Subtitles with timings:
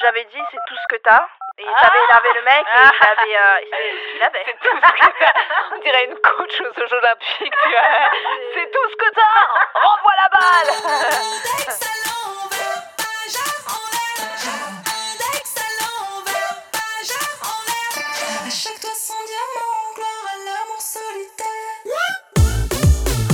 [0.00, 1.26] j'avais dit c'est tout ce que t'as.
[1.58, 4.22] Et il savait énerver le mec et il avait, euh, il savait tout ce qu'il
[4.22, 4.44] avait.
[4.46, 5.32] C'est tout ce que t'as.
[5.74, 7.80] On dirait une coach aux Jeux Olympiques, tu vois.
[8.54, 9.80] C'est tout ce que t'as.
[9.80, 12.07] Renvoie la balle.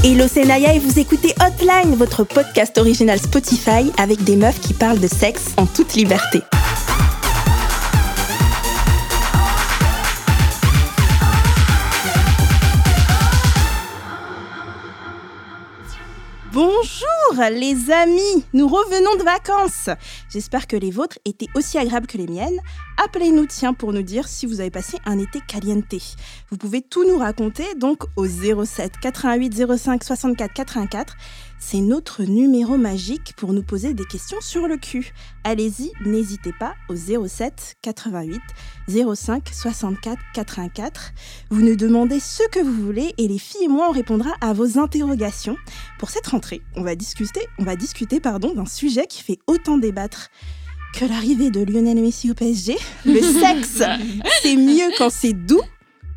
[0.06, 5.00] Hello, c'est et vous écoutez Hotline, votre podcast original Spotify avec des meufs qui parlent
[5.00, 6.42] de sexe en toute liberté.
[16.52, 19.88] Bonjour les amis, nous revenons de vacances.
[20.30, 22.58] J'espère que les vôtres étaient aussi agréables que les miennes.
[23.04, 25.94] Appelez-nous tiens pour nous dire si vous avez passé un été caliente.
[26.50, 31.16] Vous pouvez tout nous raconter donc au 07 88 05 64 84
[31.66, 35.12] c'est notre numéro magique pour nous poser des questions sur le cul.
[35.44, 38.42] Allez-y, n'hésitez pas au 07 88
[39.14, 41.12] 05 64 84.
[41.48, 44.52] Vous nous demandez ce que vous voulez et les filles et moi on répondra à
[44.52, 45.56] vos interrogations.
[45.98, 47.13] Pour cette rentrée, on va discuter,
[47.58, 50.30] on va discuter pardon, d'un sujet qui fait autant débattre
[50.94, 52.76] que l'arrivée de Lionel Messi au PSG.
[53.04, 53.82] Le sexe,
[54.42, 55.62] c'est mieux quand c'est doux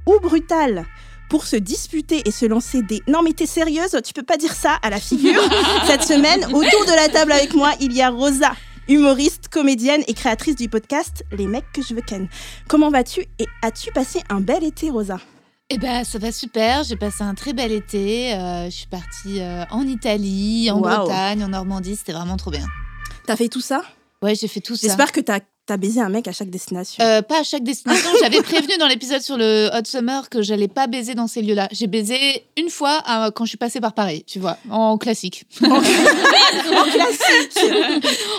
[0.05, 0.85] ou brutal.
[1.29, 4.53] Pour se disputer et se lancer des non mais t'es sérieuse tu peux pas dire
[4.53, 5.41] ça à la figure
[5.85, 8.53] cette semaine autour de la table avec moi il y a Rosa
[8.87, 12.29] humoriste comédienne et créatrice du podcast Les mecs que je veux ken
[12.69, 15.19] comment vas-tu et as-tu passé un bel été Rosa?
[15.69, 16.83] Eh ben, ça va super.
[16.83, 18.33] J'ai passé un très bel été.
[18.33, 21.95] Euh, je suis partie euh, en Italie, en Bretagne, en Normandie.
[21.95, 22.65] C'était vraiment trop bien.
[23.25, 23.81] T'as fait tout ça?
[24.21, 24.87] Ouais, j'ai fait tout ça.
[24.87, 28.09] J'espère que t'as T'as baisé un mec à chaque destination euh, Pas à chaque destination.
[28.21, 31.67] J'avais prévenu dans l'épisode sur le Hot Summer que j'allais pas baiser dans ces lieux-là.
[31.73, 33.03] J'ai baisé une fois
[33.35, 35.43] quand je suis passée par Paris, tu vois, en classique.
[35.65, 37.59] en classique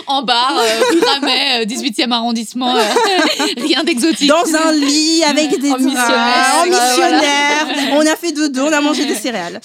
[0.07, 2.81] En bar, euh, 18e euh, arrondissement, euh,
[3.57, 4.27] rien d'exotique.
[4.27, 6.55] Dans un lit avec des en missionnaire.
[6.61, 7.67] en missionnaire.
[7.91, 9.61] On a fait dodo, on a mangé des céréales.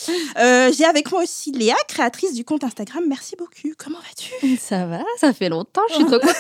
[0.76, 3.04] J'ai avec moi aussi Léa, créatrice du compte Instagram.
[3.08, 3.74] Merci beaucoup.
[3.78, 4.58] Comment vas-tu?
[4.58, 5.80] Ça va, ça fait longtemps.
[5.88, 6.34] Je suis trop contente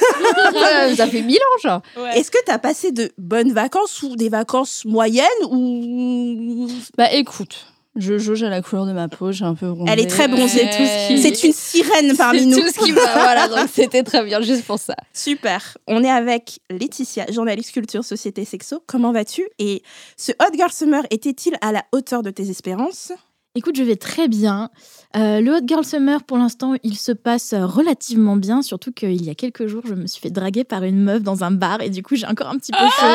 [1.16, 1.82] fait mille ans, genre.
[2.14, 7.66] Est-ce que tu as passé de bonnes vacances ou des vacances moyennes ou Bah écoute,
[7.96, 9.92] je jauge à la couleur de ma peau, j'ai un peu bronzé.
[9.92, 10.68] Elle est très bronzée.
[11.16, 12.58] C'est une sirène parmi nous.
[12.58, 14.96] tout ce qui va, voilà, donc c'était très bien, juste pour ça.
[15.12, 15.78] Super.
[15.86, 18.82] On est avec Laetitia, journaliste culture, société, sexo.
[18.86, 19.46] Comment vas-tu?
[19.60, 19.82] Et
[20.16, 23.12] ce Hot Girl Summer était-il à la hauteur de tes espérances?
[23.56, 24.68] Écoute, je vais très bien.
[25.16, 29.30] Euh, le Hot Girl Summer, pour l'instant, il se passe relativement bien, surtout qu'il y
[29.30, 31.88] a quelques jours, je me suis fait draguer par une meuf dans un bar et
[31.88, 33.06] du coup, j'ai encore un petit peu chaud.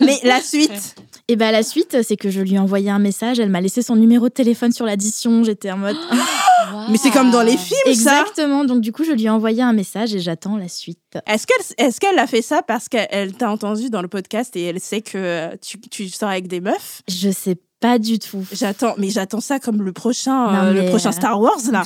[0.00, 0.96] Mais la suite
[1.28, 3.82] Et bien, la suite, c'est que je lui ai envoyé un message, elle m'a laissé
[3.82, 5.96] son numéro de téléphone sur l'addition, j'étais en mode...
[6.90, 9.72] Mais c'est comme dans les films, Exactement, donc du coup, je lui ai envoyé un
[9.72, 10.98] message et j'attends la suite.
[11.26, 14.62] Est-ce qu'elle est qu'elle a fait ça parce qu'elle t'a entendu dans le podcast et
[14.62, 17.02] elle sait que tu, tu sors avec des meufs?
[17.08, 18.46] Je sais pas du tout.
[18.52, 21.82] J'attends, mais j'attends ça comme le prochain, euh, le prochain euh, Star Wars là.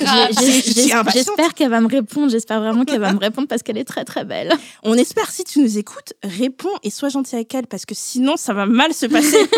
[1.13, 2.29] J'espère qu'elle va me répondre.
[2.29, 4.53] J'espère vraiment qu'elle va me répondre parce qu'elle est très très belle.
[4.83, 8.35] On espère si tu nous écoutes, réponds et sois gentil avec elle parce que sinon
[8.35, 9.49] ça va mal se passer.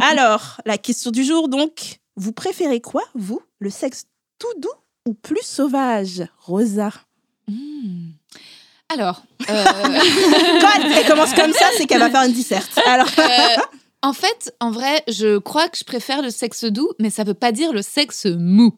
[0.10, 4.04] Alors, la question du jour donc, vous préférez quoi vous, le sexe
[4.38, 4.68] tout doux
[5.06, 6.90] ou plus sauvage, Rosa?
[7.48, 8.10] Hmm.
[8.88, 9.64] Alors, euh...
[10.60, 12.78] quand elle, commence comme ça, c'est qu'elle va faire une disserte.
[12.86, 13.08] Alors.
[14.06, 17.34] En fait, en vrai, je crois que je préfère le sexe doux, mais ça veut
[17.34, 18.72] pas dire le sexe mou.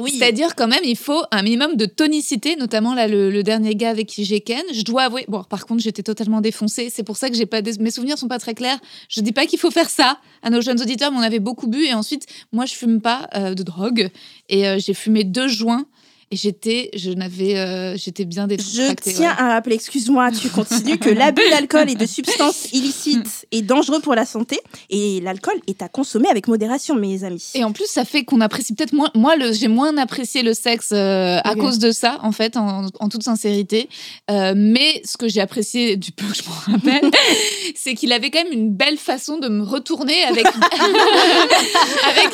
[0.00, 0.12] Oui.
[0.12, 4.06] C'est-à-dire quand même, il faut un minimum de tonicité, notamment là le, dernier gars avec
[4.06, 4.62] qui j'ai ken.
[4.72, 6.88] Je dois avouer, bon, par contre, j'étais totalement défoncée.
[6.90, 8.78] C'est pour ça que j'ai pas mes souvenirs sont pas très clairs.
[9.10, 11.66] Je dis pas qu'il faut faire ça à nos jeunes auditeurs, mais on avait beaucoup
[11.66, 14.08] bu et ensuite, moi, je fume pas euh, de drogue
[14.48, 15.84] et euh, j'ai fumé deux joints
[16.32, 19.10] et j'étais, je n'avais, euh, j'étais bien décontractée.
[19.10, 23.60] Je tiens à rappeler, excuse-moi, tu continues, que l'abus d'alcool et de substances illicites est
[23.60, 24.58] dangereux pour la santé.
[24.88, 27.50] Et l'alcool est à consommer avec modération, mes amis.
[27.54, 29.10] Et en plus, ça fait qu'on apprécie peut-être moins.
[29.14, 33.22] Moi, j'ai moins apprécié le sexe euh, à cause de ça, en fait, en, toute
[33.22, 33.90] sincérité.
[34.30, 37.10] Euh, mais ce que j'ai apprécié du peu que je me rappelle,
[37.74, 40.46] c'est qu'il avait quand même une belle façon de me retourner avec,
[42.08, 42.30] avec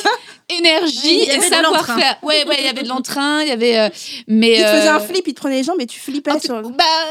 [0.49, 2.17] énergie et savoir-faire.
[2.23, 3.79] Ouais, ouais, il y avait de l'entrain, il y avait.
[3.79, 3.89] Euh,
[4.27, 6.31] mais, il te faisait un euh, flip, il te prenait les jambes et tu flippais
[6.31, 6.39] Bah,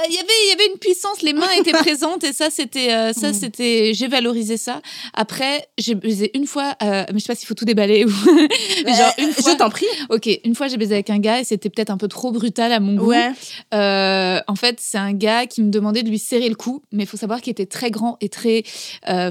[0.09, 2.93] il y avait, il y avait une puissance, les mains étaient présentes et ça, c'était,
[2.93, 3.35] euh, ça, mm.
[3.35, 4.81] c'était, j'ai valorisé ça.
[5.15, 8.09] Après, j'ai baisé une fois, mais je sais pas s'il faut tout déballer ou.
[8.89, 9.53] genre une fois.
[9.53, 9.87] Je t'en prie.
[10.11, 12.73] Ok, une fois j'ai baisé avec un gars et c'était peut-être un peu trop brutal
[12.73, 13.11] à mon goût.
[13.11, 13.33] Ouais.
[13.73, 17.07] en fait, c'est un gars qui me demandait de lui serrer le cou, mais il
[17.07, 18.65] faut savoir qu'il était très grand et très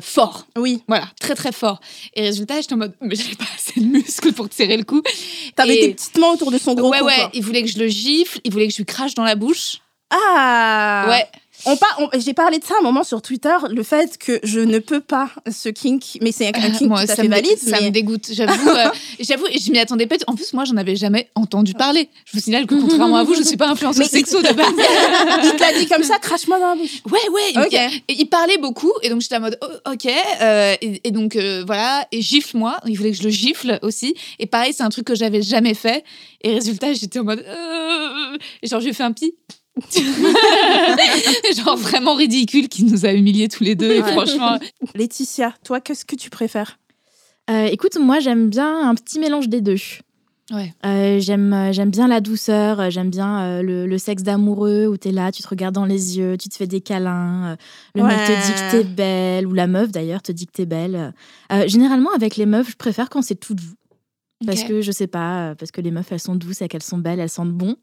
[0.01, 0.47] fort.
[0.57, 0.83] Oui.
[0.87, 1.79] Voilà, très très fort.
[2.13, 4.83] Et résultat, j'étais en mode, mais j'avais pas assez de muscles pour te serrer le
[4.83, 5.01] cou.
[5.55, 7.15] T'avais Et- tes petites mains autour de son gros ouais, cou, ouais.
[7.15, 7.29] quoi.
[7.33, 9.77] Il voulait que je le gifle, il voulait que je lui crache dans la bouche.
[10.09, 11.25] Ah Ouais.
[11.99, 14.99] On J'ai parlé de ça un moment sur Twitter, le fait que je ne peux
[15.01, 17.57] pas ce kink, mais c'est un, un kink Moi, tout à fait valide.
[17.57, 18.27] ça mais- me dégoûte.
[18.31, 18.85] J'avoue, euh,
[19.19, 20.15] j'avoue, je m'y attendais pas.
[20.27, 22.09] En plus, moi, j'en avais jamais entendu parler.
[22.25, 24.67] Je vous signale que contrairement à vous, je suis pas influenceuse sexo de base.
[25.43, 27.01] Il te l'a dit comme ça, crache-moi dans la bouche.
[27.11, 27.65] Ouais, ouais.
[27.65, 27.73] Ok.
[27.73, 30.07] Et, et il parlait beaucoup, et donc j'étais en mode oh, ok.
[30.41, 32.77] euh, et, et donc euh, voilà, et gifle-moi.
[32.85, 34.15] Il voulait que je le gifle aussi.
[34.39, 36.03] Et pareil, c'est un truc que j'avais jamais fait.
[36.41, 37.43] Et résultat, j'étais en mode
[38.61, 39.33] et genre j'ai fait un pis.
[41.55, 43.91] genre vraiment ridicule qui nous a humiliés tous les deux.
[43.91, 44.11] Et Ouais.
[44.11, 44.57] franchement,
[44.95, 46.77] Laetitia, toi, qu'est-ce que tu préfères?
[47.49, 49.77] Euh, écoute, moi j'aime bien un petit mélange des deux.
[50.51, 50.73] Ouais.
[50.85, 54.95] Euh, j'aime, euh, j'aime bien la douceur, j'aime bien euh, le, le sexe d'amoureux où
[54.95, 57.55] t'es là, tu te regardes dans les yeux, tu te fais des câlins, euh,
[57.95, 58.71] le mec te dit que Ouais.
[58.71, 61.13] t'es belle, ou la meuf d'ailleurs te dit que t'es belle.
[61.51, 63.63] Euh, généralement avec les meufs, je préfère quand c'est tout doux.
[64.45, 66.99] Parce que je sais pas, parce que les meufs elles sont douces et qu'elles sont
[66.99, 67.75] belles, elles sentent bon.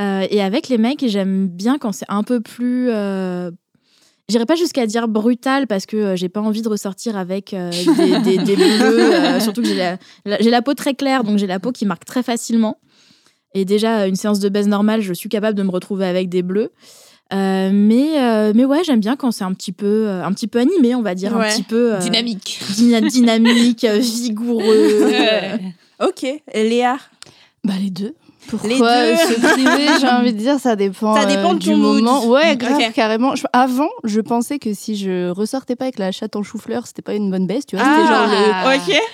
[0.00, 2.88] Euh, et avec les mecs, j'aime bien quand c'est un peu plus.
[2.90, 3.50] Euh,
[4.30, 7.70] J'irai pas jusqu'à dire brutal parce que euh, j'ai pas envie de ressortir avec euh,
[7.96, 9.96] des, des- des bleus, euh, surtout que j'ai la,
[10.26, 12.76] la- j'ai la peau très claire, donc j'ai la peau qui marque très facilement.
[13.54, 16.42] Et déjà, une séance de baise normale, je suis capable de me retrouver avec des
[16.42, 16.70] bleus.
[17.32, 20.46] Euh, mais, euh, mais ouais, j'aime bien quand c'est un petit peu, euh, un petit
[20.46, 21.46] peu animé, on va dire, Ouais.
[21.46, 22.60] un petit peu euh, dynamique.
[22.76, 25.04] dyna- dynamique, vigoureux.
[25.06, 25.58] Ouais.
[26.06, 26.98] Ok, Léa?
[27.64, 28.14] Bah les deux.
[28.46, 29.16] Pourquoi Les deux.
[29.16, 31.14] se priver J'ai envie de dire, ça dépend.
[31.14, 32.02] Ça dépend euh, de du mood.
[32.02, 32.26] moment.
[32.26, 33.34] Ouais, grave, carrément.
[33.34, 37.02] Je- avant, je pensais que si je ressortais pas avec la chatte en chou-fleur, c'était
[37.02, 37.84] pas une bonne baisse, tu vois.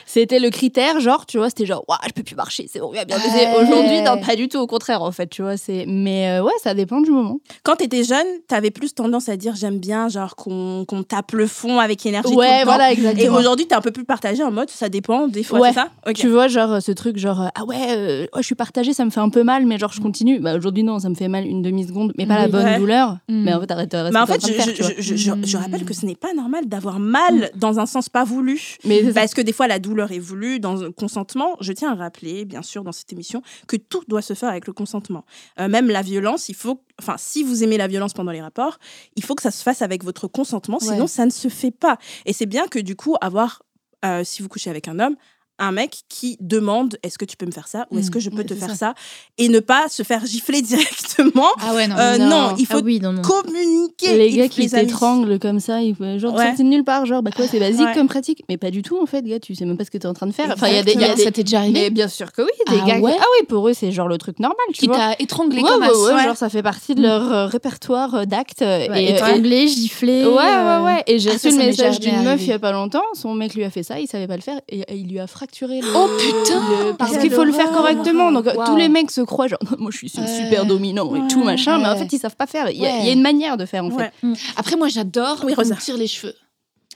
[0.07, 0.47] C'était le, Ah.
[0.47, 3.05] le critère, genre, tu vois, c'était genre, Ouah, je peux plus marcher, c'est bon, bien
[3.05, 3.47] bien baiser.
[3.47, 3.63] Ouais.
[3.63, 5.57] Aujourd'hui, non, pas du tout, au contraire, en fait, tu vois.
[5.57, 7.39] c'est Mais euh, ouais, ça dépend du moment.
[7.63, 11.47] Quand t'étais jeune, t'avais plus tendance à dire j'aime bien, genre qu'on qu'on tape le
[11.47, 12.31] fond avec énergie.
[12.31, 12.65] tout Ouais, temps.
[12.67, 13.37] voilà, Et exactement.
[13.39, 15.69] aujourd'hui, t'es un peu plus partagé en mode ça dépend, des fois, Ouais.
[15.69, 15.89] c'est ça?
[16.15, 19.05] Tu vois, genre, ce truc, genre, euh, ah ouais, euh, ouais, je suis partagée, ça
[19.05, 20.41] me fait un peu mal, mais genre, je continue.
[20.41, 22.51] Bah, aujourd'hui, non, ça me fait mal une demi-seconde, mais pas la Oui.
[22.53, 22.79] bonne Ouais.
[22.79, 23.19] douleur.
[23.29, 23.45] Mm.
[23.45, 24.67] Mais en fait, arrête, arrête Mais en fait, je, faire,
[24.99, 28.25] je- je- je- rappelle que ce n'est pas normal d'avoir mal dans un sens pas
[28.25, 28.61] voulu.
[28.85, 29.03] Mais.
[29.13, 31.57] Parce que des fois, la douleur est voulue dans un consentement.
[31.61, 34.67] Je tiens à rappeler, bien sûr, dans cette émission, que tout doit se faire avec
[34.67, 35.25] le consentement.
[35.61, 36.81] Euh, même la violence, il faut.
[37.01, 38.79] Enfin, si vous aimez la violence pendant les rapports,
[39.17, 41.07] il faut que ça se fasse avec votre consentement, sinon Ouais.
[41.07, 41.99] ça ne se fait pas.
[42.27, 43.63] Et c'est bien que du coup, avoir,
[44.05, 45.17] euh, si vous couchez avec un homme,
[45.59, 48.11] un mec qui demande est-ce que tu peux me faire ça ou est-ce Mm.
[48.11, 48.75] que je peux te faire ça.
[48.75, 48.95] ça
[49.39, 51.49] et ne pas se faire gifler directement.
[51.61, 51.97] Ah ouais, non.
[51.97, 52.29] Euh, non.
[52.29, 52.55] non.
[52.59, 53.23] il faut Ah oui, non, non.
[53.23, 54.17] communiquer.
[54.17, 56.47] Les gars qui t'étranglent comme ça, ils font genre Ouais.
[56.47, 57.95] sortis de nulle part, genre bah quoi, c'est basique Ouais.
[57.95, 58.43] comme pratique.
[58.49, 60.15] Mais pas du tout en fait, gars, tu sais même pas ce que t'es en
[60.15, 60.51] train de faire.
[60.53, 62.43] Enfin, il y a des, y a ça t'est déjà arrivé Mais bien sûr que
[62.43, 63.01] oui, des Ah gars.
[63.01, 65.69] qui- Ah oui, pour eux c'est genre le truc normal, tu qui t'a étranglé Ouais,
[65.69, 66.25] comme ouais, un ouais, ouais.
[66.25, 68.63] genre ça fait partie de leur euh, répertoire euh, d'actes.
[68.63, 70.25] et, étranglé, giflé.
[70.25, 71.03] Ouais, ouais, ouais.
[71.07, 73.03] Et j'ai Ah, reçu ça, le ça message d'une meuf il y a pas longtemps.
[73.15, 75.27] Son mec lui a fait ça, il savait pas le faire et, il lui a
[75.45, 75.87] fracturé le.
[75.95, 78.33] Oh, putain le- Parce qu'il faut le faire correctement.
[78.33, 80.27] Donc euh, tous les mecs se croient genre moi je suis Ouais.
[80.27, 82.71] super dominant et tout machin, mais en fait ils savent pas faire.
[82.71, 82.99] Il y, a- Ouais.
[83.01, 84.13] il y a une manière de faire en fait.
[84.23, 84.33] Ouais.
[84.57, 86.35] Après, moi, j'adore Oui, tire les cheveux.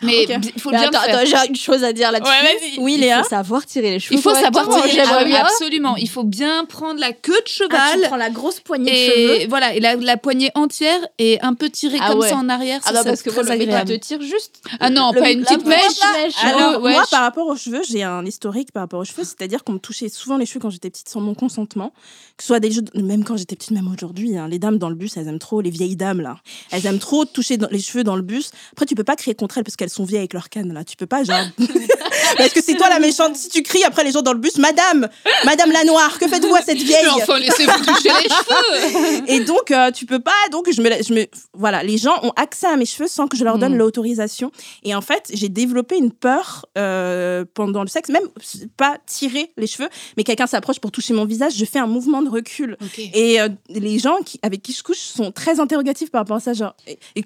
[0.02, 1.18] Mais il faut Mais bien attends, le faire.
[1.20, 2.30] attends, j'ai une chose à dire là-dessus.
[2.30, 2.78] Ouais.
[2.78, 3.22] Oui, Il Léa.
[3.22, 4.14] faut savoir tirer les cheveux.
[4.16, 5.02] Il faut savoir tirer.
[5.04, 5.40] Ah oui, bien.
[5.40, 5.96] absolument.
[5.96, 7.52] Il faut bien prendre la queue de Ah, tu
[7.96, 8.00] cheval.
[8.08, 9.40] prends la grosse poignée de cheveux.
[9.42, 12.28] et voilà, et la, la poignée entière et un peu tirée Ah comme ouais.
[12.28, 12.80] ça en arrière.
[12.84, 14.60] Ah ça, non, parce que moi, le mec, te tire juste.
[14.80, 15.78] Ah non, le- pas une petite mèche.
[16.42, 19.24] Alors, ouais, moi, je- par rapport aux cheveux, j'ai un historique par rapport aux cheveux,
[19.24, 21.92] c'est-à-dire qu'on me touchait souvent les cheveux quand j'étais petite sans mon consentement,
[22.36, 24.88] que ce soit des jeux, même quand j'étais petite, même aujourd'hui, hein, les dames dans
[24.88, 26.36] le bus, elles aiment trop, les vieilles dames là,
[26.70, 28.50] elles aiment trop toucher les cheveux dans le bus.
[28.72, 30.84] Après, tu peux pas crier contre elles parce qu'elles sont vieilles avec leur canne là,
[30.84, 31.38] tu peux pas, genre.
[32.36, 34.58] parce que c'est toi la méchante, si tu cries après les gens dans le bus,
[34.58, 35.08] Madame,
[35.44, 37.04] Madame la Noire, que faites-vous à cette vieille?
[37.04, 39.24] Mais enfin, laissez-vous toucher les cheveux.
[39.28, 40.32] et donc, euh, tu peux pas.
[40.50, 43.36] Donc, je me, je me, voilà, les gens ont accès à mes cheveux sans que
[43.36, 43.78] je leur donne Mm.
[43.78, 44.50] l'autorisation.
[44.82, 48.28] Et en fait, j'ai développé une peur euh, pendant le sexe, même
[48.76, 52.22] pas tirer les cheveux, mais quelqu'un s'approche pour toucher mon visage, je fais un mouvement
[52.22, 52.76] de recul.
[53.14, 56.40] Et euh, les gens qui, avec qui je couche sont très interrogatifs par rapport à
[56.40, 56.74] ça, genre,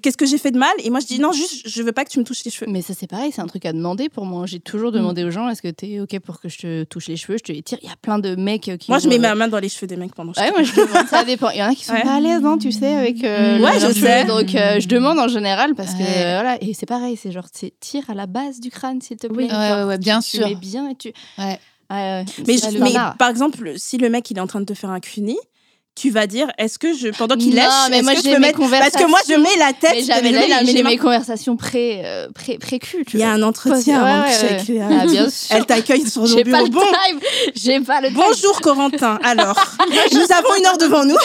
[0.01, 0.73] qu'est-ce que j'ai fait de mal?
[0.79, 2.71] Et moi, je dis non, juste, je veux pas que tu me touches les cheveux.
[2.71, 4.45] Mais ça, c'est pareil, c'est un truc à demander pour moi.
[4.45, 7.15] J'ai toujours demandé aux gens est-ce que t'es OK pour que je te touche les
[7.17, 7.77] cheveux Je te les tire.
[7.81, 8.91] Il y a plein de mecs euh, qui.
[8.91, 10.63] Moi, je mets ma main dans les cheveux des mecs pendant que je Ouais, moi
[10.63, 11.49] je demande, ça dépend.
[11.49, 12.03] Il y en a qui sont Ouais.
[12.03, 14.25] pas à l'aise, hein, tu sais, avec euh, Ouais, leurs je sais.
[14.25, 16.05] Donc euh, je demande en général parce que Ouais.
[16.25, 19.17] euh, voilà, et c'est pareil, c'est genre c'est tire à la base du crâne s'il
[19.17, 19.51] te plaît.
[19.51, 20.47] Ouais, ouais, ouais, bien tu sûr.
[20.47, 21.09] mets bien et tu.
[21.37, 21.59] Ouais.
[21.89, 22.25] Ouais, ouais.
[22.47, 24.89] Mais, je- mais par exemple, si le mec il est en train de te faire
[24.89, 25.37] un cuni,
[25.95, 28.39] tu vas dire est-ce que je pendant qu'il Non, lèche, mais moi, que je mes
[28.39, 32.27] mettre parce que moi je mets la tête, Mais j'avais j'ai mes conversations pré euh,
[32.33, 33.05] pré pré cul.
[33.13, 34.63] Il y a un entretien Ouais, avant ouais, ouais.
[34.67, 34.87] Léa.
[35.01, 35.55] Ah, bien sûr.
[35.55, 37.19] Elle t'accueille sur Bon, time.
[37.55, 38.17] J'ai pas le time.
[38.17, 39.19] bonjour Corentin.
[39.23, 39.55] Alors,
[40.11, 41.17] nous avons une heure devant nous.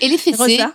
[0.00, 0.36] Et les fessées.
[0.38, 0.72] Rosa.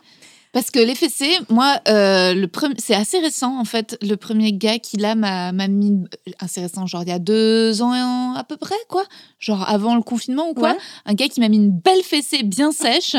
[0.53, 3.97] Parce que les fessées, moi, euh, le premier, c'est assez récent en fait.
[4.01, 6.03] Le premier gars qui là m'a m'a mis
[6.39, 9.03] assez récent, genre il y a deux ans à peu près, quoi.
[9.39, 10.71] Genre avant le confinement ou quoi.
[10.71, 10.77] Ouais.
[11.05, 13.15] Un gars qui m'a mis une belle fessée bien sèche.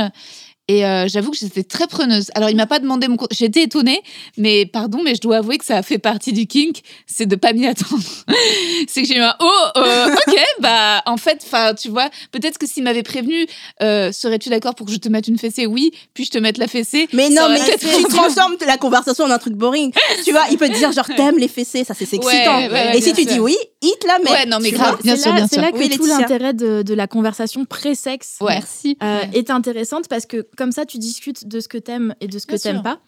[0.70, 2.30] Et euh, j'avoue que j'étais très preneuse.
[2.34, 3.32] Alors, il m'a pas demandé mon compte.
[3.32, 4.02] J'étais étonnée,
[4.36, 7.36] mais pardon, mais je dois avouer que ça a fait partie du kink, c'est de
[7.36, 8.02] pas m'y attendre.
[8.86, 12.58] c'est que j'ai eu un oh, euh, ok, bah en fait, enfin, tu vois, peut-être
[12.58, 13.46] que s'il m'avait prévenu,
[13.82, 15.64] euh, serais-tu d'accord pour que je te mette une fessée?
[15.64, 17.08] Oui, puis je te mette la fessée?
[17.14, 19.90] Mais non, mais tu transformes la conversation en un truc boring.
[20.24, 22.26] tu vois, il peut te dire genre t'aimes les fessées, ça c'est excitant.
[22.26, 24.30] Ouais, ouais, ouais, Et si tu dis oui, hit la met.
[24.30, 24.90] Ouais, non, mais grave.
[24.96, 24.98] vois.
[25.02, 25.62] Bien c'est sûr, là, bien c'est sûr.
[25.62, 28.54] là que Oui, tout l'intérêt de, de la conversation pré-sexe Ouais.
[28.54, 28.96] Merci.
[29.02, 29.30] euh, Ouais.
[29.32, 32.46] est intéressante parce que comme ça, tu discutes de ce que t'aimes et de ce
[32.46, 32.98] que t'aimes pas.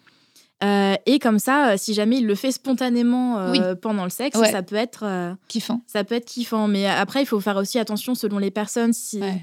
[0.63, 3.59] Euh, et comme ça, euh, si jamais il le fait spontanément euh, Oui.
[3.81, 4.51] pendant le sexe, Ouais.
[4.51, 5.81] ça peut être euh, Kiffant.
[5.87, 6.67] ça peut être kiffant.
[6.67, 8.93] Mais après, il faut faire aussi attention selon les personnes.
[8.93, 9.41] Si, Ouais.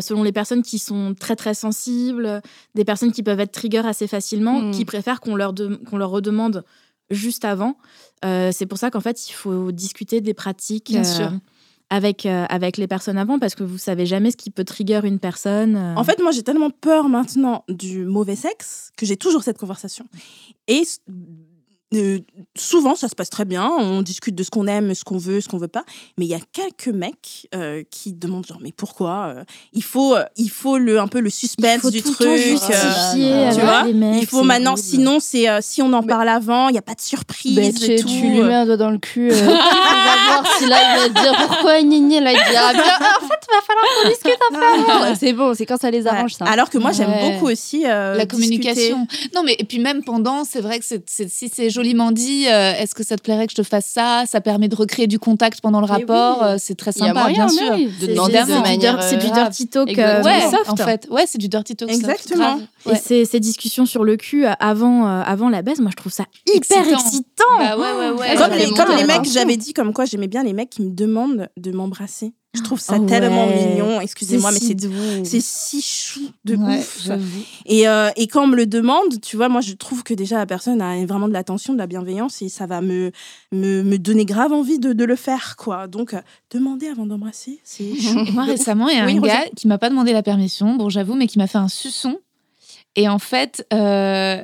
[0.00, 2.40] selon les personnes qui sont très très sensibles,
[2.76, 4.70] des personnes qui peuvent être trigger assez facilement, Mm.
[4.70, 5.52] qui préfèrent qu'on leur,
[5.88, 6.64] qu'on leur redemande
[7.10, 7.76] juste avant.
[8.22, 11.32] C'est pour ça qu'en fait, il faut discuter des pratiques Bien sûr.
[11.90, 15.00] Avec, euh, avec les personnes avant parce que vous savez jamais ce qui peut trigger
[15.04, 15.76] une personne.
[15.76, 15.94] euh.
[15.96, 20.06] En fait, moi, j'ai tellement peur maintenant du mauvais sexe que j'ai toujours cette conversation.
[20.68, 20.82] Et
[21.94, 22.18] euh,
[22.56, 23.68] souvent, ça se passe très bien.
[23.78, 25.84] On discute de ce qu'on aime, ce qu'on veut, ce qu'on veut pas.
[26.18, 30.14] Mais il y a quelques mecs euh, qui demandent genre, mais pourquoi euh, Il faut,
[30.36, 32.36] il faut le un peu le suspense du tout truc.
[32.36, 36.06] justifier tu vois mecs, il faut c'est maintenant, sinon, c'est euh, si on en Mais-
[36.08, 38.08] parle avant, il n'y a pas de surprise et tu, tout.
[38.08, 39.30] tu lui mets un doigt dans le cul.
[39.32, 42.82] euh, tu vas voir si là il va dire pourquoi Nini là il dira bien
[42.82, 45.14] en fait il va falloir qu'on discute un peu avant.
[45.16, 46.08] C'est bon, c'est quand ça les Ouais.
[46.08, 46.44] arrange ça.
[46.44, 47.32] Alors que moi, j'aime Ouais.
[47.32, 48.28] beaucoup aussi euh, la discuter.
[48.36, 49.06] communication.
[49.34, 52.46] Non, mais et puis même pendant, c'est vrai que c'est- c'est- si c'est joliment dit,
[52.46, 54.24] euh, est-ce que ça te plairait que je te fasse ça?
[54.26, 56.38] Ça permet de recréer du contact pendant le rapport.
[56.42, 56.46] oui.
[56.48, 57.72] euh, c'est très sympa, moyen, bien sûr.
[57.74, 60.68] oui, de C'est- du manière dir- c'est du euh, dirty talk euh, Ouais, soft.
[60.68, 61.90] en fait, ouais, c'est du dirty talk.
[61.90, 62.60] soft, Exactement.
[62.86, 63.00] Et Ouais.
[63.02, 66.24] ces, ces discussions sur le cul avant, euh, avant la baisse, moi je trouve ça
[66.46, 66.98] hyper Excitant.
[66.98, 67.44] excitant.
[67.58, 68.34] Bah ouais, ouais, ouais.
[68.36, 71.48] Comme, les, comme mecs, j'avais dit comme quoi j'aimais bien les mecs qui me demandent
[71.56, 72.32] de m'embrasser.
[72.52, 73.54] Je trouve ça Oh tellement ouais.
[73.54, 74.00] mignon.
[74.00, 77.08] Excusez-moi, mais si c'est c'est si chou de Ouais, ouf.
[77.64, 80.36] Et, euh, et quand on me le demande, tu vois, moi je trouve que déjà
[80.36, 83.12] la personne a vraiment de l'attention, de la bienveillance et ça va me,
[83.52, 85.86] me, me donner grave envie de, de le faire, quoi.
[85.86, 86.20] Donc, euh,
[86.52, 88.18] demander avant d'embrasser, c'est chou.
[88.32, 90.88] Moi, récemment, il y a Oui, un gars qui m'a pas demandé la permission, bon,
[90.88, 92.18] j'avoue, mais qui m'a fait un suçon.
[92.96, 94.42] Et en fait, euh,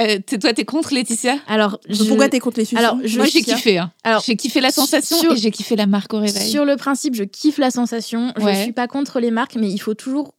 [0.00, 1.36] euh, toi, t'es contre Laetitia?
[1.46, 3.78] Alors, je- Pourquoi t'es contre les suçons Alors, je- Moi, j'ai kiffé.
[3.78, 3.92] hein.
[4.02, 6.50] Alors, j'ai kiffé la sensation sur- et j'ai kiffé la marque au réveil.
[6.50, 8.32] Sur le principe, je kiffe la sensation.
[8.36, 8.62] Je Ouais.
[8.62, 10.34] suis pas contre les marques, mais il faut toujours,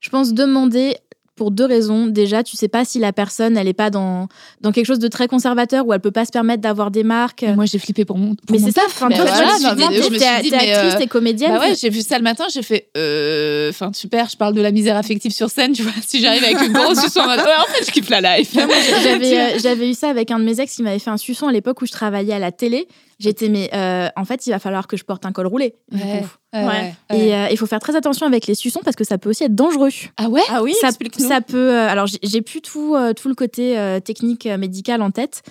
[0.00, 0.96] je pense, demander
[1.36, 2.06] pour deux raisons.
[2.06, 4.28] Déjà, tu sais pas si la personne, elle est pas dans,
[4.60, 7.44] dans quelque chose de très conservateur ou elle peut pas se permettre d'avoir des marques.
[7.54, 8.34] Moi, j'ai flippé pour mon.
[8.34, 11.52] pour mais c'est ça, enfin, toi, voilà, tu non, mais, actrice, euh, t'es comédienne.
[11.52, 14.60] Bah ouais, j'ai vu ça le matin, j'ai fait euh, enfin super, je parle de
[14.60, 17.40] la misère affective sur scène, tu vois, si j'arrive avec une grosse suçon en mode
[17.40, 18.54] ouais, en fait, je kiffe la life.
[19.02, 21.48] J'avais euh, j'avais eu ça avec un de mes ex qui m'avait fait un suçon
[21.48, 22.86] à l'époque où je travaillais à la télé.
[23.18, 25.74] J'étais, mais euh, en fait, il va falloir que je porte un col roulé.
[25.90, 26.28] du Ouais, coup.
[26.58, 26.94] ouais, Ouais.
[27.10, 27.16] ouais.
[27.18, 29.44] Et euh, il faut faire très attention avec les suçons parce que ça peut aussi
[29.44, 29.90] être dangereux.
[30.16, 30.42] Ah ouais?
[30.50, 31.56] Ah oui, ça, ça peut.
[31.70, 35.42] euh, alors, j'ai- plus tout, tout le côté technique médical en tête,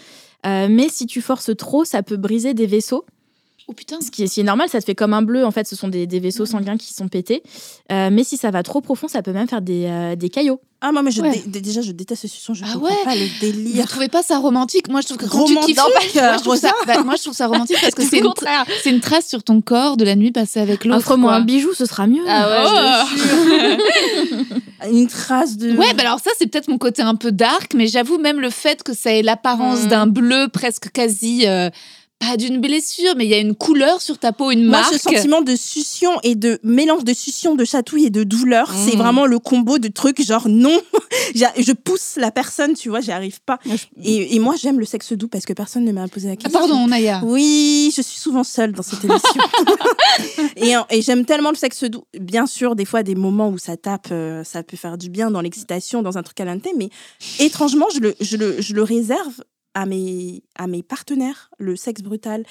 [0.46, 3.05] mais si tu forces trop, ça peut briser des vaisseaux.
[3.70, 4.01] Oh putain.
[4.01, 5.46] Ce qui est, ce qui est normal, ça te fait comme un bleu.
[5.46, 7.41] En fait, ce sont des, des vaisseaux sanguins qui sont pétés.
[7.93, 10.60] Euh, mais si ça va trop profond, ça peut même faire des, euh, des caillots.
[10.82, 11.32] Ah, moi, mais je Ouais.
[11.32, 12.53] dé- dé- déjà, je déteste ce suçon.
[12.53, 13.88] Je Ah comprends ouais pas le Vous délire.
[13.88, 14.89] trouvez pas ça romantique?
[14.89, 16.01] Moi, je trouve que quand Romantique, tu kiffes, moi,
[16.36, 16.67] je trouve Rosa.
[16.67, 19.62] ça, bah, moi, je trouve ça romantique parce que C'est une, une trace sur ton
[19.62, 20.98] corps de la nuit passée avec l'autre.
[20.98, 22.24] Offre-moi un bijou, ce sera mieux.
[22.27, 23.05] Ah ouais,
[24.84, 24.88] Oh.
[24.91, 25.72] Une trace de.
[25.77, 28.50] Ouais, bah alors ça, c'est peut-être mon côté un peu dark, mais j'avoue même le
[28.50, 29.88] fait que ça ait l'apparence Mm.
[29.88, 31.48] d'un bleu presque quasi.
[31.48, 31.70] euh,
[32.20, 34.93] pas d'une blessure, mais il y a une couleur sur ta peau, une Moi, marque.
[34.93, 38.96] ce sentiment de succion et de mélange de succion, de chatouille et de douleur, c'est
[38.96, 39.00] Mm.
[39.00, 40.79] vraiment le combo de trucs genre non,
[41.36, 43.60] je pousse la personne, tu vois, j'y arrive pas.
[44.01, 46.36] Et, et moi, j'aime le sexe doux parce que personne ne m'a posé la Ah,
[46.38, 46.60] question.
[46.60, 47.22] pardon, Naya.
[47.25, 49.41] Oui, je suis souvent seule dans cette émission.
[50.55, 52.03] et et j'aime tellement le sexe doux.
[52.20, 55.29] Bien sûr, des fois, des moments où ça tape, euh, ça peut faire du bien
[55.32, 56.89] dans l'excitation, dans un truc à l'inté, mais
[57.39, 59.43] étrangement, je le, je le, je le réserve
[59.74, 62.46] à mes, à mes partenaires, le sexe brutal.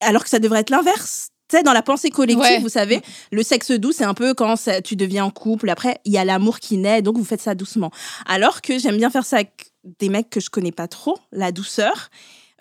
[0.00, 1.30] Alors que ça devrait être l'inverse.
[1.48, 2.58] Tu sais, dans la pensée collective, Ouais.
[2.60, 3.00] vous savez,
[3.32, 5.68] le sexe doux, c'est un peu quand ça- tu deviens en couple.
[5.68, 7.90] Après, il y a l'amour qui naît, donc vous faites ça doucement.
[8.26, 11.50] Alors que j'aime bien faire ça avec des mecs que je connais pas trop, la
[11.50, 12.08] douceur.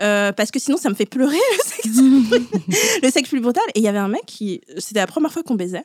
[0.01, 1.97] Euh, parce que sinon, ça me fait pleurer le sexe,
[3.03, 3.63] le sexe plus brutal.
[3.75, 5.83] Et il y avait un mec qui, c'était la première fois qu'on baisait.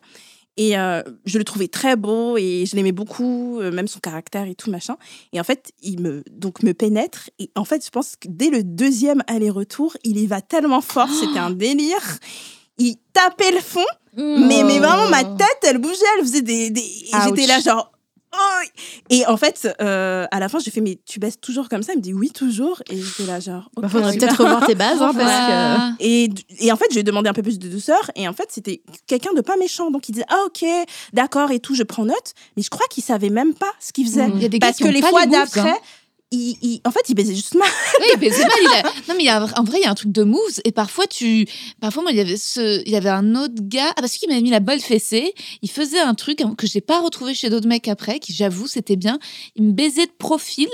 [0.56, 4.46] Et euh, je le trouvais très beau et je l'aimais beaucoup, euh, même son caractère
[4.46, 4.96] et tout machin.
[5.32, 7.30] Et en fait, il me donc me pénètre.
[7.38, 11.08] Et en fait, je pense que dès le deuxième aller-retour, il y va tellement fort,
[11.20, 12.18] c'était un délire.
[12.78, 16.70] Il tapait le fond, mais, mais vraiment ma tête, elle bougeait, elle faisait des.
[16.70, 17.06] des...
[17.24, 17.93] J'étais là genre.
[18.36, 18.62] Oh
[19.10, 21.92] Et en fait, euh, à la fin, j'ai fait, mais tu baisses toujours comme ça?
[21.92, 22.82] Il me dit, oui, toujours.
[22.90, 26.02] Et j'étais là, genre, Bah, ok, faudrait peut-être revoir tes bases, hein, parce que.
[26.04, 28.10] Et, et en fait, j'ai demandé un peu plus de douceur.
[28.16, 29.90] Et en fait, c'était quelqu'un de pas méchant.
[29.90, 30.64] Donc, il disait, ah, ok,
[31.12, 32.34] d'accord et tout, je prends note.
[32.56, 34.28] Mais je crois qu'il savait même pas ce qu'il faisait.
[34.34, 35.76] Il y a des gars Parce que les fois moves, d'après, hein.
[36.30, 37.68] Il, il- en fait, il baisait juste mal.
[38.00, 38.52] Oui, mais c'est mal.
[38.60, 38.82] Il a...
[39.08, 40.60] Non, mais il y a, en vrai, il y a un truc de moves.
[40.64, 41.46] Et parfois, tu.
[41.80, 42.82] Parfois, moi, il y avait, ce...
[42.84, 43.90] il y avait un autre gars.
[43.90, 45.32] Ah, parce qu'il m'avait mis la balle fessée.
[45.62, 48.96] Il faisait un truc que j'ai pas retrouvé chez d'autres mecs après, qui, j'avoue, c'était
[48.96, 49.18] bien.
[49.56, 50.68] Il me baisait de profil.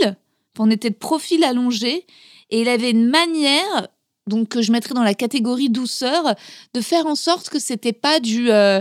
[0.59, 2.07] On était de profil allongé.
[2.51, 3.89] Et il avait une manière.
[4.27, 6.35] Donc, que je mettrais dans la catégorie douceur,
[6.75, 8.51] de faire en sorte que c'était pas du.
[8.51, 8.81] euh,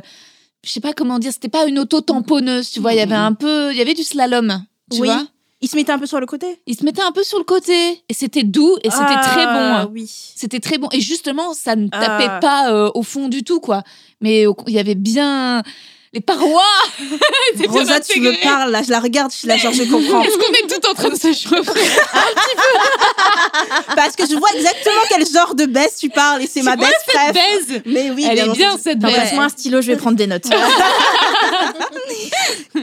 [0.63, 2.93] Je sais pas comment dire, c'était pas une auto-tamponneuse, tu vois.
[2.93, 3.71] Il y avait un peu.
[3.71, 5.07] Il y avait du slalom, tu Oui.
[5.07, 5.25] vois.
[5.61, 6.61] Il se mettait un peu sur le côté.
[6.67, 8.01] Il se mettait un peu sur le côté.
[8.07, 9.51] Et c'était doux et c'était très bon.
[9.53, 9.89] Ah, hein.
[9.93, 10.09] Oui.
[10.35, 10.87] C'était très bon.
[10.93, 12.39] Et justement, ça ne tapait Ah.
[12.41, 13.83] pas euh, au fond du tout, quoi.
[14.21, 15.61] Mais il y avait bien
[16.13, 16.61] les parois.
[17.67, 20.23] Rosa, tu me parles, là, je la regarde, je suis là, genre, je comprends.
[20.23, 21.71] Est-ce qu'on est tout en train de se chauffer
[23.95, 26.89] Parce que je vois exactement quel genre de baisse tu parles et c'est ma baisse.
[27.33, 27.81] Baise.
[27.85, 29.15] Mais oui, Elle bien est bien, cette baise.
[29.15, 30.47] passe-moi un stylo, je vais prendre des notes.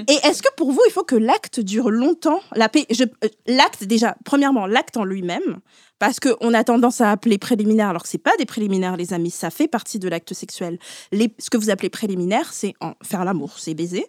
[0.08, 2.40] Et est-ce que pour vous, il faut que l'acte dure longtemps?
[2.54, 5.58] La euh, L'acte, déjà, premièrement, l'acte en lui-même,
[5.98, 9.30] parce qu'on a tendance à appeler préliminaire, alors que c'est pas des préliminaires, les amis,
[9.30, 10.78] ça fait partie de l'acte sexuel.
[11.12, 14.06] Ce que vous appelez préliminaire, c'est en faire l'amour, c'est baiser.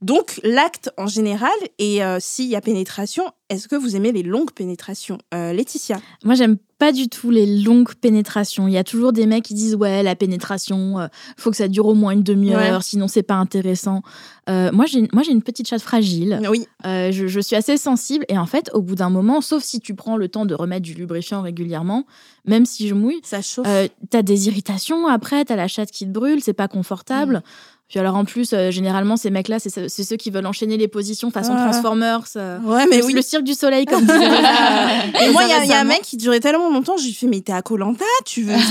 [0.00, 4.22] Donc, l'acte en général, et euh, s'il y a pénétration, est-ce que vous aimez les
[4.22, 5.18] longues pénétrations?
[5.34, 8.68] Euh, Laetitia Moi, j'aime pas du tout les longues pénétrations.
[8.68, 11.66] Il y a toujours des mecs qui disent ouais, la pénétration, euh, faut que ça
[11.66, 12.82] dure au moins une demi-heure, Ouais.
[12.82, 14.02] sinon c'est pas intéressant.
[14.48, 16.40] Euh, moi, j'ai moi j'ai une petite chatte fragile.
[16.48, 16.68] Oui.
[16.84, 19.94] Je, je suis assez sensible et en fait, au bout d'un moment, sauf si tu
[19.96, 22.06] prends le temps de remettre du lubrifiant régulièrement,
[22.46, 23.66] même si je mouille, Ça chauffe.
[24.10, 27.42] t'as des irritations après, t'as la chatte qui te brûle, c'est pas confortable.
[27.88, 30.76] Puis alors en plus, euh, généralement, ces mecs-là, c'est ce- c'est ceux qui veulent enchaîner
[30.76, 31.70] les positions façon Ah.
[31.70, 32.24] Transformers.
[32.36, 33.12] euh, ouais, mais le, oui.
[33.14, 35.24] le cirque du soleil, comme disait Rosa.
[35.24, 37.04] Et moi, il y, a- il y a un mec qui durait tellement longtemps, je
[37.06, 38.52] lui fais, mais t'es à Colanta, tu veux.
[38.58, 38.68] feu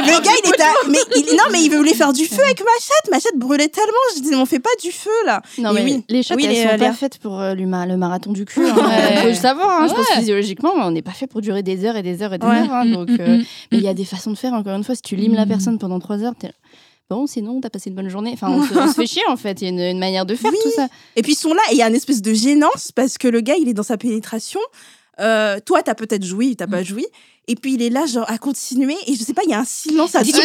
[0.00, 0.62] Le gars, il était.
[0.62, 1.36] à- Mais il...
[1.36, 3.10] Non, mais il voulait faire du feu avec ma chatte.
[3.10, 3.90] Ma chatte brûlait tellement.
[4.16, 5.42] Je dis, on fait pas du feu, là.
[5.58, 6.04] Non, Et mais oui.
[6.08, 8.60] les chattes, Oui, elles les, sont euh, pas faites pour euh, le marathon du cul.
[8.70, 8.76] Hein.
[8.76, 9.16] Ouais.
[9.22, 9.82] Faut le savoir.
[9.82, 9.86] hein.
[9.88, 12.38] Je pense physiologiquement, on n'est pas fait pour durer des heures et des heures et
[12.38, 12.58] des Ouais.
[12.60, 12.72] heures.
[12.72, 12.86] hein.
[12.86, 14.52] Donc, mais il y a des façons de faire.
[14.52, 15.48] Encore une fois, si tu limes la Mm.
[15.48, 16.50] personne pendant trois heures, t'es
[17.10, 17.26] bon.
[17.26, 18.30] Sinon, t'as passé une bonne journée.
[18.32, 19.60] Enfin, on se, on se fait chier en fait.
[19.60, 20.58] Il y a une, une manière de faire Oui.
[20.62, 20.88] tout ça.
[21.16, 23.28] Et puis, ils sont là et il y a une espèce de gênance parce que
[23.28, 24.60] le gars, il est dans sa pénétration.
[25.20, 27.06] Euh, toi, t'as peut-être joui, t'as pas joui.
[27.48, 28.96] Et puis, il est là, genre, à continuer.
[29.06, 30.44] Et je sais pas, il y a un silence assourdissant.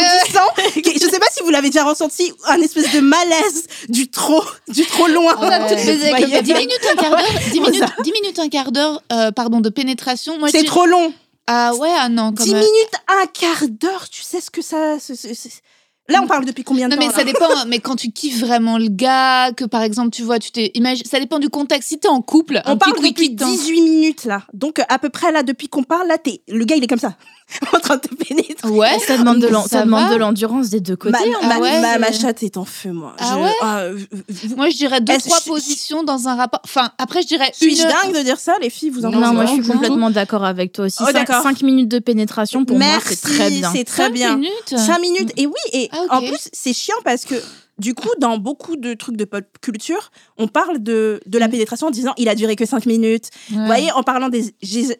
[0.75, 4.84] je sais pas si vous l'avez déjà ressenti, un espèce de malaise du trop, du
[4.86, 5.36] trop loin.
[5.38, 6.36] On a baisé avec Voyez.
[6.38, 6.60] le 10 mec.
[6.62, 10.39] minutes, un quart d'heure, 10 minutes, 10 minutes, un quart d'heure, euh, pardon, de pénétration.
[10.39, 11.13] Moi, C'est trop long.
[11.47, 12.63] Ah ouais, ah non, quand 10 même.
[12.63, 14.97] minutes, un quart d'heure, tu sais ce que ça.
[14.99, 15.62] c'est- c'est- c'est-
[16.07, 18.11] Là, on parle depuis combien de Non temps mais là ça dépend, mais quand tu
[18.11, 21.49] kiffes vraiment le gars, que par exemple tu vois, tu t'es, imagine, ça dépend du
[21.49, 21.89] contexte.
[21.89, 23.51] Si t'es en couple, un On parle petit depuis truc qui te tente.
[23.57, 24.43] 18 minutes là.
[24.53, 26.99] Donc à peu près là, depuis qu'on parle, là, t'es- le gars il est comme
[26.99, 27.15] ça,
[27.73, 28.69] en train de te pénétrer.
[28.69, 28.97] Ouais.
[28.99, 31.12] Ça demande de l'en- Ça ça demande va de l'endurance des deux côtés.
[31.12, 31.47] Ma, hein.
[31.47, 33.15] ma- Ah ouais, ma- ma c'est- chatte est en feu, moi.
[33.19, 33.97] Ah Je- ouais euh,
[34.29, 36.60] vous- Moi je dirais deux trois je- positions dans un rapport.
[36.63, 37.88] Enfin après je dirais Suis-je une.
[37.89, 39.73] dingue de dire ça, les filles Vous en Non, pensez moi je suis Non.
[39.73, 40.97] complètement d'accord avec toi aussi.
[41.01, 41.05] Oh.
[41.43, 43.71] 5 minutes de pénétration, pour moi, Merci, c'est très bien.
[43.73, 44.36] C'est très Cinq bien.
[44.38, 44.51] minutes.
[44.75, 45.31] 5 minutes.
[45.38, 47.36] Et oui, et Ah, en plus, c'est chiant parce que
[47.77, 51.88] du coup, dans beaucoup de trucs de pop culture, on parle de, de la pénétration
[51.88, 53.29] en disant il a duré que 5 minutes.
[53.51, 53.57] Ouais.
[53.57, 54.53] Vous voyez, en parlant des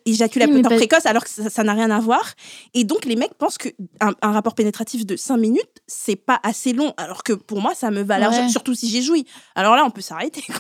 [0.05, 2.33] éjaculateurs Oui, pas- précoces, alors que ça n'a rien à voir.
[2.73, 3.71] Et donc, les mecs pensent qu'un
[4.21, 6.93] un rapport pénétratif de 5 minutes, c'est pas assez long.
[6.97, 8.49] Alors que pour moi, ça me va large, Ouais.
[8.49, 9.25] surtout si j'ai joui.
[9.55, 10.43] Alors là, on peut s'arrêter.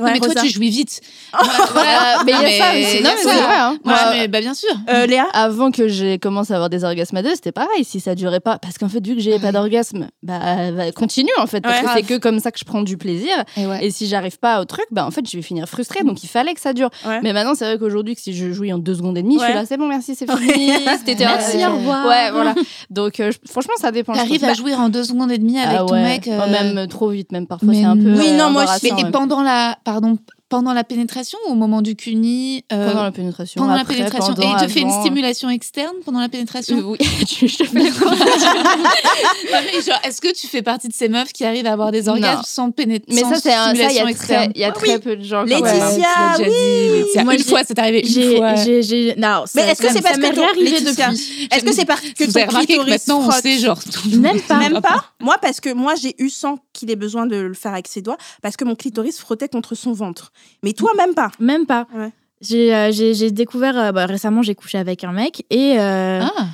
[0.00, 1.00] Ouais, mais toi tu jouis vite.
[1.72, 3.16] Voilà, mais il y a mais ça.
[3.16, 3.56] c'est vrai.
[3.58, 3.78] hein.
[3.84, 4.70] Mais bah bien sûr.
[4.88, 7.84] Euh, Léa Avant que j'ai commencé à avoir des orgasmes à deux, c'était pareil.
[7.84, 11.29] Si ça durait pas, parce qu'en fait, vu que j'ai pas d'orgasme, bah, bah, continue
[11.38, 11.86] en fait, parce Ouais.
[11.86, 13.32] que c'est que comme ça que je prends du plaisir.
[13.56, 13.84] Et ouais.
[13.86, 16.02] Et si j'arrive pas au truc, bah en fait, je vais finir frustrée.
[16.04, 16.90] Donc il fallait que ça dure.
[17.06, 17.20] Ouais.
[17.22, 19.44] Mais maintenant, c'est vrai qu'aujourd'hui, que si je jouis en deux secondes et demie, je
[19.44, 20.70] suis là, c'est bon, merci, c'est fini.
[21.04, 22.06] C'était Merci, au revoir.
[22.06, 22.54] Ouais, voilà.
[22.90, 24.12] Donc euh, franchement, ça dépend.
[24.14, 26.26] T'arrives à jouir en deux secondes et demie avec Ah ton mec.
[26.28, 28.12] euh, Oh, même trop vite, même parfois, c'est un peu.
[28.18, 30.16] Oui, euh, non, moi, je- et pendant la, pardon,
[30.50, 33.62] pendant la pénétration ou au moment du cuni euh, Pendant la pénétration.
[33.62, 34.34] pendant la pénétration.
[34.34, 37.64] pendant, et il te fait une stimulation externe pendant la pénétration Euh, Oui, je fais
[37.72, 37.90] le
[39.52, 41.92] Non, mais genre, est-ce que tu fais partie de ces meufs qui arrivent à avoir
[41.92, 42.42] des orgasmes Non.
[42.44, 44.42] sans pénétration Mais ça, c'est un- ça, il y stimulation a externe?
[44.52, 44.98] très, il y a Ah très oui.
[44.98, 45.42] peu de gens.
[45.44, 45.70] Laetitia,
[46.16, 46.36] hein.
[46.38, 47.24] Déjà dit, Laetitia.
[47.24, 48.54] Moi, une fois, c'est arrivé une J'ai, fois.
[48.56, 51.48] j'ai, j'ai- non, Mais est-ce que c'est parce que ton- Laetitia, depuis?
[51.52, 53.42] Est-ce que c'est parce que Vous ton avez remarqué que clitoris maintenant, on frotte?
[53.42, 53.78] sait genre.
[54.18, 54.58] Même pas.
[54.58, 57.72] Même pas Moi, parce que moi, j'ai eu sans qu'il ait besoin de le faire
[57.72, 60.32] avec ses doigts, parce que mon clitoris frottait contre son ventre.
[60.62, 61.30] Mais toi, même pas.
[61.38, 61.86] Même pas.
[61.94, 62.10] Ouais.
[62.40, 66.20] J'ai, euh, j'ai, j'ai découvert euh, bah, récemment, j'ai couché avec un mec et euh,
[66.22, 66.46] Ah,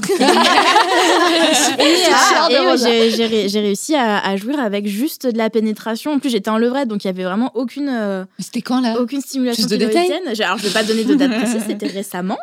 [1.78, 6.12] Et, euh, j'ai- j'ai ré- j'ai réussi à, à jouir avec juste de la pénétration.
[6.12, 8.96] En plus, j'étais en levrette, donc il y avait vraiment aucune, euh, C'était quand là?
[9.00, 10.12] aucune stimulation Plus de détails?
[10.40, 12.38] Alors, je vais pas donner de date précise, c'était récemment.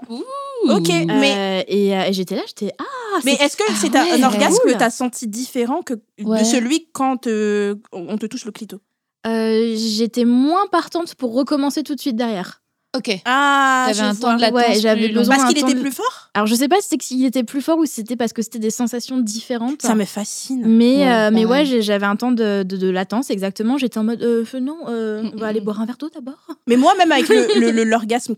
[0.69, 2.83] Ok, mais, et, euh, et j'étais là, j'étais ah.
[3.23, 4.73] mais c'est- est-ce que c'est Ah un- un orgasme Cool.
[4.73, 6.39] que t'as senti différent que Ouais.
[6.39, 8.79] de celui quand on te touche le clito?
[9.25, 12.61] Euh, j'étais moins partante pour recommencer tout de suite derrière.
[12.95, 13.11] Ok.
[13.25, 14.29] Ah, T'avais je un vois.
[14.29, 14.57] temps de latence.
[14.69, 16.29] Ouais, j'avais besoin Parce qu'il était de- plus fort?
[16.33, 18.41] Alors, je sais pas si c'était qu'il était plus fort ou si c'était parce que
[18.41, 19.81] c'était des sensations différentes.
[19.81, 20.63] Ça me fascine.
[20.65, 23.77] Mais, Ouais, euh, mais ouais, j'avais un temps de, de, de latence, exactement.
[23.77, 26.37] J'étais en mode, euh, non, euh, on va aller boire un verre d'eau d'abord.
[26.67, 28.33] Mais moi, même avec le- le- le- l'orgasme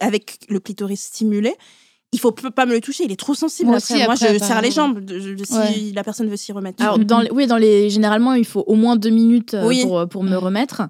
[0.00, 1.54] avec le clitoris stimulé,
[2.12, 3.04] il faut pas me le toucher.
[3.04, 3.68] Il est trop sensible.
[3.70, 3.94] Moi après.
[3.94, 5.00] aussi, moi, après, je serre les jambes
[5.44, 5.92] si Ouais.
[5.94, 6.82] la personne veut s'y remettre.
[6.82, 9.82] Alors, dans les- oui, dans les, généralement, il faut au moins deux minutes euh, Oui.
[9.82, 10.82] pour, pour me remettre.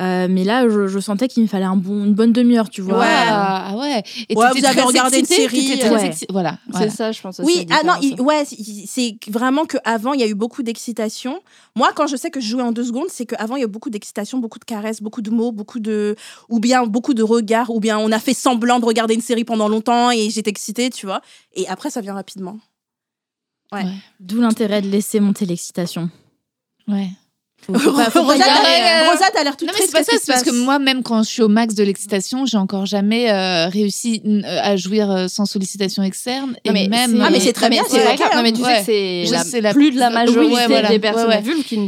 [0.00, 2.82] Euh, mais là, je, je sentais qu'il me fallait un bon, une bonne demi-heure, tu
[2.82, 2.98] vois.
[2.98, 3.06] Ouais.
[3.08, 4.02] Ah, ah ouais.
[4.28, 6.06] Et Ouais, vous avez regardé une série, ouais.
[6.08, 6.26] excitée.
[6.32, 6.58] Voilà.
[6.76, 7.46] C'est ça, je pense aussi.
[7.60, 11.40] Oui, ah non, il- ouais, c'est- vraiment qu'avant, il y a eu beaucoup d'excitation.
[11.76, 13.66] Moi, quand je sais que je jouais en deux secondes, c'est qu'avant, il y a
[13.66, 16.16] eu beaucoup d'excitation, beaucoup de caresses, beaucoup de mots, beaucoup de.
[16.48, 19.44] ou bien beaucoup de regards, ou bien on a fait semblant de regarder une série
[19.44, 21.20] pendant longtemps et j'étais excitée, tu vois.
[21.54, 22.58] Et après, ça vient rapidement.
[24.20, 26.10] D'où l'intérêt de laisser monter l'excitation.
[26.88, 27.08] Ouais.
[27.68, 29.90] Rosa, t'as euh, Rosa, t'as l'air toute Non, mais triste.
[29.94, 32.46] c'est pas ça, c'est parce que moi, même quand je suis au max de l'excitation,
[32.46, 36.56] j'ai encore jamais euh, réussi euh, à jouir euh, sans sollicitation externe.
[36.64, 37.22] Et mais même.
[37.24, 38.16] Ah, mais c'est très bien, c'est hein.
[38.34, 41.38] Non, mais tu sais que c'est plus de la majorité des personnes Ouais, ouais.
[41.38, 41.78] adultes qui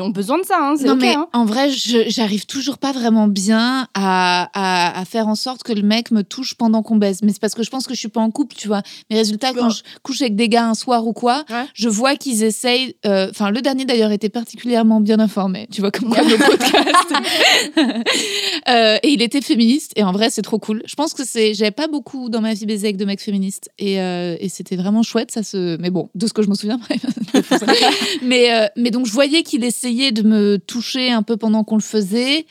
[0.00, 0.56] ont besoin de ça.
[0.60, 1.26] hein, Non, mais hein.
[1.32, 5.72] en vrai, je- j'arrive toujours pas vraiment bien à, à, à faire en sorte que
[5.72, 7.20] le mec me touche pendant qu'on baise.
[7.22, 8.82] Mais c'est parce que je pense que je suis pas en couple, tu vois.
[9.10, 11.64] Mais résultat, quand je couche avec des gars un soir ou quoi, Ouais.
[11.74, 12.94] je vois qu'ils essayent.
[13.04, 15.68] euh, Enfin, le dernier d'ailleurs était particulièrement bien informé.
[15.70, 17.12] Tu vois, comme quoi le podcast.
[18.68, 19.92] Euh, et il était féministe.
[19.94, 20.82] Et en vrai, c'est trop cool.
[20.86, 21.54] Je pense que c'est.
[21.54, 23.70] J'avais pas beaucoup dans ma vie baisé avec de mecs féministes.
[23.78, 25.76] Et, euh, et c'était vraiment chouette, ça se.
[25.76, 26.80] Mais bon, de ce que je me souviens,
[28.22, 31.76] mais, euh, mais donc, je voyais qu'il essayait de me toucher un peu pendant qu'on
[31.76, 32.46] le faisait.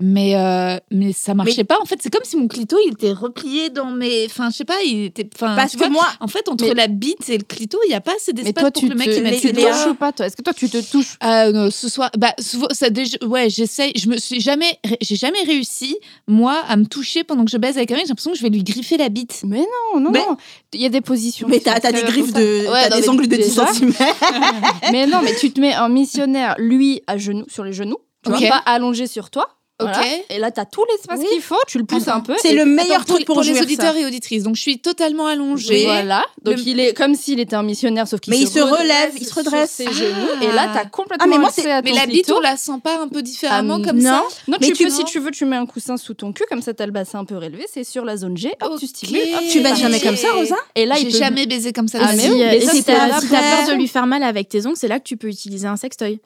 [0.00, 1.78] Mais, euh, mais ça marchait pas.
[1.80, 4.26] En fait, c'est comme si mon clito, il était replié dans mes.
[4.26, 5.28] Enfin, je sais pas, il était.
[5.34, 7.90] Enfin, Parce que vois, moi, En fait, entre Mais- la bite et le clito, il
[7.90, 9.86] n'y a pas assez d'espace pour tu que le mec te, il mette tu touches
[9.88, 10.26] ou pas, toi?
[10.26, 11.16] Est-ce que toi, tu te touches?
[11.22, 13.92] Euh, non, ce soir, bah, souvent, ça déjà, ouais, j'essaye.
[13.96, 17.76] Je me suis jamais, j'ai jamais réussi moi à me toucher pendant que je baise
[17.76, 18.04] avec un mec.
[18.04, 19.42] J'ai l'impression que je vais lui griffer la bite.
[19.46, 19.60] Mais
[19.94, 20.36] non, non, Mais- non.
[20.72, 21.46] Il y a des positions.
[21.48, 22.68] mais t'as t'as des griffes de.
[22.72, 23.92] Ouais, t'as des ongles de 10 déjà- cm.
[24.90, 27.98] Mais non, mais tu te mets en missionnaire, lui, à genoux, sur les genoux.
[28.24, 28.38] Tu Ok.
[28.40, 29.46] vois, pas allongé sur toi.
[29.80, 29.98] Voilà.
[29.98, 30.06] Ok.
[30.30, 31.26] Et là, t'as tout l'espace Oui.
[31.32, 31.56] qu'il faut.
[31.66, 32.18] Tu le pousses Attends.
[32.18, 32.34] un peu.
[32.40, 33.98] C'est le meilleur Attends, truc pour, pour les auditeurs ça.
[33.98, 34.44] et auditrices.
[34.44, 35.84] Donc, je suis totalement allongée.
[35.86, 36.24] Voilà.
[36.42, 39.10] Donc, Le- il est comme s'il était un missionnaire, sauf qu'il Mais il se relève,
[39.16, 39.74] il se redresse.
[39.74, 39.92] sur ses Ah.
[40.04, 40.42] genoux.
[40.42, 43.00] Et là, t'as complètement Ah, mais moi, accès Mais la bite, on la sent pas
[43.00, 44.04] un peu différemment Ah, comme non.
[44.10, 46.32] ça Non, Mais tu tu- peux, si tu veux, tu mets un coussin sous ton
[46.32, 47.66] cul, comme ça, t'as le bassin un peu relevé.
[47.72, 48.52] C'est sur la zone G.
[48.62, 49.20] Hop, tu stimules.
[49.34, 49.80] hop, Tu baises pars.
[49.80, 51.18] jamais comme ça, Rosa Et là, J'ai il peut...
[51.18, 51.98] jamais baisé comme ça.
[52.00, 55.04] Ah, mais si t'as peur de lui faire mal avec tes ongles, c'est là que
[55.04, 56.20] tu peux utiliser un sextoy.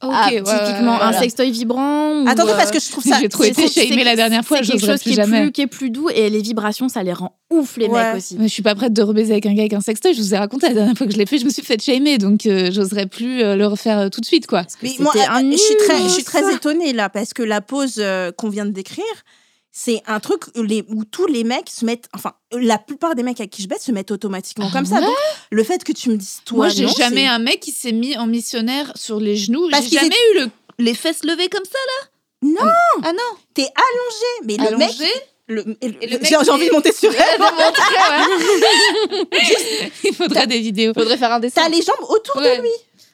[0.00, 2.22] Ok, Ah, ouais, Typiquement, ouais, un sextoy vibrant.
[2.22, 3.18] ou, Attendez, euh, parce que je trouve ça.
[3.20, 5.42] J'ai trop été shamée la dernière fois, C'est quelque chose qui plus est, jamais.
[5.42, 8.02] plus, qui est plus doux et les vibrations, ça les rend ouf, les Ouais.
[8.12, 8.36] mecs aussi.
[8.38, 10.14] Mais je suis pas prête de rebaiser avec un gars avec un sextoy.
[10.14, 11.82] Je vous ai raconté la dernière fois que je l'ai fait, je me suis fait
[11.82, 14.64] shamer, donc euh, j'oserais plus euh, le refaire euh, tout de suite, quoi.
[14.82, 17.94] Mais moi, un euh, je suis très, je suis étonnée là parce que la pause
[17.98, 19.04] euh, qu'on vient de décrire,
[19.80, 23.22] c'est un truc où, les, où tous les mecs se mettent, enfin, la plupart des
[23.22, 25.00] mecs avec qui je baisse se mettent automatiquement Ah comme ça.
[25.00, 25.14] Donc,
[25.52, 28.16] le fait que tu me dises toi, Moi, j'ai jamais un mec qui s'est mis
[28.16, 29.68] en missionnaire sur les genoux.
[29.70, 32.08] Parce J'ai qu'ils jamais eu le- les fesses levées comme ça, là.
[32.42, 32.72] Non.
[33.04, 33.38] Ah non.
[33.54, 35.12] T'es allongé, mais le mec, Allongé.
[35.46, 37.40] le- j'ai envie il- de monter sur elle.
[40.04, 40.92] Il faudrait des vidéos.
[40.94, 41.62] Faudrait faire un dessin.
[41.62, 42.56] T'as les jambes autour Ouais.
[42.56, 42.70] de lui.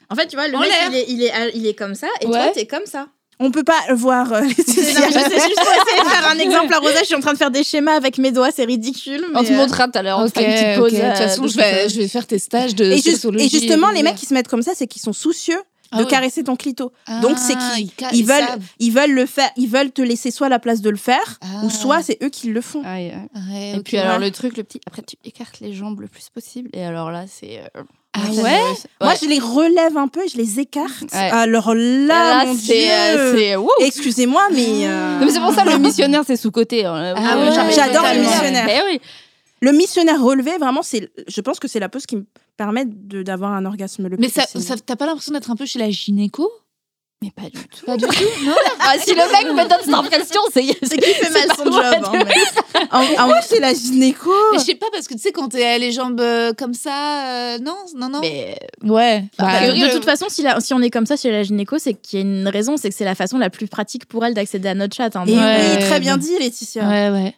[0.09, 2.07] En fait, tu vois, le En mec, il est, il, est, il est comme ça,
[2.21, 2.51] et toi, Ouais.
[2.51, 3.07] t'es comme ça.
[3.39, 4.31] On peut pas voir.
[4.33, 7.05] euh, Non, mais je sais juste pour essayer de faire un exemple à Rosa, je
[7.05, 9.25] suis en train de faire des schémas avec mes doigts, c'est ridicule.
[9.33, 10.19] On te euh, montrera tout à l'heure.
[10.19, 10.91] On fera une petite pause.
[10.93, 12.97] De toute euh, façon, je vais, je vais faire tes stages de et,
[13.43, 15.59] et justement, les mecs qui se mettent comme ça, c'est qu'ils sont soucieux
[15.91, 16.09] Ah de ouais.
[16.09, 16.91] caresser ton clito.
[17.07, 18.59] Ah, Donc, c'est qu'ils- ca- ils veulent- savent.
[18.79, 21.63] Ils veulent le faire, ils veulent te laisser soit la place de le faire, Ah.
[21.65, 22.83] ou soit c'est eux qui le font.
[22.85, 23.29] Aïe, aïe.
[23.51, 23.83] Ouais, Et ok.
[23.83, 26.83] puis alors le truc, le petit, après tu écartes les jambes le plus possible et
[26.85, 27.59] alors là c'est.
[27.75, 27.83] euh,
[28.17, 28.59] Ah ouais
[29.01, 29.15] Moi, ouais.
[29.21, 31.11] je les relève un peu et je les écarte.
[31.13, 31.29] Ouais.
[31.31, 33.37] Alors là, Là, mon euh, Dieu.
[33.37, 33.69] c'est- wouh.
[33.81, 36.85] Excusez-moi, mais euh, Non, mais c'est pour ça le missionnaire c'est sous côté.
[36.85, 37.13] hein.
[37.17, 38.65] Ah ouais, jamais j'adore missionnaires.
[38.65, 39.01] Mais oui.
[39.61, 42.25] le missionnaire relevé, vraiment, c'est, je pense que c'est la pose qui me
[42.57, 45.79] permet d'avoir un orgasme le Mais plus ça- t'as pas l'impression d'être un peu chez
[45.79, 46.49] la gynéco?
[47.25, 47.85] Mais pas du tout.
[47.87, 50.63] Pas du tout, non Ah, si le mec me donne cette impression, c'est.
[50.83, 51.73] C'est qui fait mal son job.
[52.05, 54.29] hein, mais- en, en plus, c'est la gynéco.
[54.53, 57.25] Mais je sais pas, parce que tu sais, quand t'as les jambes euh, comme ça,
[57.25, 58.19] euh, non, non, non.
[58.21, 59.23] Mais Ouais.
[59.39, 61.79] Bah, bah, de toute façon, si, la- si on est comme ça chez la gynéco,
[61.79, 64.23] c'est qu'il y a une raison, c'est que c'est la façon la plus pratique pour
[64.23, 65.15] elle d'accéder à notre chat.
[65.15, 65.23] hein.
[65.25, 66.87] Et Donc, Ouais, oui, très bien dit, Laetitia.
[66.87, 67.33] Ouais, ouais.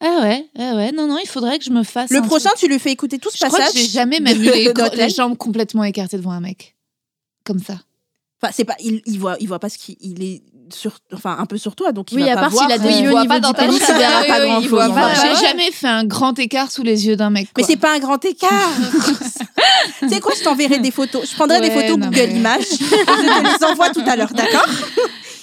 [0.00, 2.10] Ah ouais, ah ouais, non, non, il faudrait que je me fasse.
[2.10, 2.60] Le prochain, truc.
[2.60, 3.74] tu lui fais écouter tout ce Je crois passage.
[3.74, 6.74] que j'ai jamais même eu les, les jambes complètement écartées devant un mec.
[7.44, 7.74] Comme ça.
[8.42, 11.36] Enfin, c'est pas, il, il voit, il voit pas ce qu'il il est sur, enfin,
[11.38, 13.08] un peu sur toi, donc il Oui, va à pas part s'il a des yeux
[13.08, 14.92] au voit niveau pas dans du ta pénis, il verra pas grand chose.
[15.22, 17.48] J'ai jamais fait un grand écart sous les yeux d'un mec.
[17.56, 17.66] Mais quoi.
[17.70, 18.50] c'est pas un grand écart.
[20.00, 21.30] tu sais quoi, je t'enverrai des photos?
[21.30, 22.72] Je prendrai des photos non, Google mais- Images.
[22.72, 24.66] et je te les envoie tout à l'heure, d'accord?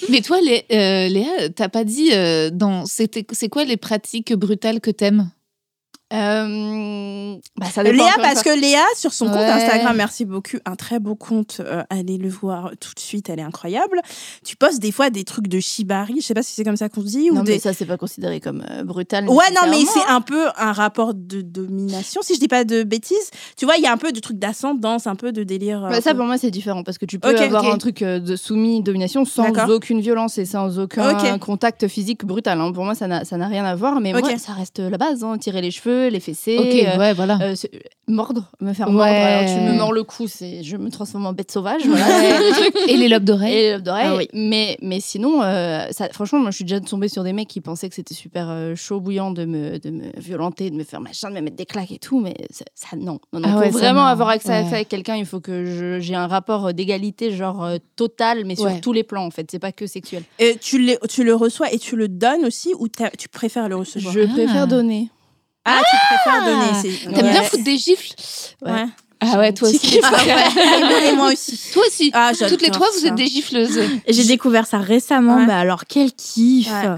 [0.09, 4.33] Mais toi, Lé- euh, Léa, t'as pas dit euh, dans c'était c'est quoi les pratiques
[4.33, 5.29] brutales que t'aimes?
[6.13, 9.37] Euh, bah, ça Léa, parce que Léa, sur son compte.
[9.37, 13.39] Instagram, merci beaucoup, un très beau compte, euh, allez le voir tout de suite, elle
[13.39, 13.99] est incroyable.
[14.45, 16.89] Tu postes des fois des trucs de shibari, je sais pas si c'est comme ça
[16.89, 17.59] qu'on dit, ou Non, mais des...
[17.59, 19.27] ça, c'est pas considéré comme euh, brutal.
[19.29, 22.83] Ouais, non, mais c'est un peu un rapport de domination, si je dis pas de
[22.83, 23.31] bêtises.
[23.57, 25.87] Tu vois, il y a un peu de truc d'ascendance, un peu de délire.
[25.89, 28.81] Bah, ça, pour moi, c'est différent parce que tu peux avoir un truc de soumis,
[28.83, 32.59] domination sans aucune violence et sans aucun contact physique brutal.
[32.61, 32.71] hein.
[32.71, 35.23] Pour moi, ça n'a rien à voir, mais moi, ça reste la base.
[35.23, 35.37] hein.
[35.37, 37.37] Tirer les cheveux, les fessées, Ok, euh, ouais, voilà.
[37.41, 37.55] euh,
[38.07, 38.93] mordre, me faire Ouais.
[38.93, 39.09] mordre.
[39.11, 41.85] Alors, tu me mords le cou, c'est je me transforme en bête sauvage.
[41.85, 42.05] Voilà.
[42.87, 44.05] Et les lobes d'oreille Et les lobes d'oreille.
[44.07, 44.27] Ah oui.
[44.33, 47.61] mais, mais sinon, euh, ça, franchement, moi, je suis déjà tombée sur des mecs qui
[47.61, 50.99] pensaient que c'était super euh, chaud, bouillant de me, de me violenter, de me faire
[51.01, 52.19] machin, de me mettre des claques et tout.
[52.19, 53.19] Mais ça, ça, non.
[53.31, 53.47] non, non.
[53.47, 54.07] Ah Pour ouais, ça, vraiment non.
[54.07, 54.73] avoir accès à Ouais.
[54.73, 58.79] avec quelqu'un, il faut que j'ai un rapport d'égalité, genre euh, total, mais sur Ouais.
[58.81, 59.49] tous les plans, en fait.
[59.51, 60.23] C'est pas que sexuel.
[60.39, 62.87] Et tu, le, tu le reçois et tu le donnes aussi, ou
[63.17, 64.13] tu préfères le recevoir?
[64.13, 65.09] Je préfère donner.
[65.65, 66.73] Ah, tu préfères donner.
[66.81, 67.31] c'est- T'aimes Ouais.
[67.31, 68.13] bien foutre des gifles?
[68.65, 68.85] Ouais.
[69.25, 69.79] Ah ouais, toi aussi.
[69.79, 70.01] kiff.
[70.03, 71.09] Ah ouais.
[71.09, 71.57] et, moi, aussi.
[71.71, 72.11] Toi aussi.
[72.13, 73.79] Ah, Toutes les trois, vous êtes des gifleuses.
[74.07, 75.37] J'ai découvert ça récemment.
[75.37, 75.45] Ouais.
[75.45, 76.97] Bah alors, quel kiff Ouais.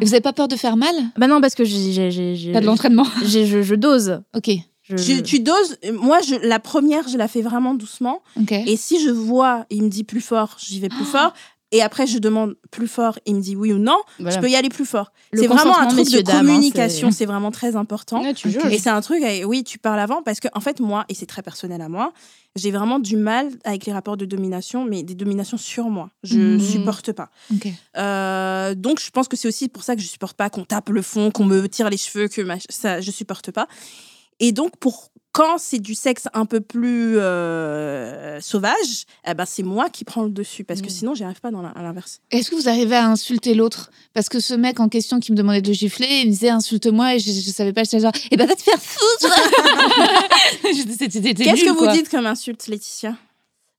[0.00, 0.94] Et vous avez pas peur de faire mal?
[1.18, 3.06] Bah non, parce que j'ai- j'ai- j'ai- j'ai- T'as de l'entraînement.
[3.24, 4.20] j'ai- je, je dose.
[4.34, 4.50] Ok.
[4.88, 5.76] Je- Tu, tu doses.
[5.92, 8.22] Moi, je, la première, je la fais vraiment doucement.
[8.40, 8.52] Ok.
[8.52, 11.34] Et si je vois, il me dit plus fort, j'y vais plus fort.
[11.76, 14.34] Et après, je demande plus fort, il me dit oui ou non, Voilà.
[14.34, 15.12] je peux y aller plus fort.
[15.34, 18.22] C'est vraiment un truc de dames, hein, communication, c'est- c'est vraiment très important.
[18.22, 18.48] Ouais, tu.
[18.70, 21.26] Et c'est un truc, oui, tu parles avant, parce que en fait, moi, et c'est
[21.26, 22.14] très personnel à moi,
[22.54, 26.08] j'ai vraiment du mal avec les rapports de domination, mais des dominations sur moi.
[26.22, 26.60] Je Mhm.
[26.60, 27.28] supporte pas.
[27.98, 30.88] Euh, donc, je pense que c'est aussi pour ça que je supporte pas qu'on tape
[30.88, 33.66] le fond, qu'on me tire les cheveux, que mach- ça, je supporte pas.
[34.40, 39.62] Et donc, pour quand c'est du sexe un peu plus euh, sauvage, eh ben, c'est
[39.62, 40.92] moi qui prends le dessus, parce que Mhm.
[40.92, 42.20] sinon, j'y arrive pas dans la- à l'inverse.
[42.30, 43.90] Est-ce que vous arrivez à insulter l'autre?
[44.14, 46.48] Parce que ce mec en question qui me demandait de le gifler, il me disait
[46.48, 49.34] insulte-moi et je, je savais pas, j'étais genre, eh ben va te faire foutre
[50.62, 53.16] Qu'est-ce que vous dites comme insulte, Laetitia?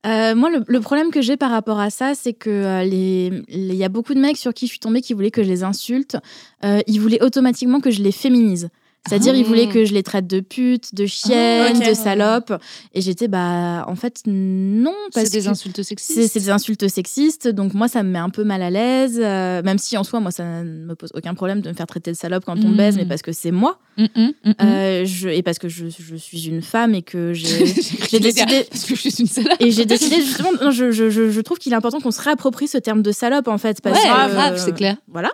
[0.05, 3.29] Euh, moi, le, le problème que j'ai par rapport à ça, c'est que euh, les-
[3.49, 5.43] les- il y a beaucoup de mecs sur qui je suis tombée qui voulaient que
[5.43, 6.17] je les insulte.
[6.63, 8.69] Euh, ils voulaient automatiquement que je les féminise.
[9.07, 9.37] C'est-à-dire, Ah.
[9.37, 11.89] ils voulaient que je les traite de putes, de chiennes, Ah, ok.
[11.89, 12.53] de salopes.
[12.93, 14.93] Et j'étais, bah, en fait, non.
[15.11, 16.27] C'est des insultes sexistes.
[16.31, 17.47] c'est des insultes sexistes.
[17.47, 19.19] Donc, moi, ça me met un peu mal à l'aise.
[19.21, 21.87] euh, même si, en soi, moi, ça ne me pose aucun problème de me faire
[21.87, 22.75] traiter de salope quand on Mm.
[22.77, 23.79] baise, mais parce que c'est moi.
[23.97, 24.07] Mm, mm,
[24.45, 24.53] mm, mm.
[24.61, 27.47] Euh, je, et parce que je, je suis une femme et que j'ai
[28.19, 29.53] décidé- Parce que je suis une salope.
[29.59, 32.21] et j'ai décidé justement, non, je, je, je, je trouve qu'il est important qu'on se
[32.21, 33.81] réapproprie ce terme de salope en fait.
[33.81, 34.97] Parce Ouais, que, grave, c'est clair.
[35.07, 35.31] Voilà.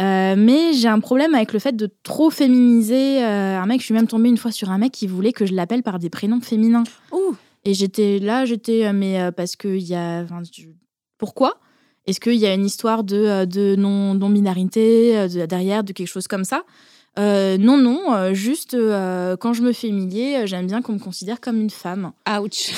[0.00, 3.80] Euh, mais j'ai un problème avec le fait de trop féminiser euh, un mec.
[3.80, 5.98] Je suis même tombée une fois sur un mec qui voulait que je l'appelle par
[5.98, 6.84] des prénoms féminins.
[7.12, 7.34] Ouh.
[7.64, 10.20] Et j'étais là, j'étais, euh, mais euh, parce qu'il y a.
[10.22, 10.62] enfin, je-
[11.18, 11.58] Pourquoi?
[12.06, 16.28] Est-ce qu'il y a une histoire de, de non- non-binarité de- derrière, de quelque chose
[16.28, 16.62] comme ça?
[17.18, 18.76] Non, non, juste
[19.40, 22.12] quand je me fais humilier, j'aime bien qu'on me considère comme une femme.
[22.42, 22.72] Ouch.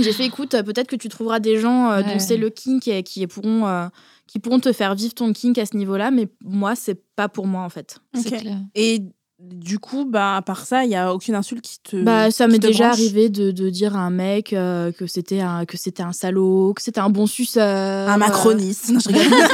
[0.00, 2.02] J'ai fait, écoute, peut-être que tu trouveras des gens Ouais.
[2.02, 3.88] dont c'est le kink et qui pourront,
[4.26, 7.46] qui pourront te faire vivre ton kink à ce niveau-là, mais moi, c'est pas pour
[7.46, 7.98] moi en fait.
[8.14, 8.40] C'est Ok.
[8.40, 8.58] clair.
[8.74, 9.02] Et
[9.38, 11.96] du coup, bah, à part ça, il y a aucune insulte qui te.
[12.02, 12.98] Bah, ça m'est déjà branche?
[12.98, 16.72] arrivé de, de dire à un mec euh, que c'était un que c'était un salaud,
[16.74, 18.88] que c'était un bon suceur, Un macroniste.
[18.90, 19.26] Non, je rigole.
[19.32, 19.46] euh,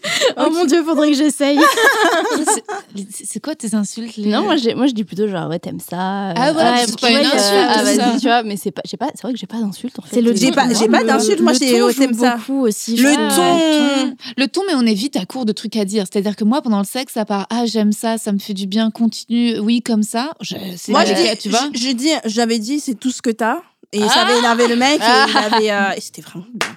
[0.38, 1.58] Oh mon dieu, faudrait que j'essaye.
[3.10, 6.30] C'est- quoi tes insultes les- Non, moi, moi je dis plutôt genre ouais t'aimes ça.
[6.30, 7.82] euh, Ah, voilà, ouais, c'est pas ouais, une euh, insulte, ah, ça.
[7.84, 10.02] vas-y, tu vois, mais c'est pas, j'ai pas, c'est vrai que j'ai pas d'insulte en
[10.02, 10.16] fait.
[10.16, 10.54] C'est le J'ai ton.
[10.54, 12.36] pas- j'ai pas d'insulte, moi, j'ai- oh, joue t'aimes ça.
[12.36, 12.96] beaucoup aussi.
[12.96, 14.14] Le ton.
[14.36, 16.04] Le ton, mais on est vite à court de trucs à dire.
[16.10, 18.66] C'est-à-dire que moi, pendant le sexe, à part ah j'aime ça, ça me fait du
[18.66, 20.32] bien, continue, oui comme ça.
[20.40, 20.56] Je,
[20.90, 21.60] Moi, je dis, tu vois.
[21.74, 23.58] je, je dis, j'avais dit, c'est tout ce que t'as.
[23.92, 24.22] Et ça Ah.
[24.26, 25.00] avait énervé le mec.
[25.00, 26.68] Et, il avait, euh, et c'était vraiment bien.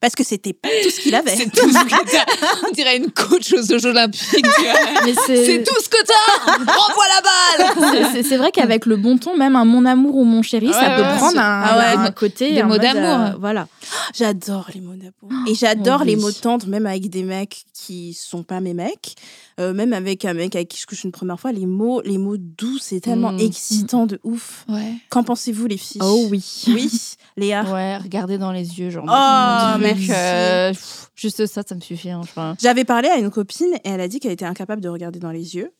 [0.00, 1.36] Parce que c'était pas tout ce qu'il avait.
[1.36, 2.66] C'est tout ce que t'as.
[2.66, 4.46] On dirait une coach aux Jeux Olympiques.
[5.26, 6.52] C'est tout ce que t'as.
[6.72, 8.22] Renvoie la balle.
[8.24, 10.96] C'est- vrai qu'avec le bon ton, même un mon amour ou mon chéri, ça Ouais,
[10.96, 12.54] peut prendre un, Ah ouais, un côté.
[12.54, 13.20] des mots mode, d'amour.
[13.26, 13.68] euh, voilà.
[14.16, 15.46] J'adore les mots d'amour.
[15.46, 16.06] Et j'adore oui.
[16.08, 19.16] les mots tendres, même avec des mecs qui sont pas mes mecs.
[19.60, 22.16] Euh, même avec un mec avec qui je couche une première fois, les mots, les
[22.18, 23.40] mots doux, c'est tellement Mm.
[23.40, 24.64] excitant de ouf.
[24.68, 24.94] Ouais.
[25.10, 26.42] Qu'en pensez-vous, les filles Oh oui.
[26.68, 26.90] Oui,
[27.36, 27.64] Léa.
[27.64, 29.04] Ouais, regarder dans les yeux, genre.
[29.06, 30.10] Oh, merci.
[30.12, 30.72] euh,
[31.14, 32.08] Juste ça, ça me suffit.
[32.32, 32.56] crois.
[32.60, 35.30] J'avais parlé à une copine et elle a dit qu'elle était incapable de regarder dans
[35.30, 35.70] les yeux.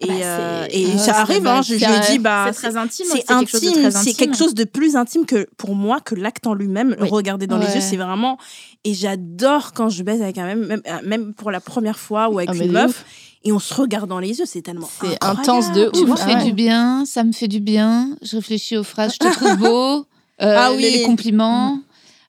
[0.00, 3.06] Et, Bah, euh, et Ah, ça arrive, hein, je, je dit, bah, c'est très intime.
[3.08, 6.14] c'est quelque chose de intime, c'est quelque chose de plus intime que pour moi que
[6.14, 6.96] l'acte en lui-même.
[6.98, 7.08] Oui.
[7.08, 8.36] Regarder dans les yeux, c'est vraiment.
[8.84, 12.38] Et j'adore quand je baise avec un même, même, même pour la première fois ou
[12.38, 13.04] avec Ah, une meuf,
[13.44, 14.88] et on se regarde dans les yeux, c'est tellement.
[15.00, 16.44] C'est intense de Tu me fais ouais.
[16.44, 18.16] du bien, ça me fait du bien.
[18.22, 20.06] Je réfléchis aux phrases, je te trouve beau.
[20.42, 20.82] euh, Ah oui.
[20.82, 21.78] les compliments.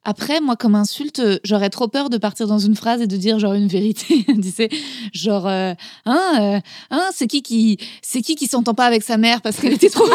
[0.06, 3.40] Après, moi, comme insulte, j'aurais trop peur de partir dans une phrase et de dire
[3.40, 4.26] genre une vérité.
[4.44, 4.68] tu sais,
[5.14, 5.74] genre, euh,
[6.06, 6.60] hein, euh,
[6.92, 9.90] hein, c'est qui qui, c'est qui qui s'entend pas avec sa mère parce qu'elle était
[9.90, 10.04] trop.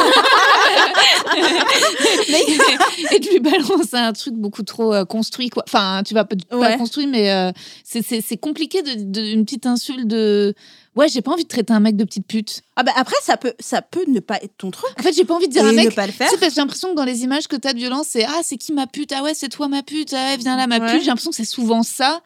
[3.12, 5.64] et de lui balancer un truc beaucoup trop euh, construit, quoi.
[5.66, 6.76] Enfin, tu vas pas, pas Ouais.
[6.76, 7.52] construit, mais
[7.84, 10.54] c'est- compliqué de, de- une petite insulte de.
[10.98, 12.62] Ouais, j'ai pas envie de traiter un mec de petite pute.
[12.76, 14.90] Ah bah après, ça peut, ça peut ne pas être ton truc.
[14.98, 15.94] En fait, j'ai pas envie de dire et un ne mec.
[15.94, 16.28] pas le faire.
[16.28, 18.56] Parce que j'ai l'impression que dans les images que t'as de violence, c'est ah, c'est
[18.56, 19.12] qui ma pute?
[19.12, 20.90] Ah ouais, c'est toi ma pute Ah ouais, viens là ma Ouais.
[20.92, 21.00] pute.
[21.02, 22.20] J'ai l'impression que c'est souvent ça.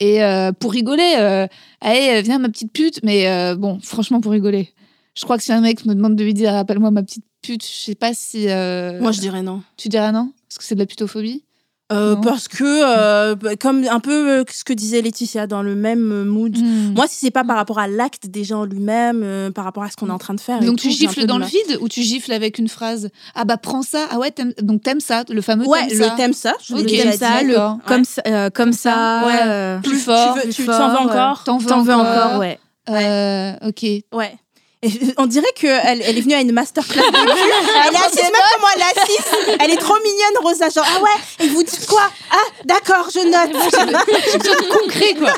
[0.00, 1.46] Et euh, pour rigoler, euh,
[1.80, 3.00] allez, viens ma petite pute.
[3.02, 4.72] Mais euh, bon, franchement, pour rigoler.
[5.14, 7.64] Je crois que si un mec me demande de lui dire appelle-moi ma petite pute,
[7.64, 8.48] je sais pas si.
[8.48, 9.62] euh, Moi, je dirais non.
[9.76, 10.32] Tu dirais non?
[10.48, 11.44] Parce que c'est de la putophobie?
[11.90, 15.74] Euh, parce que, euh, bah, comme un peu euh, ce que disait Laetitia, dans le
[15.74, 16.54] même euh, mood.
[16.56, 16.92] Hmm.
[16.94, 19.90] Moi, si c'est pas par rapport à l'acte déjà en lui-même, euh, par rapport à
[19.90, 20.60] ce qu'on est en train de faire.
[20.60, 23.08] Donc tu gifles dans le vide ou tu gifles avec une phrase?
[23.34, 24.06] Ah bah prends ça.
[24.10, 26.82] Ah ouais, t'aimes- donc t'aimes ça, le fameux Ouais, t'aimes le thème ça, je l'ai
[26.82, 26.86] Ok.
[26.88, 27.16] déjà Comme dit.
[27.18, 29.22] ça, le, comme ça, euh, comme ça?
[29.26, 29.40] Ouais.
[29.46, 31.44] euh, Plus fort, tu plus t'en veux encore?
[31.44, 32.58] T'en veux encore, ouais.
[32.90, 33.82] Euh, ok.
[34.14, 34.34] Ouais.
[34.82, 37.16] Et on dirait qu'elle elle est venue à une masterclass de cul.
[37.88, 39.56] Elle est assise même comme moi, elle est assise.
[39.60, 40.68] Elle est trop mignonne, Rosa.
[40.68, 42.08] Genre, ah ouais, et vous dites quoi?
[42.30, 44.70] Ah, d'accord, je note.
[44.70, 45.32] concret quoi.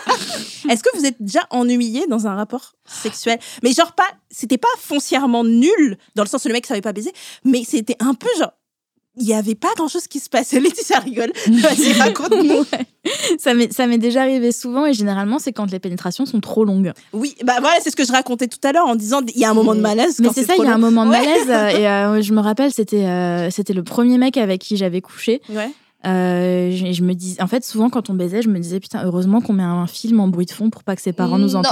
[0.68, 3.38] Est-ce que vous êtes déjà ennuyé dans un rapport sexuel?
[3.62, 6.92] Mais genre pas, c'était pas foncièrement nul, dans le sens où le mec savait pas
[6.92, 7.12] baiser,
[7.44, 8.52] mais c'était un peu genre,
[9.16, 10.60] il y avait pas grand chose qui se passait.
[10.60, 11.32] Laetitia rigole.
[11.48, 12.64] Vas-y, raconte-nous.
[13.38, 16.64] Ça m'est ça m'est déjà arrivé souvent et généralement c'est quand les pénétrations sont trop
[16.64, 16.92] longues.
[17.12, 19.44] Oui, bah voilà, c'est ce que je racontais tout à l'heure en disant, il y
[19.44, 20.20] a un moment de malaise.
[20.20, 22.40] Mais c'est ça, il y a un moment de malaise euh, et euh, je me
[22.40, 25.40] rappelle c'était euh, c'était le premier mec avec qui j'avais couché.
[25.48, 25.70] Ouais.
[26.06, 29.02] Euh, je, je me dis en fait souvent quand on baisait je me disais putain
[29.04, 31.50] heureusement qu'on met un film en bruit de fond pour pas que ses parents nous
[31.50, 31.62] Non.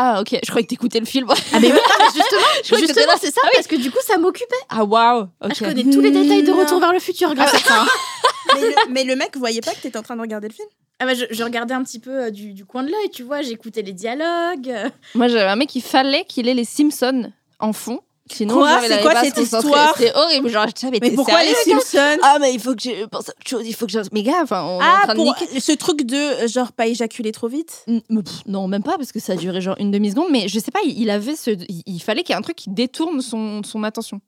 [0.00, 1.26] Ah, ok, je croyais que t'écoutais le film.
[1.52, 1.78] Ah mais oui,
[2.14, 4.54] justement, croyais justement c'est ça parce que du coup ça m'occupait.
[4.68, 5.22] Ah, waouh.
[5.44, 5.54] Ok.
[5.58, 6.58] Je connais tous les détails de Non.
[6.58, 7.84] Retour vers le futur grâce à ça.
[8.54, 10.68] mais, le, mais le mec voyait pas que t'étais en train de regarder le film?
[11.00, 13.24] Ah bah, je, je regardais un petit peu euh, du, du coin de l'œil, tu
[13.24, 14.68] vois, j'écoutais les dialogues.
[14.68, 14.88] euh.
[15.16, 18.00] Moi, j'avais un mec, il fallait qu'il ait les Simpsons en fond.
[18.32, 18.80] Sinon, Quoi?
[18.86, 19.94] C'est quoi cette histoire?
[19.96, 20.48] C'était horrible.
[20.48, 22.18] Genre, je mais, pourquoi les Simpsons?
[22.22, 23.62] Ah, mais il faut que je pense à autre chose.
[23.66, 23.98] Il faut que je.
[24.12, 25.60] Mais gars, enfin, on est en Ah, train de pour niquer.
[25.60, 27.84] ce truc de euh, genre pas éjaculer trop vite?
[27.86, 30.28] Pff, Non, même pas, parce que ça a duré genre une demi-seconde.
[30.30, 31.50] Mais je sais pas, il avait ce.
[31.86, 34.20] Il, fallait qu'il y ait un truc qui détourne son, son attention.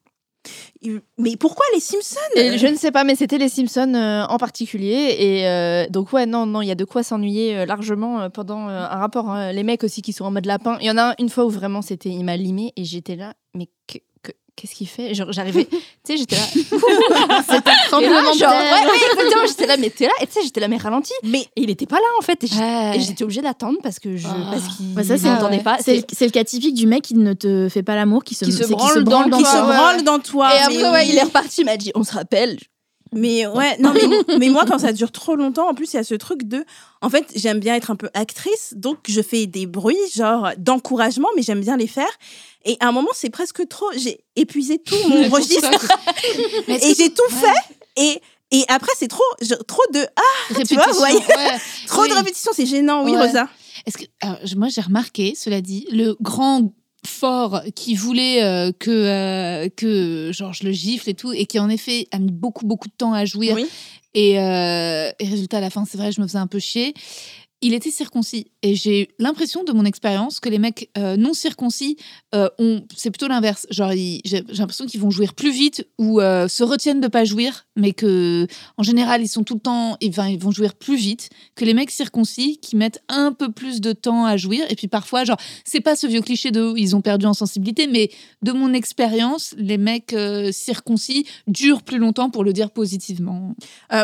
[1.18, 2.16] Mais pourquoi les Simpsons?
[2.34, 5.14] Et je ne sais pas, mais c'était les Simpsons euh, en particulier.
[5.18, 8.60] Et euh, donc, ouais, non, non, il y a de quoi s'ennuyer euh, largement pendant
[8.68, 9.28] un rapport.
[9.28, 9.52] hein.
[9.52, 10.78] Les mecs aussi qui sont en mode lapin.
[10.80, 12.08] Il y en a un, une fois où vraiment c'était.
[12.08, 15.14] Il m'a limé et j'étais là, mais que- que- qu'est-ce qu'il fait?
[15.14, 15.64] Genre, J'arrivais.
[15.70, 16.42] tu sais, j'étais là.
[16.52, 18.72] C'est un tremblement de genre, terre.
[18.84, 20.12] ouais, ouais, exactement, j'étais là, mais t'es là.
[20.20, 21.12] Et tu sais, j'étais là, mais ralenti.
[21.24, 22.42] Mais Et il était pas là en fait.
[22.44, 22.96] Et j'ai- Ouais.
[22.96, 24.26] et j'étais obligée d'attendre parce que je.
[24.28, 24.50] Ah.
[24.52, 25.78] Parce qu'il Ouais, ça, c'est- pas.
[25.80, 28.34] C'est le, c'est le cas typique du mec qui ne te fait pas l'amour, qui
[28.34, 30.54] se, Qui se branle dans le qui toi, se branle dans toi.
[30.54, 32.58] Et après, ouais, il est reparti, il m'a dit, on se rappelle.
[33.12, 34.02] Mais ouais, non, mais,
[34.38, 36.64] mais moi, quand ça dure trop longtemps, en plus, il y a ce truc de.
[37.02, 41.28] En fait, j'aime bien être un peu actrice, donc je fais des bruits, genre d'encouragement,
[41.36, 42.10] mais j'aime bien les faire.
[42.64, 43.86] Et à un moment, c'est presque trop.
[43.96, 45.70] J'ai épuisé tout mon registre
[46.68, 47.40] et j'ai tout Ouais.
[47.40, 47.74] fait.
[47.96, 48.20] Et,
[48.52, 50.00] et après, c'est trop, je- trop de.
[50.16, 51.58] Ah, Répétition, vois, vous voyez ouais.
[51.88, 52.08] trop Oui.
[52.10, 53.26] de répétitions, c'est gênant, oui, Ouais.
[53.26, 53.48] Rosa.
[53.86, 56.72] Est-ce que alors, je- moi j'ai remarqué, cela dit, le grand
[57.06, 61.58] fort qui voulait euh, que euh, que genre je le gifle et tout et qui
[61.58, 63.66] en effet a mis beaucoup beaucoup de temps à jouir Oui.
[64.14, 66.94] et, euh, et résultat à la fin c'est vrai je me faisais un peu chier.
[67.62, 71.96] Il était circoncis et j'ai l'impression de mon expérience que les mecs euh, non circoncis
[72.34, 76.20] euh, ont c'est plutôt l'inverse genre j'ai j'ai l'impression qu'ils vont jouir plus vite ou
[76.20, 78.46] euh, se retiennent de pas jouir mais que
[78.76, 81.90] en général ils sont tout le temps ils vont jouir plus vite que les mecs
[81.90, 84.64] circoncis qui mettent un peu plus de temps à jouir.
[84.70, 87.86] Et puis parfois, genre, c'est pas ce vieux cliché de ils ont perdu en sensibilité,
[87.86, 88.10] mais
[88.42, 90.14] de mon expérience, les mecs
[90.52, 93.54] circoncis durent plus longtemps pour le dire positivement.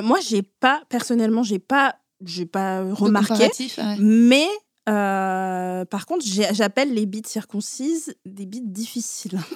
[0.03, 3.45] Moi, j'ai pas, personnellement, j'ai pas, j'ai pas De remarqué.
[3.79, 3.97] ouais.
[3.99, 4.47] Mais
[4.89, 9.39] euh, par contre, j'appelle les bites circoncises des bites difficiles.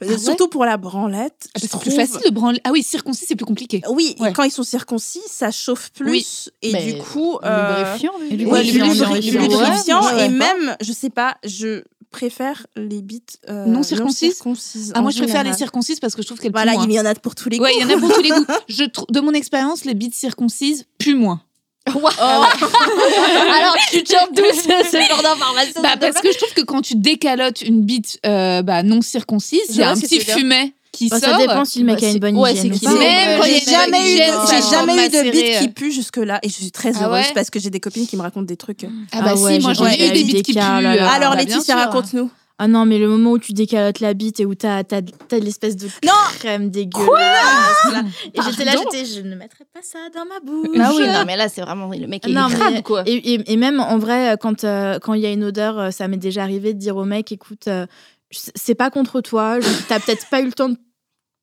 [0.00, 1.48] Ah ouais Surtout pour la branlette.
[1.54, 2.60] Ah, C'est plus facile de branler.
[2.64, 3.80] Ah oui, circoncis, c'est plus compliqué.
[3.88, 6.50] Oui, et quand ils sont circoncis, ça chauffe plus.
[6.62, 7.38] Et Mais du coup.
[7.42, 9.40] euh, Lubrifiant, lubrifiant, lubrifiant.
[9.42, 10.06] lubrifiant.
[10.06, 10.26] Ouais, ouais.
[10.26, 15.10] Et même, je sais pas, je préfère les bites euh, Non circoncises circoncises Ah, moi,
[15.10, 16.86] je préfère les circoncises parce que je trouve qu'elles Voilà, puent moins.
[16.88, 17.64] il y en a pour tous les goûts.
[17.64, 18.44] Ouais, il y en a pour tous les goûts.
[18.68, 21.40] Je de mon expérience, les bites circoncises puent moins.
[23.58, 26.82] Alors, tu tiens d'où ce, ce genre d'information Bah, parce que je trouve que quand
[26.82, 31.08] tu décalotes une bite euh, bah, non circoncise, il y a un petit fumet qui
[31.08, 31.30] Bah, sort.
[31.30, 32.74] ça dépend si le mec Bah, a une bonne ouais, hygiène.
[32.74, 34.16] c'est ou J'ai une jamais, eu
[34.50, 37.32] j'ai jamais eu de bite qui pue jusque-là et je suis très Ah heureuse ouais
[37.34, 38.84] parce que j'ai des copines qui me racontent des trucs.
[39.12, 40.58] Ah bah Ah ouais, si, moi j'ai j'en ai eu des bites qui puent.
[40.60, 40.92] là, là.
[40.94, 42.30] euh, Alors bah, Laetitia, raconte-nous.
[42.58, 45.76] Ah non, mais le moment où tu décalotes la bite et où t'as as, l'espèce
[45.76, 47.92] de Non crème dégueulasse.
[47.92, 48.02] là.
[48.34, 50.68] et j'étais là, j'étais, je ne mettrai pas ça dans ma bouche.
[50.80, 53.02] Ah oui, non, mais là, c'est vraiment le mec est Non, grave, mais- quoi.
[53.06, 55.90] Et, et- et même en vrai, quand euh, quand il y a une odeur, euh,
[55.90, 57.86] ça m'est déjà arrivé de dire au mec, écoute, euh,
[58.30, 60.78] c'est pas contre toi, t'as peut-être pas eu le temps de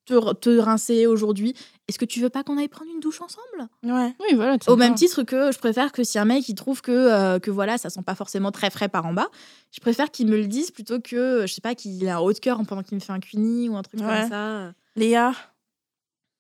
[0.06, 1.54] te, te rincer aujourd'hui.
[1.88, 3.70] Est-ce que tu veux pas qu'on aille prendre une douche ensemble?
[3.84, 4.16] Ouais.
[4.20, 4.58] Oui, voilà.
[4.68, 7.52] Au même titre que je préfère que si un mec il trouve que euh, que
[7.52, 9.28] voilà, ça sent pas forcément très frais par en bas,
[9.72, 12.32] je préfère qu'il me le dise plutôt que je sais pas qu'il a un haut
[12.34, 14.22] de cœur pendant qu'il me fait un cuni ou un truc Ouais.
[14.22, 14.74] comme ça.
[14.96, 15.34] Léa?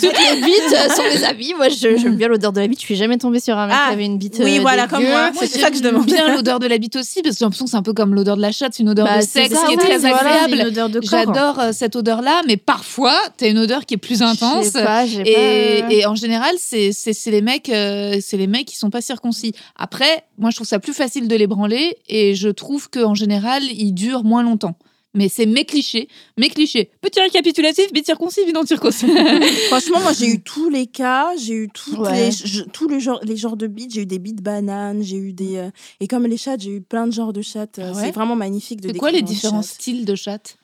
[0.00, 1.54] toutes les bites euh, sont mes amis.
[1.56, 2.80] Moi, j'aime bien l'odeur de la bite.
[2.80, 4.40] Je suis jamais tombée sur un mec Ah, qui avait une bite.
[4.42, 5.30] oui, euh, voilà, comme moi.
[5.30, 6.06] Moi, C'est ça que je demande.
[6.06, 8.14] bien l'odeur de la bite aussi, parce que j'ai l'impression que c'est un peu comme
[8.14, 10.42] l'odeur de la chatte, c'est une odeur Bah, de sexe ça, qui est très voilà,
[10.44, 11.00] agréable.
[11.02, 14.70] J'adore euh, cette odeur-là, mais parfois, t'as une odeur qui est plus intense.
[14.70, 16.90] Pas, Et, pas- et en général, c'est
[17.26, 19.52] les mecs, euh, c'est les mecs qui sont pas circoncis.
[19.76, 23.62] Après, moi, je trouve ça plus facile de les branler, et je trouve qu'en général,
[23.64, 24.74] ils durent moins longtemps.
[25.16, 26.90] Mais c'est mes clichés, mes clichés.
[27.00, 29.06] Petit récapitulatif, bite circoncis, bite non circoncis.
[29.68, 32.26] Franchement, moi j'ai eu tous les cas, j'ai eu toutes Ouais.
[32.26, 35.16] les, je- tous les genres, les genres de bites, j'ai eu des bites bananes, j'ai
[35.16, 37.78] eu des euh, et comme les chattes, j'ai eu plein de genres de chattes.
[37.78, 40.56] euh, Ah ouais C'est vraiment magnifique de C'est quoi les différents styles de chatte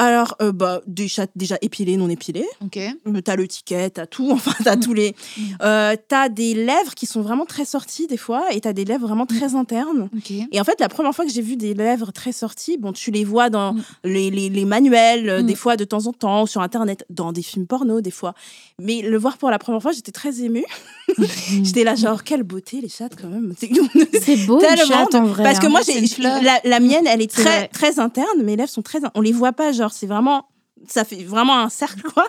[0.00, 2.46] Alors euh, bah des déjà épilées, non épilées.
[2.64, 2.78] Ok.
[2.78, 5.14] Euh, T'as le ticket, t'as tout, enfin t'as tous les.
[5.62, 9.06] Euh, t'as des lèvres qui sont vraiment très sorties des fois et t'as des lèvres
[9.06, 10.08] vraiment très internes.
[10.52, 13.10] Et en fait, la première fois que j'ai vu des lèvres très sorties, bon, tu
[13.10, 13.82] les vois dans Mm.
[14.04, 15.46] les, les, les manuels, Mm.
[15.46, 18.34] des fois de temps en temps, sur Internet, dans des films porno, des fois.
[18.82, 20.64] Mais le voir pour la première fois, j'étais très émue.
[21.62, 23.54] j'étais là, genre, quelle beauté, les chattes, quand même.
[23.58, 23.68] C'est-
[24.46, 25.44] beau une Tellement chatte en vrai.
[25.44, 25.70] Parce que hein.
[25.70, 28.42] moi, j'ai la, la mienne, elle est très, très interne.
[28.42, 29.00] Mes lèvres sont très.
[29.14, 30.46] On les voit pas, genre, c'est vraiment.
[30.88, 32.26] Ça fait vraiment un cercle, quoi.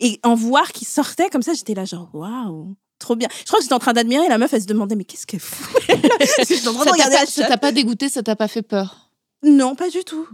[0.00, 2.74] Et en voir qui sortait comme ça, j'étais là, genre, waouh.
[2.98, 3.28] Trop bien.
[3.40, 5.40] Je crois que j'étais en train d'admirer la meuf, elle se demandait, mais qu'est-ce qu'elle
[5.40, 5.82] fout?
[7.26, 9.10] Ça t'a pas, pas dégoûté, ça t'a pas fait peur?
[9.42, 10.26] Non, pas du tout.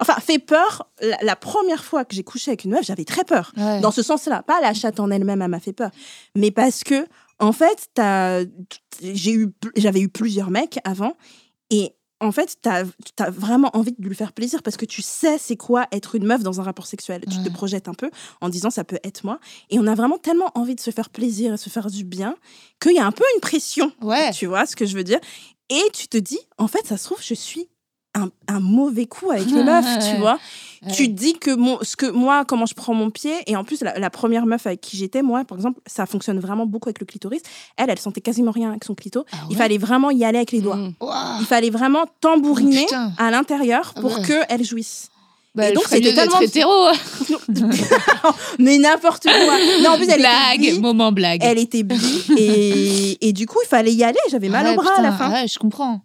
[0.00, 0.90] Enfin, fait peur.
[1.00, 3.52] La, la première fois que j'ai couché avec une meuf, j'avais très peur.
[3.56, 3.80] Ouais.
[3.80, 5.90] Dans ce sens-là, pas la chatte en elle-même, elle m'a fait peur,
[6.34, 7.06] mais parce que
[7.40, 7.88] en fait,
[9.00, 11.16] j'ai eu, j'avais eu plusieurs mecs avant,
[11.70, 12.82] et en fait, t'as
[13.20, 16.26] as vraiment envie de lui faire plaisir parce que tu sais c'est quoi être une
[16.26, 17.22] meuf dans un rapport sexuel.
[17.30, 19.38] Tu te projettes un peu en disant ça peut être moi,
[19.70, 22.34] et on a vraiment tellement envie de se faire plaisir et se faire du bien
[22.80, 23.92] qu'il y a un peu une pression.
[24.00, 24.32] Ouais.
[24.32, 25.20] Tu vois ce que je veux dire?
[25.70, 27.68] Et tu te dis, en fait, ça se trouve, je suis
[28.14, 30.18] un, un mauvais coup avec les meufs, tu Ouais.
[30.18, 30.38] vois.
[30.86, 30.92] Ouais.
[30.92, 33.64] Tu te dis que, mon, ce que moi, comment je prends mon pied, et en
[33.64, 36.88] plus, la, la première meuf avec qui j'étais, moi, par exemple, ça fonctionne vraiment beaucoup
[36.88, 37.42] avec le clitoris.
[37.76, 39.24] Elle, elle sentait quasiment rien avec son clito.
[39.32, 40.76] Ah Il ouais fallait vraiment y aller avec les doigts.
[40.76, 40.94] Mm.
[41.00, 41.36] Ouah.
[41.40, 43.12] Il fallait vraiment tambouriner Oh, putain.
[43.18, 44.24] à l'intérieur Ah pour ouais.
[44.48, 45.08] qu'elle jouisse.
[45.56, 46.70] Bah, Et donc, c'était tellement- hétéro.
[48.58, 49.58] Mais n'importe quoi.
[49.82, 50.80] Non, en plus, elle blague, était bi.
[50.80, 51.40] moment blague.
[51.42, 51.96] Elle était bi.
[52.36, 54.18] Et, et du coup, il fallait y aller.
[54.30, 55.32] J'avais mal Ouais, au bras à la putain, fin.
[55.32, 56.00] Ouais, je comprends.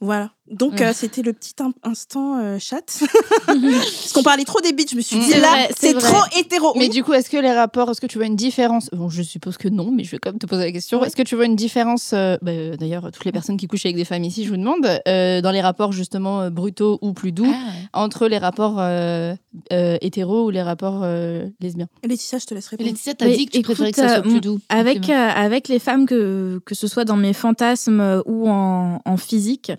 [0.00, 0.30] Voilà.
[0.50, 0.86] Donc, Ouais.
[0.86, 3.00] euh, c'était le petit in- instant euh, chat.
[3.46, 5.20] Parce qu'on parlait trop des bites, je me suis Mm.
[5.20, 6.72] dit, C'est là, c'est trop hétéro.
[6.76, 6.88] Mais Oui.
[6.90, 8.88] du coup, est-ce que les rapports, est-ce que tu vois une différence?
[8.92, 11.00] Bon, je suppose que non, mais je vais quand même te poser la question.
[11.00, 11.06] Ouais.
[11.06, 13.96] Est-ce que tu vois une différence euh, bah, D'ailleurs, toutes les personnes qui couchent avec
[13.96, 17.32] des femmes ici, je vous demande, euh, dans les rapports justement euh, brutaux ou plus
[17.32, 17.72] doux, Ah, ouais.
[17.92, 19.34] entre les rapports euh,
[19.72, 21.88] euh, hétéros ou les rapports euh, lesbiens?
[22.04, 22.88] Laetitia, je te laisse répondre.
[22.88, 24.60] Laetitia, t'as dit que tu écoute, préférais que ça soit euh, plus doux.
[24.68, 29.16] Avec, euh, avec les femmes, que, que ce soit dans mes fantasmes ou en, en
[29.16, 29.72] physique,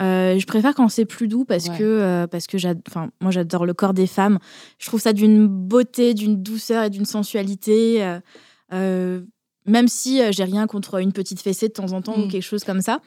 [0.00, 1.78] euh, je préfère quand c'est plus doux parce Ouais.
[1.78, 2.56] que, euh, parce que
[2.88, 4.38] enfin, moi j'adore le corps des femmes.
[4.78, 8.06] Je trouve ça d'une beauté, d'une douceur et d'une sensualité.
[8.72, 9.20] euh,
[9.66, 12.28] même si j'ai rien contre une petite fessée de temps en temps ou Mm.
[12.28, 13.00] quelque chose comme ça.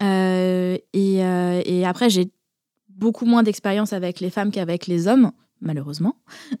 [0.00, 2.30] Et, et après, j'ai
[2.88, 6.16] beaucoup moins d'expérience avec les femmes qu'avec les hommes, malheureusement.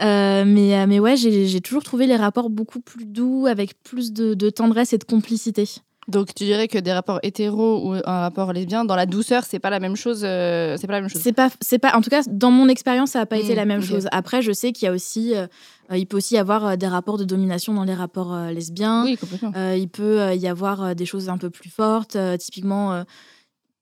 [0.00, 4.34] Mais, mais ouais, j'ai j'ai toujours trouvé les rapports beaucoup plus doux, avec plus de,
[4.34, 5.64] de tendresse et de complicité.
[6.08, 9.58] Donc, tu dirais que des rapports hétéros ou un rapport lesbien, dans la douceur, c'est
[9.58, 10.22] pas la même chose.
[10.24, 11.20] euh, c'est pas la même chose.
[11.22, 13.56] C'est pas, c'est pas, en tout cas, dans mon expérience, ça n'a pas été Mm,
[13.56, 14.08] la même chose.
[14.10, 15.46] Après, je sais qu'il y a aussi, euh,
[15.92, 19.04] euh, il peut aussi y avoir des rapports de domination dans les rapports euh, lesbiens.
[19.04, 19.52] Oui, complètement.
[19.74, 22.16] Il peut y avoir des choses un peu plus fortes.
[22.38, 23.04] typiquement,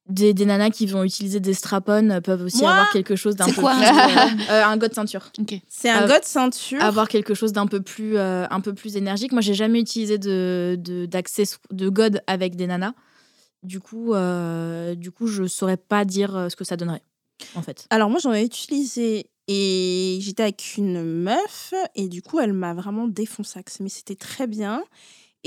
[0.09, 3.37] des, des nanas qui vont utiliser des strap-on euh, peuvent aussi Moi avoir quelque chose
[3.37, 3.85] d'un peu quoi, plus.
[3.85, 5.31] un euh, euh, un god ceinture.
[5.39, 5.55] Ok.
[5.69, 6.83] C'est un Euh, god ceinture.
[6.83, 9.33] avoir quelque chose d'un peu plus euh, un peu plus énergique.
[9.33, 11.07] Moi, j'ai jamais utilisé de de
[11.71, 12.93] de god avec des nanas.
[13.63, 17.03] Du coup, euh, du coup, je saurais pas dire ce que ça donnerait,
[17.57, 17.87] en fait.
[17.91, 22.73] Alors, moi, j'en ai utilisé et j'étais avec une meuf et du coup, elle m'a
[22.73, 23.81] vraiment défonçaxe.
[23.81, 24.85] Mais c'était très bien.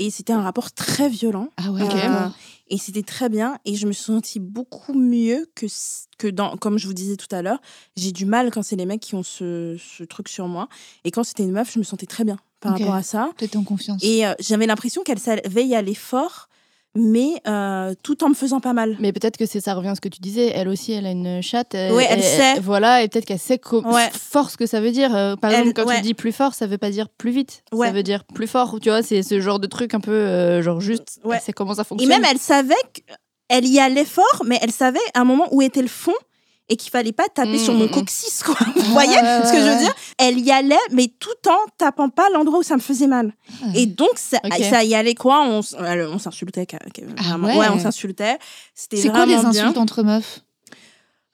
[0.02, 1.48] Et c'était un rapport très violent.
[1.56, 1.82] Ah ouais.
[1.82, 2.28] Euh,
[2.68, 3.58] et c'était très bien.
[3.64, 5.66] Et je me suis sentie beaucoup mieux que,
[6.18, 7.60] que dans, comme je vous disais tout à l'heure,
[7.96, 10.68] j'ai du mal quand c'est les mecs qui ont ce, ce truc sur moi.
[11.04, 13.30] Et quand c'était une meuf, je me sentais très bien par rapport à ça.
[13.36, 14.02] T'étais en confiance.
[14.02, 16.48] Et euh, j'avais l'impression qu'elle savait y aller fort,
[16.94, 18.96] mais euh, tout en me faisant pas mal.
[19.00, 20.52] Mais peut-être que c'est ça revient à ce que tu disais.
[20.54, 21.74] Elle aussi, elle a une chatte.
[21.74, 22.60] Ouais, elle sait.
[22.60, 24.10] Voilà, et peut-être qu'elle sait Ouais.
[24.12, 25.14] fort ce que ça veut dire.
[25.14, 25.96] Euh, par exemple, quand ouais.
[25.96, 27.62] tu dis plus fort, ça veut pas dire plus vite.
[27.72, 27.86] Ouais.
[27.86, 28.78] Ça veut dire plus fort.
[28.80, 31.20] Tu vois, c'est ce genre de truc un peu euh, genre juste.
[31.42, 32.08] Sait comment ça Et fonctionne.
[32.10, 32.74] même, elle savait
[33.48, 36.12] qu'elle y allait fort, mais elle savait à un moment où était le fond
[36.72, 38.56] et qu'il fallait pas taper Mm, sur mon mm, coccyx, quoi.
[38.76, 42.28] Vous voyez ce que je veux dire Elle y allait, mais tout en tapant pas
[42.32, 43.34] l'endroit où ça me faisait mal.
[43.74, 44.38] Et donc, ça,
[44.84, 46.66] y allait quoi On, on s'insultait.
[47.18, 47.56] Ah vraiment.
[47.58, 47.66] ouais.
[47.70, 48.38] on s'insultait.
[48.74, 49.82] C'était C'est quoi les insultes bien.
[49.82, 50.40] entre meufs?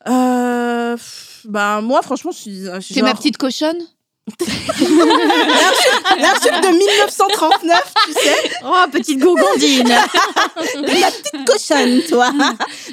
[0.09, 0.97] Euh,
[1.45, 2.95] bah, moi, franchement, je suis.
[2.95, 3.79] T'es ma genre- petite cochonne?
[6.21, 12.31] L'insulte de 1939, tu sais Oh, petite gourgandine La petite cochonne, toi.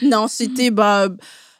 [0.01, 1.07] non, c'était bah.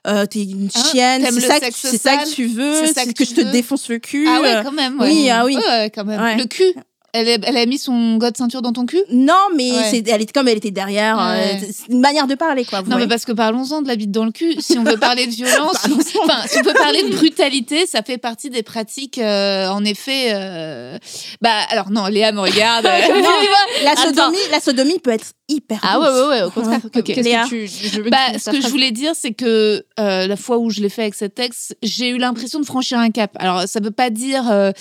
[0.08, 3.34] Euh, t'es une Hein, chienne, c'est ça, que- ça tu veux, c'est que que, je
[3.36, 4.28] te défonce le cul.
[4.30, 4.98] Ah ouais, quand même.
[5.00, 5.30] oui, ouais.
[5.30, 5.56] ah oui.
[5.58, 6.38] Ouais, quand même.
[6.38, 6.74] Le cul
[7.16, 9.02] elle, est- elle a mis son god ceinture dans ton cul?
[9.10, 9.84] Non, mais Ouais.
[9.90, 11.18] c'est, elle était comme elle était derrière.
[11.18, 11.56] Ouais.
[11.62, 12.82] euh, c'est une manière de parler, quoi.
[12.82, 14.56] vous Non, mais parce que parlons-en de la bite dans le cul.
[14.60, 15.78] Si on veut parler de violence,
[16.24, 20.32] enfin, si on peut parler de brutalité, ça fait partie des pratiques, euh, en effet.
[20.34, 20.98] euh,
[21.42, 22.86] Bah, alors non, Léa me regarde.
[23.26, 23.30] Non,
[23.84, 24.02] la Attends.
[24.04, 25.80] sodomie, la sodomie peut être hyper.
[25.84, 26.16] Ah ouais, douce.
[26.20, 26.80] ouais, ouais, au contraire.
[26.84, 26.90] Ouais.
[26.90, 27.06] Que- Ok.
[27.06, 27.44] Qu'est-ce Léa.
[27.44, 27.68] que tu.
[27.68, 30.70] Je veux que Bah, ce que je voulais dire, c'est que euh, la fois où
[30.70, 33.32] je l'ai fait avec cet texte, j'ai eu l'impression de franchir un cap.
[33.40, 34.72] Alors, ça veut pas dire euh,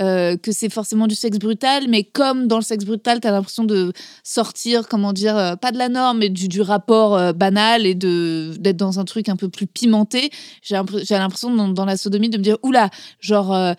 [0.00, 3.30] euh, que c'est forcément du sexe brutal, mais comme dans le sexe brutal, tu as
[3.30, 7.86] l'impression de sortir, comment dire, euh, pas de la norme, mais du, rapport euh, banal
[7.86, 10.30] et d'être dans un truc un peu plus pimenté.
[10.62, 13.74] J'ai l'impr- j'ai l'impression dans, la sodomie de me dire, oula, genre, euh,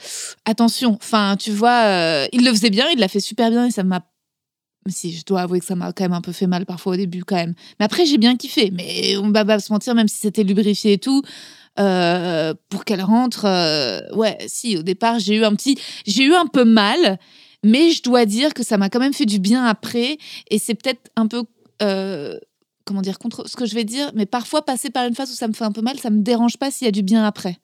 [0.46, 0.98] attention.
[1.02, 4.02] Enfin, tu vois, il le faisait bien, il l'a fait super bien et ça m'a
[4.88, 6.96] si, je dois avouer que ça m'a quand même un peu fait mal parfois au
[6.98, 7.54] début, quand même.
[7.80, 8.70] Mais après, j'ai bien kiffé.
[8.70, 11.22] Mais on va pas se mentir, même si c'était lubrifié et tout,
[11.76, 13.46] pour qu'elle rentre,
[14.14, 15.78] ouais, si, au départ, j'ai eu un petit.
[16.06, 17.18] J'ai eu un peu mal,
[17.64, 20.18] mais je dois dire que ça m'a quand même fait du bien après.
[20.50, 21.44] Et c'est peut-être un peu.
[21.82, 22.38] euh,
[22.86, 25.36] comment dire, contre ce que je vais dire, mais parfois passer par une phase où
[25.36, 27.24] ça me fait un peu mal, ça me dérange pas s'il y a du bien
[27.26, 27.58] après.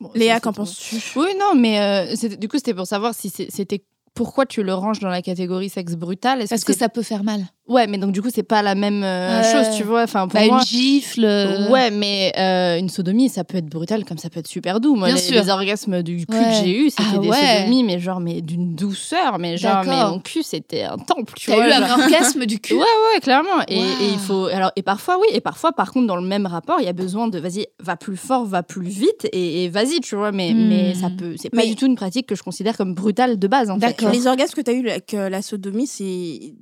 [0.00, 0.96] Bon, Léa, qu'en penses-tu?
[1.16, 3.84] Oui, non, mais euh, du coup, c'était pour savoir si c'est- c'était.
[4.14, 6.42] Pourquoi tu le ranges dans la catégorie sexe brutal?
[6.42, 7.46] Est-ce Parce que ça peut faire mal.
[7.68, 9.52] Ouais, mais donc du coup, c'est pas la même euh, Ouais.
[9.52, 10.02] chose, tu vois.
[10.02, 10.58] Enfin, pour Bah, moi.
[10.58, 11.24] une gifle.
[11.24, 14.80] euh, Ouais, mais euh, une sodomie, ça peut être brutal comme ça peut être super
[14.80, 14.96] doux.
[14.96, 15.40] Moi, Bien les, sûr.
[15.40, 16.42] les orgasmes du cul Ouais.
[16.44, 17.58] que j'ai eu, c'était Ah des ouais.
[17.58, 21.46] sodomies, mais genre, mais d'une douceur, mais genre, mais mon cul, c'était un temple, tu
[21.46, 21.68] T'as vois.
[21.68, 21.82] eu genre.
[21.98, 22.74] un orgasme du cul.
[22.74, 23.62] Ouais, ouais, clairement.
[23.68, 23.78] Et,
[24.12, 24.46] il faut.
[24.46, 26.92] Alors, et parfois, oui, et parfois, par contre, dans le même rapport, il y a
[26.92, 30.32] besoin de, vas-y, va plus fort, va plus vite, et, et vas-y, tu vois.
[30.32, 30.68] Mais, Hmm.
[30.68, 31.36] mais ça peut.
[31.40, 33.78] C'est pas Mais- du tout une pratique que je considère comme brutale de base, en
[33.78, 34.02] fait.
[34.12, 36.54] Les orgasmes que tu as eu avec euh, la sodomie, c'est.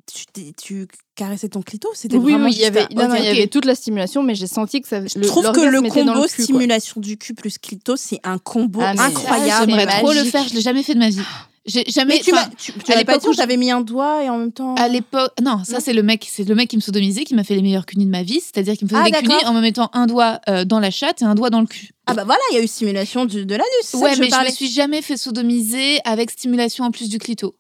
[0.63, 3.21] Tu, caressais ton clito C'était Oui, vraiment oui, il y avait, un- non, non, Ok,
[3.21, 5.01] il y avait toute la stimulation, mais j'ai senti que ça.
[5.07, 6.29] Je trouve que le combo cul, quoi.
[6.29, 9.71] stimulation du cul plus clito, c'est un combo Ah, incroyable.
[9.71, 11.21] J'aimerais trop le faire, je l'ai jamais fait de ma vie.
[11.67, 12.15] J'ai jamais.
[12.15, 14.31] Mais tu m'as tu, tu à pas l'époque dit où j'avais mis un doigt et
[14.31, 14.75] en même temps.
[14.77, 17.35] À l'époque, non, ça Non c'est le mec, c'est le mec qui me sodomisait, qui
[17.35, 19.45] m'a fait les meilleurs cunis de ma vie, c'est-à-dire qu'il me faisait Ah, des cunis
[19.45, 21.91] en me mettant un doigt euh, dans la chatte et un doigt dans le cul.
[22.07, 23.95] Ah bah voilà, il y a eu stimulation du, de l'anus.
[24.03, 24.49] ouais, je mais je parlais.
[24.51, 27.55] me suis jamais fait sodomiser avec stimulation en plus du clito.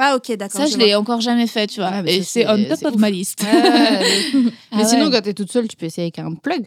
[0.00, 0.60] Ah ok, d'accord.
[0.60, 1.90] Ça, je l'ai encore jamais fait, tu vois.
[1.92, 3.42] Ah, mais et c'est on top of ma liste.
[3.52, 5.10] mais Ah sinon, ouais.
[5.12, 6.66] quand t'es toute seule, tu peux essayer avec un plug.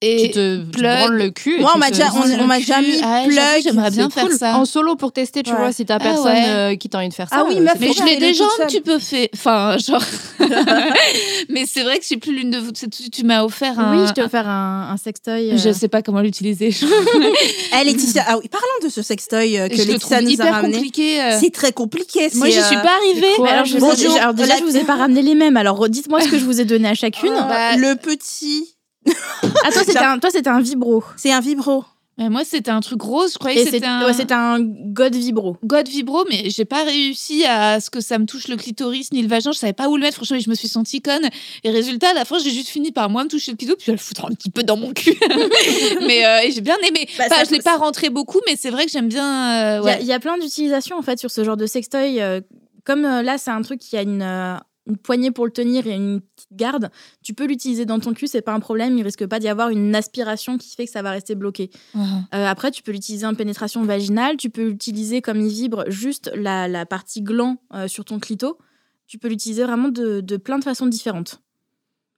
[0.00, 1.10] Et tu te tu te plug.
[1.10, 1.58] le cul.
[1.60, 2.64] Moi, tu on m'a déjà, on, m'a mis
[3.02, 3.62] Ah plug.
[3.64, 4.36] j'aimerais bien faire cool.
[4.36, 4.56] ça.
[4.56, 5.56] En solo pour tester, tu Ouais.
[5.58, 6.44] vois, si t'as Ah personne ouais.
[6.48, 7.38] euh, qui t'a envie de faire ça.
[7.40, 9.30] Ah oui, euh, meuf, Mais je faire l'ai déjà toute un petit peu fait.
[9.34, 10.02] Enfin, genre.
[11.48, 12.72] mais c'est vrai que je suis plus l'une de vous.
[12.72, 14.00] Tu, tu m'as offert un.
[14.00, 15.52] Oui, je t'ai offert un, un sextoy.
[15.52, 16.70] euh, Je sais pas comment l'utiliser.
[16.70, 16.86] je
[17.80, 20.52] Eh, Laetitia, ah oui, parlons de ce sextoy euh, que je Laetitia nous a hyper
[20.54, 20.74] ramené.
[20.74, 21.20] compliqué.
[21.22, 21.36] euh.
[21.40, 22.28] C'est très compliqué.
[22.34, 23.50] Moi, j'y suis pas arrivée.
[23.50, 25.56] alors, je, Bon, vous ai- déjà- alors déjà, je vous ai pas ramené les mêmes.
[25.56, 27.32] Alors dites-moi ce que je vous ai donné à chacune.
[27.34, 28.74] Bah, le petit,
[29.64, 31.02] Ah, toi, c'était un, toi, c'était un vibro.
[31.16, 31.84] c'est un vibro.
[32.16, 33.34] Mais moi, c'était un truc rose.
[33.34, 34.04] Je croyais Et que c'était c'est un.
[34.04, 35.56] ouais, c'était un god vibro.
[35.62, 39.22] God vibro, mais j'ai pas réussi à ce que ça me touche le clitoris ni
[39.22, 39.52] le vagin.
[39.52, 40.16] Je savais pas où le mettre.
[40.16, 41.28] Franchement, je me suis sentie conne.
[41.62, 43.90] Et résultat, à la fin, j'ai juste fini par moi me toucher le clito, puis
[43.90, 45.14] à le foutre un petit peu dans mon cul.
[46.06, 47.08] mais euh, j'ai bien aimé.
[47.18, 49.78] Bah, Enfin, ça- je l'ai pas rentré beaucoup, mais c'est vrai que j'aime bien.
[49.78, 49.98] euh, Il y a- ouais.
[50.00, 52.20] il y, a plein d'utilisations en fait sur ce genre de sextoy.
[52.20, 52.40] euh,
[52.84, 54.56] comme euh, là, c'est un truc qui a une, euh,
[54.88, 56.90] une poignée pour le tenir et une petite garde.
[57.22, 58.96] Tu peux l'utiliser dans ton cul, c'est pas un problème.
[58.98, 61.70] Il risque pas d'y avoir une aspiration qui fait que ça va rester bloqué.
[61.94, 62.02] Ouais.
[62.34, 64.36] Euh, après, tu peux l'utiliser en pénétration vaginale.
[64.36, 68.58] Tu peux l'utiliser comme il vibre juste la, la partie gland euh, sur ton clito.
[69.06, 71.42] Tu peux l'utiliser vraiment de, de plein de façons différentes.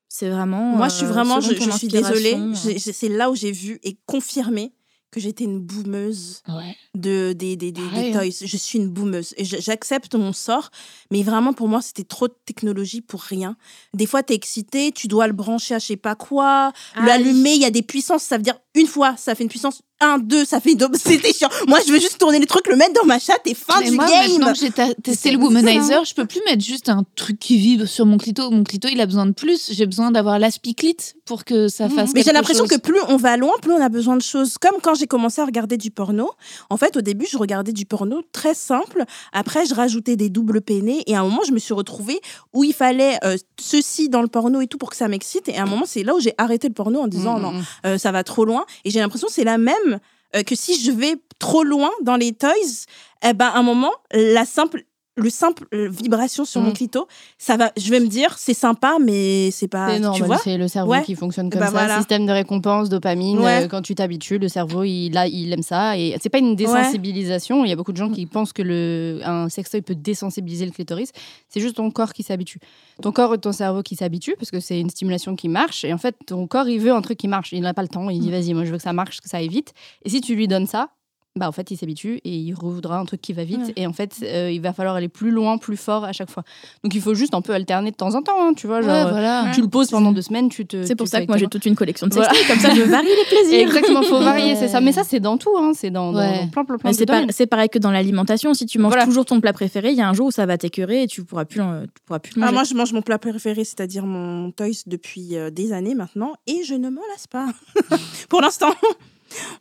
[0.08, 0.76] C'est vraiment.
[0.76, 2.36] Moi, je suis euh, vraiment, je, suis désolée.
[2.54, 4.72] C'est là où j'ai vu et confirmé
[5.10, 6.76] que j'étais une boumeuse Ouais.
[6.94, 8.12] de, des, des, des, hein.
[8.12, 8.30] toys.
[8.44, 9.34] Je suis une boumeuse.
[9.36, 10.70] Et J'accepte mon sort,
[11.10, 13.56] mais vraiment, pour moi, c'était trop de technologie pour rien.
[13.94, 17.06] Des fois, tu es excité, tu dois le brancher à je sais pas quoi, Ah
[17.06, 18.22] l'allumer, il y a des puissances.
[18.22, 19.82] Ça veut dire une fois, ça fait une puissance.
[20.00, 20.76] Un, deux, ça fait.
[20.94, 21.48] C'était chiant.
[21.68, 23.90] Moi, je veux juste tourner les trucs, le mettre dans ma chatte et fin Mais
[23.90, 24.32] du moi, game.
[24.32, 24.70] maintenant que j'ai
[25.02, 28.50] testé le womanizer, je peux plus mettre juste un truc qui vibre sur mon clito.
[28.50, 29.70] Mon clito, il a besoin de plus.
[29.72, 32.10] J'ai besoin d'avoir l'aspiclite pour que ça fasse.
[32.14, 34.58] Mais j'ai l'impression que plus on va loin, plus on a besoin de choses.
[34.58, 36.30] Comme quand j'ai commencé à regarder du porno.
[36.68, 39.04] En fait, au début, je regardais du porno très simple.
[39.32, 41.02] Après, je rajoutais des doubles peinés.
[41.06, 42.20] Et à un moment, je me suis retrouvée
[42.52, 45.48] où il fallait euh, ceci dans le porno et tout pour que ça m'excite.
[45.48, 47.52] Et à un moment, c'est là où j'ai arrêté le porno en disant Mm, non,
[47.52, 48.64] mm, euh, ça va trop loin.
[48.84, 49.89] Et j'ai l'impression que c'est la même
[50.36, 52.86] euh, que si je vais trop loin dans les toys,
[53.22, 54.84] eh ben, à un moment, la simple
[55.16, 56.74] le simple euh, vibration sur mon Mm.
[56.74, 57.06] clito,
[57.36, 60.66] ça va, je vais me dire, c'est sympa, mais c'est pas, C'est normal, c'est le
[60.68, 61.02] cerveau Ouais.
[61.02, 61.72] qui fonctionne comme Bah ça.
[61.72, 61.96] voilà.
[61.98, 63.38] Système de récompense, dopamine.
[63.40, 63.64] Ouais.
[63.64, 65.98] euh, quand tu t'habitues, le cerveau, il, a, il aime ça.
[65.98, 67.64] Et c'est pas une désensibilisation.
[67.64, 70.72] Il y a beaucoup de gens qui pensent que le, un sextoy peut désensibiliser le
[70.72, 71.10] clitoris.
[71.48, 72.60] C'est juste ton corps qui s'habitue.
[73.02, 75.84] Ton corps et ton cerveau qui s'habituent parce que c'est une stimulation qui marche.
[75.84, 77.52] Et en fait, ton corps, il veut un truc qui marche.
[77.52, 78.08] Il n'a pas le temps.
[78.10, 79.72] Il dit, vas-y, moi, je veux que ça marche, que ça aille vite.
[80.04, 80.90] Et si tu lui donnes ça,
[81.36, 83.72] bah en fait il s'habitue et il revoudra un truc qui va vite Ouais.
[83.76, 86.42] et en fait euh, il va falloir aller plus loin plus fort à chaque fois
[86.82, 88.90] donc il faut juste un peu alterner de temps en temps hein, tu vois genre
[88.90, 89.50] Ouais, euh, voilà.
[89.54, 90.82] tu le poses pendant deux semaines, tu te.
[90.84, 92.32] C'est pour ça que moi j'ai toute une collection de Voilà.
[92.48, 93.60] comme ça je varie les plaisirs.
[93.68, 94.80] Exactement, faut varier, c'est ça.
[94.80, 95.70] Mais ça, c'est dans tout, hein.
[95.74, 96.40] c'est dans, Ouais.
[96.40, 97.30] dans plein, plein, plein Mais de c'est pas- domaines.
[97.32, 98.52] c'est pareil que dans l'alimentation.
[98.54, 99.04] Si tu manges Voilà.
[99.06, 101.22] toujours ton plat préféré, il y a un jour où ça va t'écœurer et tu
[101.24, 102.54] pourras plus, en- tu pourras plus le Ah, manger.
[102.54, 106.62] moi, je mange mon plat préféré, c'est-à-dire mon toys depuis euh, des années maintenant, et
[106.64, 107.46] je ne m'en lasse pas.
[108.28, 108.72] pour l'instant,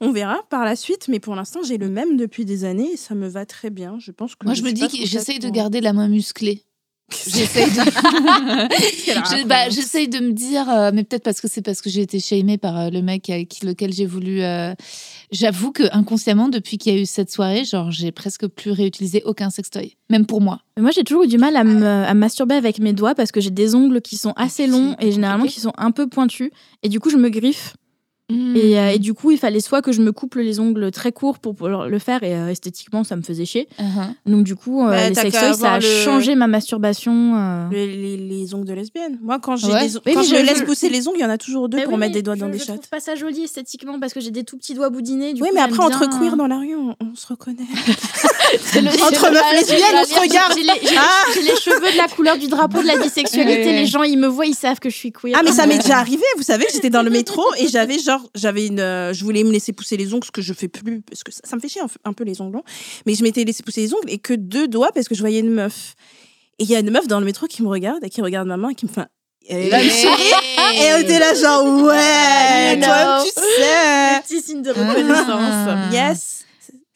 [0.01, 2.97] on verra par la suite, mais pour l'instant, j'ai le même depuis des années et
[2.97, 3.97] ça me va très bien.
[3.99, 6.63] Je pense que Moi, je me dis que j'essaye de garder la main musclée.
[7.27, 7.79] J'essaye de...
[8.69, 12.01] Je- bah, j'essaye de me dire, euh, mais peut-être parce que c'est parce que j'ai
[12.01, 14.41] été shamée par euh, le mec avec lequel j'ai voulu.
[14.43, 14.73] euh,
[15.31, 19.21] J'avoue que inconsciemment, depuis qu'il y a eu cette soirée, genre, j'ai presque plus réutilisé
[19.25, 20.59] aucun sextoy, même pour moi.
[20.77, 23.15] Mais Moi, j'ai toujours eu du mal à me, à me masturber avec mes doigts
[23.15, 26.07] parce que j'ai des ongles qui sont assez longs et généralement qui sont un peu
[26.07, 26.51] pointus.
[26.83, 27.75] Et du coup, je me griffe.
[28.29, 31.11] Et, euh, et du coup, il fallait soit que je me couple les ongles très
[31.11, 33.67] courts pour pouvoir le faire et euh, esthétiquement, ça me faisait chier.
[33.79, 34.13] Uh-huh.
[34.31, 37.35] Donc, du coup, euh, Bah, les sextoys, ça a le- changé ma masturbation.
[37.35, 37.67] euh.
[37.71, 39.17] Les, les- les ongles de lesbienne.
[39.21, 39.87] Moi, quand, j'ai Ouais.
[39.87, 41.37] des- Oui, quand mais je je- laisse je- pousser les ongles, il y en a
[41.39, 42.75] toujours deux Mais pour oui, mettre des doigts je, dans des je chattes.
[42.77, 45.33] trouve pas ça joli esthétiquement parce que j'ai des tout petits doigts boudinés.
[45.33, 47.57] Du Oui, coup, mais après, entre bien- queer dans la rue, on, on se reconnaît.
[48.61, 50.53] C'est le- Entre meufs lesbiennes, on se regarde.
[50.55, 51.09] J'ai les, Ah.
[51.33, 53.71] j'ai les cheveux de la couleur du drapeau de la bisexualité.
[53.73, 55.35] Les gens, ils me voient, ils savent que je suis queer.
[55.37, 56.23] Ah, mais ça m'est déjà arrivé.
[56.37, 59.51] Vous savez, j'étais dans le métro et j'avais genre, j'avais une, euh, je voulais me
[59.51, 61.69] laisser pousser les ongles, ce que je fais plus, parce que ça, ça me fait
[61.69, 62.63] chier un, f- un peu les ongles longs.
[63.05, 65.39] Mais je m'étais laissé pousser les ongles et que deux doigts parce que je voyais
[65.39, 65.95] une meuf.
[66.59, 68.47] Et il y a une meuf dans le métro qui me regarde et qui regarde
[68.47, 69.07] ma main et qui me fait.
[69.49, 70.41] Me sourire.
[70.75, 73.25] Et elle était là, genre, ouais, You toi, know.
[73.25, 74.21] tu sais.
[74.21, 75.93] Petit signe de reconnaissance.
[75.93, 76.45] Yes.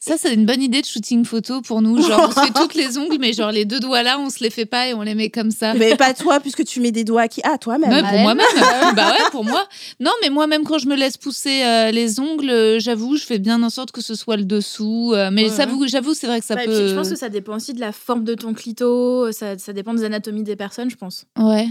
[0.06, 1.98] Ça, c'est une bonne idée de shooting photo pour nous.
[2.02, 4.44] Genre, on se fait toutes les ongles, mais genre les deux doigts là, on se
[4.44, 5.72] les fait pas et on les met comme ça.
[5.72, 7.90] Mais pas toi, puisque tu mets des doigts à qui Ah, toi-même.
[7.90, 8.44] Ouais, pour moi-même.
[8.96, 9.66] bah ouais, pour moi.
[10.00, 13.38] Non, mais moi-même, quand je me laisse pousser euh, les ongles, euh, j'avoue, je fais
[13.38, 15.12] bien en sorte que ce soit le dessous.
[15.14, 15.56] euh, mais Ouais.
[15.56, 16.70] j'avoue, j'avoue, c'est vrai que ça Bah, peut.
[16.80, 19.72] puis, je pense que ça dépend aussi de la forme de ton clito, ça, ça
[19.72, 21.24] dépend des anatomies des personnes, je pense.
[21.38, 21.66] Ouais.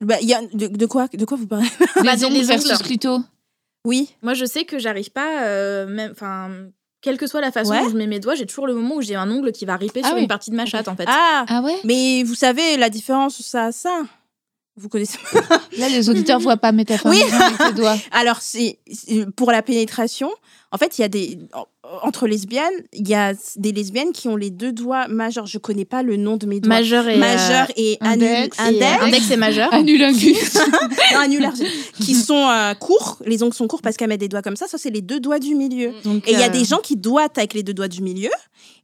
[0.00, 1.68] Bah, il y a, de, de quoi, de quoi vous parlez?
[1.96, 3.20] Les Bah, des- ongles les versus clito.
[3.86, 4.10] Oui.
[4.22, 6.50] Moi, je sais que j'arrive pas, euh, même, enfin,
[7.04, 7.82] quelle que soit la façon Ouais.
[7.82, 9.76] dont je mets mes doigts, j'ai toujours le moment où j'ai un ongle qui va
[9.76, 10.22] ripper Ah sur oui.
[10.22, 11.04] une partie de ma chatte, en fait.
[11.06, 11.76] Ah, Ah ouais?
[11.84, 14.00] Mais vous savez la différence ça ça
[14.76, 15.18] Vous connaissez
[15.78, 17.22] Là, les auditeurs voient pas, fait Oui.
[17.76, 17.96] doigts.
[18.10, 18.78] Alors, c'est
[19.36, 20.30] pour la pénétration.
[20.72, 21.38] En fait, il y a des
[22.02, 25.46] entre lesbiennes, il y a des lesbiennes qui ont les deux doigts majeurs.
[25.46, 26.68] Je connais pas le nom de mes doigts.
[26.68, 29.70] Majeur et Majeur et index euh, et, euh, index, index et majeur.
[31.12, 31.52] Non, annulaire,
[32.00, 33.18] qui sont euh, courts.
[33.26, 34.66] Les ongles sont courts parce qu'elles mettent des doigts comme ça.
[34.66, 35.92] Ça, c'est les deux doigts du milieu.
[36.04, 38.02] Donc, Et il y a euh, des gens qui doigtent avec les deux doigts du
[38.02, 38.30] milieu,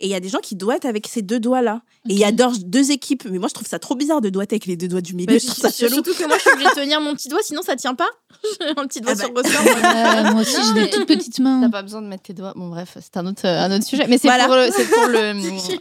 [0.00, 1.82] et il y a des gens qui doigtent avec ces deux doigts-là.
[2.08, 3.24] Et il y a deux, équipes.
[3.30, 5.26] Mais moi, je trouve ça trop bizarre de doigter avec les deux doigts du milieu.
[5.26, 5.94] bah, je trouve ça chelou.
[5.94, 8.08] surtout que moi, je suis obligée de tenir mon petit doigt, sinon ça tient pas.
[8.76, 9.42] un petit doigt Ah bah.
[9.42, 9.84] sur ressort.
[9.84, 11.70] Euh, moi aussi, j'ai des toutes petites T'as mains.
[11.70, 12.54] pas besoin de mettre tes doigts.
[12.56, 14.06] Bon, bref, c'est un autre, un autre sujet.
[14.08, 14.46] Mais c'est Voilà.
[14.46, 14.68] pour le.
[14.70, 15.32] C'est pour, le,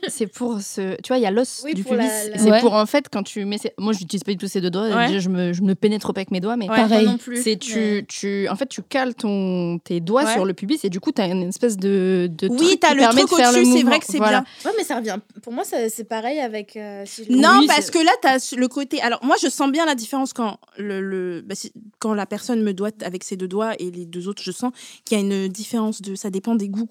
[0.10, 0.95] c'est pour ce.
[1.01, 1.97] Tu vois, il y a l'os Oui, du pubis.
[1.97, 2.60] la- C'est Ouais.
[2.60, 3.57] pour en fait, quand tu mets.
[3.57, 4.89] ces- Moi, je n'utilise pas du tout ces deux doigts.
[4.89, 5.07] Ouais.
[5.07, 6.57] Déjà, je me, je me pénètre pas avec mes doigts.
[6.57, 7.07] Mais Ouais, Pareil.
[7.41, 8.47] c'est tu, tu.
[8.49, 10.34] En fait, tu cales ton, tes doigts Ouais.
[10.34, 12.30] sur le pubis et du coup, tu as une espèce de.
[12.32, 14.18] de Oui, t'as qui le permet truc de faire le au-dessus, c'est vrai que c'est
[14.18, 14.41] Voilà.
[14.64, 14.72] bien.
[14.72, 15.18] Ouais, mais ça revient.
[15.41, 16.76] Pour moi, c'est pareil avec.
[16.76, 19.01] euh, si Non, Oui, parce que là, tu as le côté.
[19.01, 21.55] Alors, moi, je sens bien la différence quand, le, le- bah,
[21.99, 24.72] quand la personne me doit avec ses deux doigts et les deux autres, je sens
[25.05, 26.16] qu'il y a une différence de.
[26.16, 26.89] Ça dépend des goûts,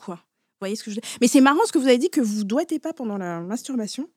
[0.61, 2.78] voyez ce que je Mais c'est marrant ce que vous avez dit que vous doigtez
[2.78, 4.09] pas pendant la masturbation.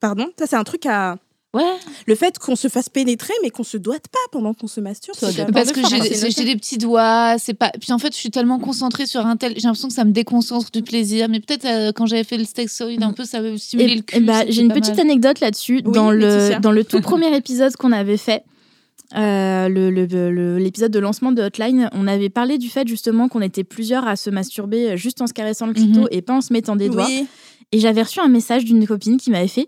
[0.00, 0.28] Pardon?
[0.38, 1.18] Ça, c'est un truc à.
[1.54, 1.62] Ouais.
[2.06, 5.16] Le fait qu'on se fasse pénétrer, mais qu'on se doite pas pendant qu'on se masturbe.
[5.50, 7.70] Parce que j'ai des petits doigts, c'est pas.
[7.80, 9.54] Puis en fait, je suis tellement concentrée sur un tel.
[9.56, 11.26] J'ai l'impression que ça me déconcentre du plaisir.
[11.30, 14.00] Mais peut-être euh, quand j'avais fait le sexoid, un peu, ça avait stimulé Et- le
[14.00, 14.20] et cul.
[14.20, 15.06] bah, J'ai une petite mal.
[15.06, 15.80] anecdote là-dessus.
[15.86, 18.44] Oui, dans, le, dans le tout premier épisode qu'on avait fait,
[19.16, 23.28] euh, le- le- le- l'épisode de lancement de Hotline, on avait parlé du fait justement
[23.28, 26.08] qu'on était plusieurs à se masturber juste en se caressant le clito Mhm.
[26.10, 27.08] et pas en se mettant des doigts.
[27.72, 29.66] Et j'avais reçu un message d'une copine qui m'avait fait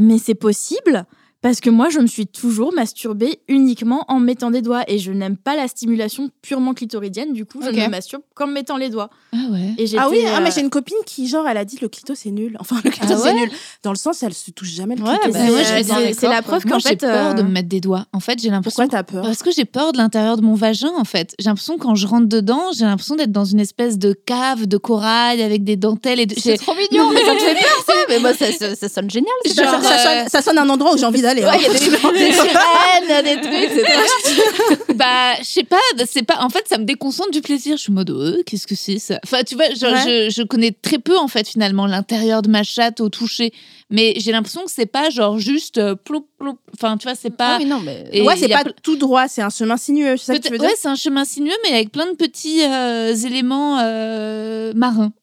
[0.00, 1.04] Mais c'est possible?
[1.42, 5.12] Parce que moi, je me suis toujours masturbée uniquement en mettant des doigts et je
[5.12, 7.32] n'aime pas la stimulation purement clitoridienne.
[7.32, 7.74] Du coup, je Ok.
[7.76, 9.10] me masturbe qu'en mettant les doigts.
[9.34, 9.74] Ah ouais.
[9.76, 11.88] Et Ah oui, ah, mais euh, j'ai une copine qui, genre, elle a dit le
[11.88, 12.56] clito c'est nul.
[12.60, 13.50] Enfin, le clito Ah c'est ouais nul.
[13.82, 15.32] Dans le sens, elle se touche jamais le Ouais, clito.
[15.38, 16.96] bah, c'est- la preuve qu'en j'ai fait.
[16.96, 18.06] peur de euh, me mettre des doigts.
[18.12, 18.82] En fait, j'ai l'impression.
[18.84, 21.34] Pourquoi t'as peur Parce que j'ai peur de l'intérieur de mon vagin, en fait.
[21.40, 24.76] J'ai l'impression quand je rentre dedans, j'ai l'impression d'être dans une espèce de cave de
[24.76, 26.34] corail avec des dentelles et de.
[26.38, 27.92] C'est trop mignon, mais ça te fait peur, ça.
[28.08, 29.32] Mais moi, ça, ça, ça sonne génial.
[29.46, 31.31] Genre, ça, euh, sonne, ça sonne un endroit où j'ai envie d'aller.
[31.40, 31.56] Ouais, hein.
[31.56, 31.78] il y a des,
[32.26, 35.76] des sirènes, des trucs, Bah, je sais pas,
[36.06, 36.38] c'est pas.
[36.40, 37.76] En fait, ça me déconcentre du plaisir.
[37.76, 39.18] Je suis en mode, euh, qu'est-ce que c'est ça?
[39.24, 40.28] Enfin, tu vois, genre, Ouais.
[40.30, 43.52] je, je connais très peu en fait finalement l'intérieur de ma chatte au toucher,
[43.92, 46.58] mais j'ai l'impression que c'est pas genre juste euh, ploup ploup.
[46.74, 47.54] Enfin, tu vois, c'est pas.
[47.54, 48.04] Ah oui, non, mais.
[48.12, 50.16] Et ouais, c'est pas tout droit, c'est un chemin sinueux.
[50.16, 52.16] C'est ça que tu veux dire ouais, c'est un chemin sinueux, mais avec plein de
[52.16, 55.12] petits euh, éléments euh, marins.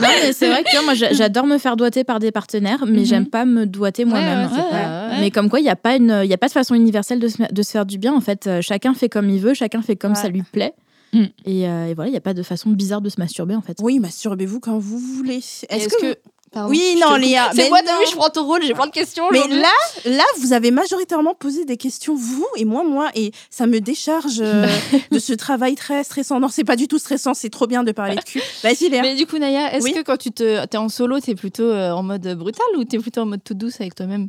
[0.00, 2.84] Non, mais c'est vrai que vois, moi j'a- j'adore me faire doigter par des partenaires,
[2.86, 3.04] mais Mhm.
[3.04, 4.44] j'aime pas me doigter moi-même.
[4.44, 5.20] ouais, c'est Ouais, pas- ouais.
[5.20, 7.18] Mais comme quoi, il n'y a, pas une- il y a pas de façon universelle
[7.18, 8.14] de se, de se faire du bien.
[8.14, 10.18] En fait, Euh, chacun fait comme il veut, chacun fait comme Ouais.
[10.18, 10.72] ça lui plaît.
[11.12, 11.24] Mm.
[11.44, 13.60] Et, euh, et voilà, il n'y a pas de façon bizarre de se masturber en
[13.62, 13.76] fait.
[13.82, 15.40] Oui, masturbez-vous quand vous voulez.
[15.68, 16.16] Est-ce que.
[16.52, 17.14] Pardon, Oui, non.
[17.16, 17.50] Léa.
[17.54, 18.00] C'est moi, t'as non.
[18.00, 19.28] vu, je prends ton rôle, j'ai plein de questions.
[19.30, 19.70] Mais là,
[20.04, 24.40] là, vous avez majoritairement posé des questions, vous et moi, moi, et ça me décharge
[24.40, 24.66] euh,
[25.12, 26.40] de ce travail très stressant.
[26.40, 28.42] Non, c'est pas du tout stressant, c'est trop bien de parler de cul.
[28.64, 29.02] Vas-y, Léa.
[29.02, 29.92] Mais du coup, Naya, est-ce Oui.
[29.92, 32.98] que quand tu te, es en solo, t'es plutôt euh, en mode brutal ou t'es
[32.98, 34.28] plutôt en mode toute douce avec toi-même?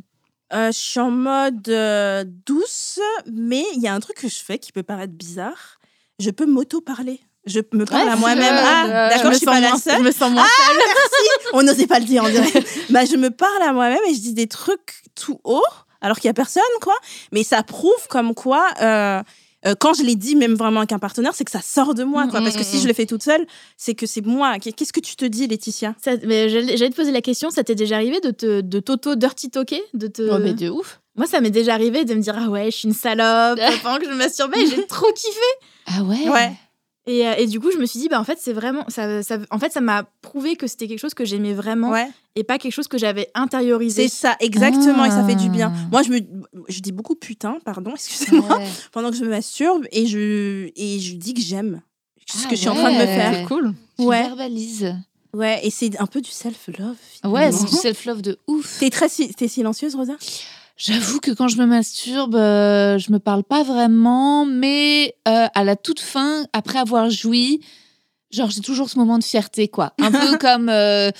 [0.54, 1.62] Euh, je suis en mode
[2.46, 3.00] douce,
[3.32, 5.80] mais il y a un truc que je fais qui peut paraître bizarre.
[6.20, 7.18] Je peux m'auto-parler.
[7.46, 8.54] Je me parle Ouais, à moi-même.
[8.56, 9.98] Ah, d'accord, je, me suis pas la seule.
[9.98, 12.64] Je me sens moins Ah, merci On n'osait pas le dire, on dirait.
[12.90, 15.64] bah, je me parle à moi-même et je dis des trucs tout haut,
[16.00, 16.94] alors qu'il y a personne, quoi.
[17.32, 19.22] Mais ça prouve comme quoi, euh,
[19.66, 22.04] euh, quand je l'ai dit, même vraiment avec un partenaire, c'est que ça sort de
[22.04, 22.40] moi, quoi.
[22.40, 22.80] Mm, Parce que mm, si mm.
[22.82, 23.44] je le fais toute seule,
[23.76, 24.58] c'est que c'est moi.
[24.58, 25.94] Qu'est-ce que tu te dis, Laetitia?
[26.02, 29.14] Ça- mais J'allais te poser la question, ça t'est déjà arrivé de te de t'auto
[29.16, 30.22] dirty talker de te...
[30.30, 31.00] Oh, mais de ouf.
[31.16, 33.98] Moi, ça m'est déjà arrivé de me dire ah ouais, je suis une salope pendant
[33.98, 35.38] que je masturbais, j'ai trop kiffé.
[35.86, 36.28] Ah ouais?
[36.28, 36.52] Ouais.
[37.08, 39.22] Et, euh, et du coup, je me suis dit bah en fait c'est vraiment ça,
[39.24, 42.08] ça- en fait ça m'a prouvé que c'était quelque chose que j'aimais vraiment Ouais.
[42.36, 44.06] et pas quelque chose que j'avais intériorisé.
[44.08, 45.72] C'est ça, exactement, et ça fait du bien.
[45.74, 45.88] Ah.
[45.90, 46.20] Moi, je me,
[46.68, 48.68] je dis beaucoup putain, pardon, excusez-moi, Ouais.
[48.92, 51.82] pendant que je me masturbe, et je, et je dis que j'aime
[52.28, 53.34] ce Ah que je suis en train de me faire.
[53.34, 53.74] C'est cool.
[53.98, 54.22] Tu Ouais.
[54.22, 54.94] verbalises.
[55.34, 56.96] Ouais, et c'est un peu du self-love.
[57.24, 58.78] Ouais, c'est du self-love de ouf.
[58.78, 60.12] T'es très si- t'es silencieuse, Rosa?
[60.84, 65.62] J'avoue que quand je me masturbe, euh, je me parle pas vraiment, mais euh, à
[65.62, 67.60] la toute fin, après avoir joui,
[68.32, 69.92] genre j'ai toujours ce moment de fierté, quoi.
[70.00, 71.12] Un peu comme euh,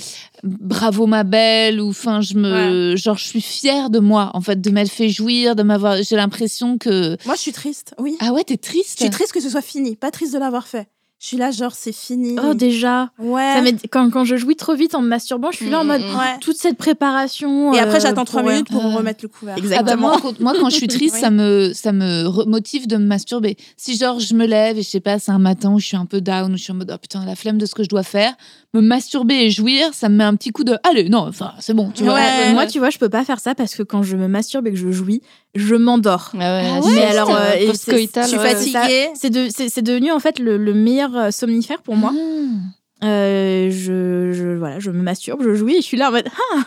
[0.43, 4.61] bravo ma belle, ou enfin je me, genre je suis fière de moi, en fait,
[4.61, 6.03] de m'être fait jouir, de m'avoir.
[6.03, 8.17] J'ai l'impression que Moi, je suis triste, oui.
[8.19, 8.99] ah ouais, t'es Je triste.
[9.01, 10.89] suis triste que ce soit fini, pas triste de l'avoir fait.
[11.23, 12.35] Je suis là, genre, c'est fini.
[12.45, 13.11] Oh déjà.
[13.21, 13.55] ouais.
[13.55, 15.87] Ça quand, quand je jouis trop vite en me masturbant, je suis là en Mm,
[15.87, 16.19] mode mm, mm.
[16.19, 16.39] Ouais.
[16.41, 17.73] toute cette préparation.
[17.73, 19.55] Et après, euh, j'attends trois euh, minutes pour euh, remettre le couvert.
[19.57, 20.09] Ah bah Exactement.
[20.09, 21.21] moi, quand, moi, quand je suis triste, Oui.
[21.21, 23.57] ça me ça me motive de me masturber.
[23.77, 25.97] Si genre je me lève et je sais pas, c'est un matin où je suis
[25.97, 27.85] un peu down, où je suis en mode oh putain la flemme de ce que
[27.85, 28.35] je dois faire,
[28.75, 31.75] me masturber et jouir, ça me met un petit coup de allez non, enfin c'est
[31.75, 32.15] bon, tu vois.
[32.15, 32.21] Ouais.
[32.49, 34.67] Euh, moi, tu vois, je peux pas faire ça parce que quand je me masturbe
[34.67, 35.21] et que je jouis,
[35.55, 36.31] je m'endors.
[36.35, 38.55] Ah ouais, Ah Mais alors, euh, et Je suis ouais.
[38.55, 39.09] fatiguée.
[39.15, 42.13] C'est de- c'est- c'est devenu en fait le, le meilleur euh, somnifère pour moi.
[42.15, 43.07] Ah.
[43.07, 46.29] Euh, je, je, voilà, je me masturbe, je jouis et je suis là en mode
[46.55, 46.63] ah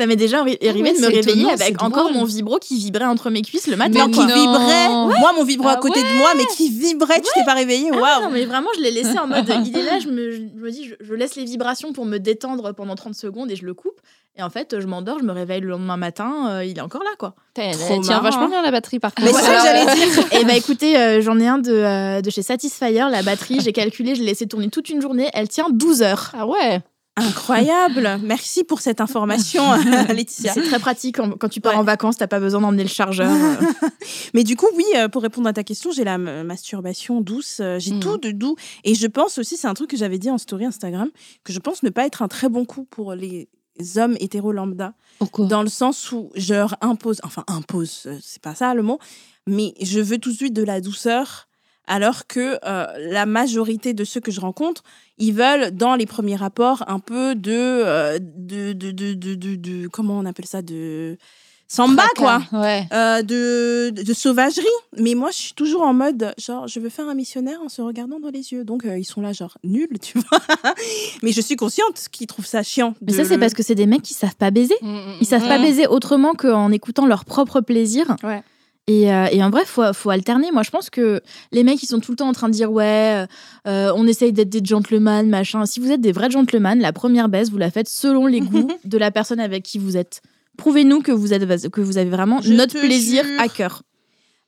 [0.00, 2.14] ça m'est déjà arri- arrivé ouais, de me réveiller étonnant, avec encore drôle.
[2.14, 3.90] mon vibro qui vibrait entre mes cuisses le matin.
[3.92, 4.88] Mais Non, qui vibrait.
[4.88, 7.90] Moi, mon vibro à Ah côté de moi, mais qui vibrait, tu t'es pas réveillée.
[7.92, 8.22] Ah Waouh.
[8.24, 10.70] non, mais vraiment, je l'ai laissé en mode il est là, je me, je me
[10.70, 13.74] dis, je, je laisse les vibrations pour me détendre pendant 30 secondes et je le
[13.74, 14.00] coupe.
[14.38, 17.02] Et en fait, je m'endors, je me réveille le lendemain matin, euh, il est encore
[17.02, 17.34] là, quoi.
[17.56, 19.26] Elle Trop tient vachement bien la batterie par contre.
[19.28, 20.24] Mais c'est ça que j'allais dire.
[20.40, 23.72] Et bah écoutez, euh, j'en ai un de, euh, de chez Satisfyer, la batterie, j'ai
[23.72, 26.30] calculé, je l'ai laissé tourner toute une journée, elle tient 12 heures.
[26.32, 26.80] Ah ouais.
[27.20, 28.18] Incroyable.
[28.22, 29.62] Merci pour cette information,
[30.08, 30.52] Laetitia.
[30.54, 31.78] C'est très pratique quand, tu pars Ouais.
[31.78, 33.30] en vacances, t'as pas besoin d'emmener le chargeur.
[34.34, 37.58] Mais du coup, oui, euh, pour répondre à ta question, j'ai la masturbation douce.
[37.60, 38.00] euh, J'ai Mhm.
[38.00, 38.56] tout de doux.
[38.84, 41.08] Et je pense aussi, c'est un truc que j'avais dit en story Instagram,
[41.44, 43.48] que je pense ne pas être un très bon coup pour les
[43.96, 44.94] hommes hétéro lambda.
[45.18, 45.46] Pourquoi?
[45.46, 48.98] Dans le sens où je leur impose, enfin impose, euh, c'est pas ça le mot,
[49.46, 51.48] mais je veux tout de suite de la douceur.
[51.92, 54.82] Alors que euh, la majorité de ceux que je rencontre,
[55.18, 57.50] ils veulent, dans les premiers rapports, un peu de.
[57.52, 61.18] euh, de, de, de, de, de- de- comment on appelle ça de,
[61.66, 62.42] samba quoi.
[62.52, 62.84] Ouais.
[62.92, 64.66] Euh, de, de sauvagerie.
[64.98, 67.80] Mais moi, je suis toujours en mode, genre, je veux faire un missionnaire en se
[67.82, 68.64] regardant dans les yeux.
[68.64, 70.40] Donc, euh, ils sont là, genre, nuls, tu vois.
[71.22, 72.94] mais je suis consciente qu'ils trouvent ça chiant.
[73.02, 74.74] Mais ça, c'est parce que c'est des mecs qui savent pas baiser.
[75.20, 75.64] Ils savent pas Mhm.
[75.64, 78.16] baiser autrement qu'en écoutant leur propre plaisir.
[78.22, 78.42] Ouais.
[78.90, 80.50] Et, euh, et en bref, faut, faut alterner.
[80.50, 81.20] Moi, je pense que
[81.52, 83.24] les mecs, ils sont tout le temps en train de dire ouais,
[83.68, 85.64] euh, on essaye d'être des gentlemen, machin.
[85.64, 88.68] Si vous êtes des vrais gentlemen, la première baisse, vous la faites selon les goûts
[88.84, 90.22] de la personne avec qui vous êtes.
[90.56, 93.40] Prouvez-nous que vous êtes que vous avez vraiment Je notre plaisir jure.
[93.40, 93.82] à cœur.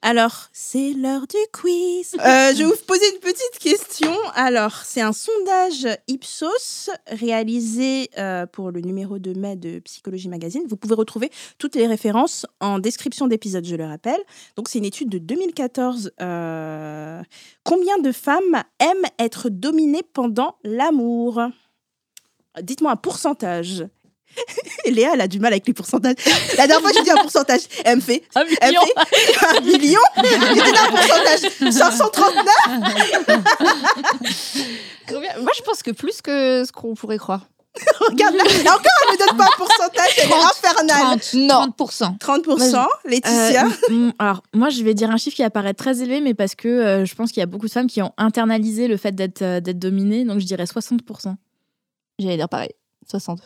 [0.04, 2.16] Alors, c'est l'heure du quiz.
[2.18, 4.12] Euh, je vais vous poser une petite question.
[4.34, 10.64] Alors, c'est un sondage Ipsos réalisé euh, pour le numéro de mai de Psychologie Magazine.
[10.68, 14.20] Vous pouvez retrouver toutes les références en description d'épisode, je le rappelle.
[14.56, 16.10] Donc, c'est une étude de 2014.
[16.20, 17.22] Euh,
[17.62, 21.40] Combien de femmes aiment être dominées pendant l'amour?
[22.60, 23.84] Dites-moi un pourcentage.
[24.86, 26.16] Léa, elle a du mal avec les pourcentages.
[26.56, 27.60] La dernière fois, j'ai dit un pourcentage.
[27.84, 28.82] Elle me fait Un elle million.
[29.06, 30.00] fait un million?
[30.16, 31.40] C'était un pourcentage
[31.72, 32.46] 539
[35.08, 35.30] Combien?
[35.40, 37.46] Moi, je pense que plus que ce qu'on pourrait croire.
[38.10, 41.68] Regarde là, et encore, elle ne donne pas un pourcentage, elle est infernale 30, Non.
[41.86, 42.18] 30%.
[42.18, 43.64] 30%, Laetitia?
[43.90, 46.68] Euh, alors, moi, je vais dire un chiffre qui apparaît très élevé, mais parce que
[46.68, 49.40] euh, je pense qu'il y a beaucoup de femmes qui ont internalisé le fait d'être
[49.40, 51.34] euh, d'être dominées, donc je dirais 60%.
[52.18, 52.72] J'allais dire pareil.
[53.10, 53.40] 60.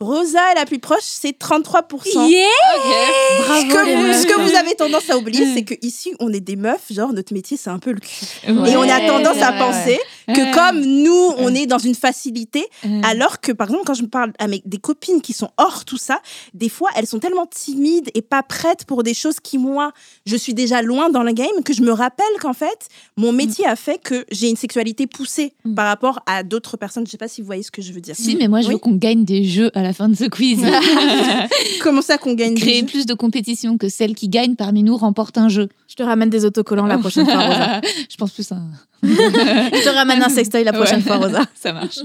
[0.00, 2.14] Rosa est la plus proche, c'est 33%.
[2.14, 4.22] Bravo, ce, que les vous, meufs.
[4.22, 7.12] ce que vous avez tendance à oublier, c'est que ici on est des meufs, genre
[7.12, 8.08] notre métier c'est un peu le cul.
[8.46, 12.64] Et on a Ouais, tendance à penser que comme nous, on est dans une facilité,
[12.86, 15.50] Euh, alors que par exemple quand je me parle à mes, des copines qui sont
[15.58, 16.20] hors tout ça,
[16.54, 19.92] des fois elles sont tellement timides et pas prêtes pour des choses qui moi,
[20.24, 22.88] je suis déjà loin dans le game que je me rappelle qu'en fait,
[23.18, 25.74] mon métier a fait que j'ai une sexualité poussée Mm.
[25.74, 27.06] par rapport à d'autres personnes.
[27.06, 28.14] Je sais pas si vous voyez ce que je veux dire.
[28.16, 28.74] Si, mais moi, je Oui.
[28.74, 30.60] veux qu'on gagne des jeux à la fin de ce quiz.
[31.80, 34.82] Comment ça qu'on gagne des Créer jeux plus de compétition que celle qui gagne parmi
[34.82, 35.68] nous remporte un jeu.
[35.88, 37.80] Je te ramène des autocollants la prochaine fois, Rosa.
[38.10, 38.56] je pense plus à.
[39.02, 41.02] Je te ramène un sextoy la prochaine Ouais.
[41.02, 41.42] fois, Rosa.
[41.58, 42.00] Ça marche.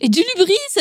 [0.00, 0.80] Et du lubri, ça,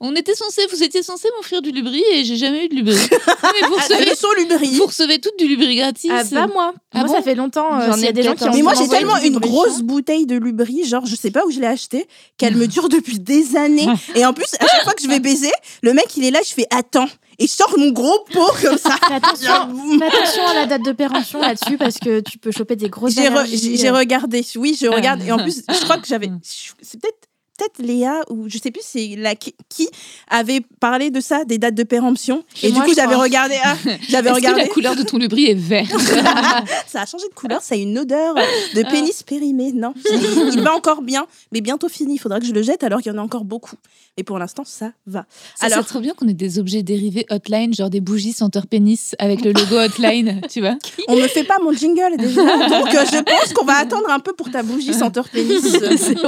[0.00, 2.94] on était censé, vous étiez censé m'offrir du lubri et j'ai jamais eu de lubri.
[3.10, 4.04] Mais vous Ah, recevez,
[4.48, 4.76] Lubry.
[4.76, 6.10] vous recevez toutes du lubri gratis.
[6.14, 6.72] Ah, pas moi.
[6.92, 7.80] Ah moi, bon ça fait longtemps.
[7.80, 8.44] euh, J'en s'il y a ai des gens qui.
[8.54, 11.58] Mais moi, j'ai tellement une grosse bouteille de Lubry, genre, je sais pas où je
[11.58, 12.06] l'ai achetée,
[12.38, 13.88] qu'elle me dure depuis des années.
[14.14, 15.49] Et en plus, à chaque fois que je vais baiser,
[15.82, 17.08] le mec, il est là, je fais attends.
[17.42, 18.96] Et je sors mon gros pot comme ça.
[19.08, 22.76] Fais attention, fais attention à la date de péremption là-dessus parce que tu peux choper
[22.76, 25.22] des grosses J'ai re- j'ai regardé, oui, je regarde.
[25.22, 26.28] Et en plus, je crois que j'avais.
[26.82, 27.19] C'est peut-être.
[27.60, 29.86] Peut-être Léa ou je sais plus c'est la qui qui
[30.28, 32.42] avait parlé de ça des dates de péremption.
[32.54, 33.76] Chez et moi, du coup j'avais regardé ah,
[34.08, 34.62] j'avais que regardé.
[34.62, 35.90] la couleur de ton lubri est verte
[36.86, 38.34] ça a changé de couleur ça a une odeur
[38.74, 39.72] de pénis périmé.
[39.72, 42.14] Non il, va encore bien mais bientôt fini.
[42.14, 43.76] Il faudra que je le jette alors qu'il y en a encore beaucoup.
[44.16, 45.26] Mais pour l'instant ça va.
[45.54, 48.66] Ça, Alors- c'est trop bien qu'on ait des objets dérivés hotline, genre des bougies senteur
[48.66, 50.76] pénis avec le logo hotline, tu vois.
[51.08, 54.20] On me fait pas mon jingle déjà, donc euh, je pense qu'on va attendre un
[54.20, 55.60] peu pour ta bougie senteur pénis.
[55.62, 56.20] C'est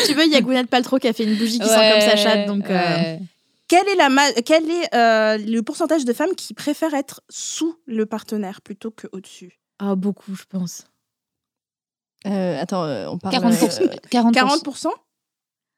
[0.00, 1.90] si tu veux, il y a Gwyneth Paltrow qui a fait une bougie qui sent
[1.92, 2.46] comme sa chatte.
[2.46, 3.20] Donc, euh, ouais.
[3.68, 7.76] Quel est, la ma- quel est euh, le pourcentage de femmes qui préfèrent être sous
[7.86, 9.60] le partenaire plutôt que au-dessus?
[9.78, 10.84] Ah, beaucoup, je pense.
[12.26, 13.34] Euh, attends, euh, on parle.
[13.34, 13.82] 40%.
[13.82, 14.32] euh, 40%.
[14.32, 14.88] 40%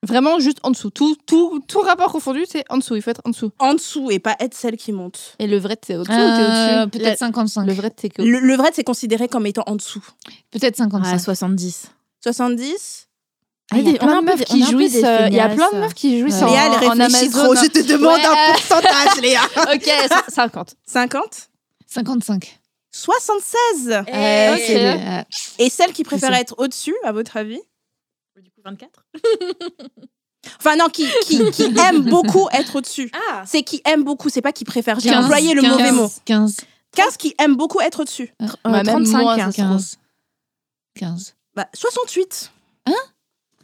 [0.05, 0.91] vraiment juste en dessous.
[0.91, 2.97] Tout, tout, tout rapport confondu, c'est en dessous.
[2.97, 3.53] Il faut être en dessous.
[3.61, 5.37] En dessous et pas être celle qui monte.
[5.39, 6.91] Et le vrai, c'est ou Euh, t'es au-dessus?
[6.91, 7.67] Peut-être La- 55.
[7.67, 8.23] Le vrai, c'est que.
[8.23, 10.05] Le, le vrai, c'est considéré comme étant en dessous.
[10.51, 11.13] Peut-être 55.
[11.15, 11.87] Ah, 70.
[12.25, 13.09] 70
[13.73, 15.03] Ah, il y a plein de meufs qui jouissent.
[15.05, 17.45] euh, Il y a plein de meufs qui jouissent en, Léa, elle en réfléchit Amazon.
[17.45, 17.55] trop.
[17.57, 18.27] Je te demande Ouais.
[18.27, 19.41] un pourcentage, Léa.
[19.73, 20.75] Ok, cin- 50.
[20.87, 21.49] 50
[21.87, 22.59] 55.
[22.95, 24.15] 76 ok.
[24.15, 25.23] Euh,
[25.59, 27.61] Et celle qui préfère être au-dessus, à votre avis
[28.37, 29.07] Du coup, 24.
[30.59, 33.11] Enfin non, qui, qui, qui aime beaucoup être au-dessus.
[33.31, 34.99] Ah C'est qui aime beaucoup, c'est pas qui préfère.
[34.99, 36.11] J'ai 15, employé le 15, mauvais mot.
[36.25, 36.57] 15.
[36.97, 38.35] 15 qui aime beaucoup être au-dessus.
[38.41, 39.19] Ouais, même 35.
[39.23, 39.39] moins, hein.
[39.39, 39.71] ça se trouve.
[39.77, 39.99] 15.
[40.97, 41.35] 15.
[41.55, 42.51] Bah, 68.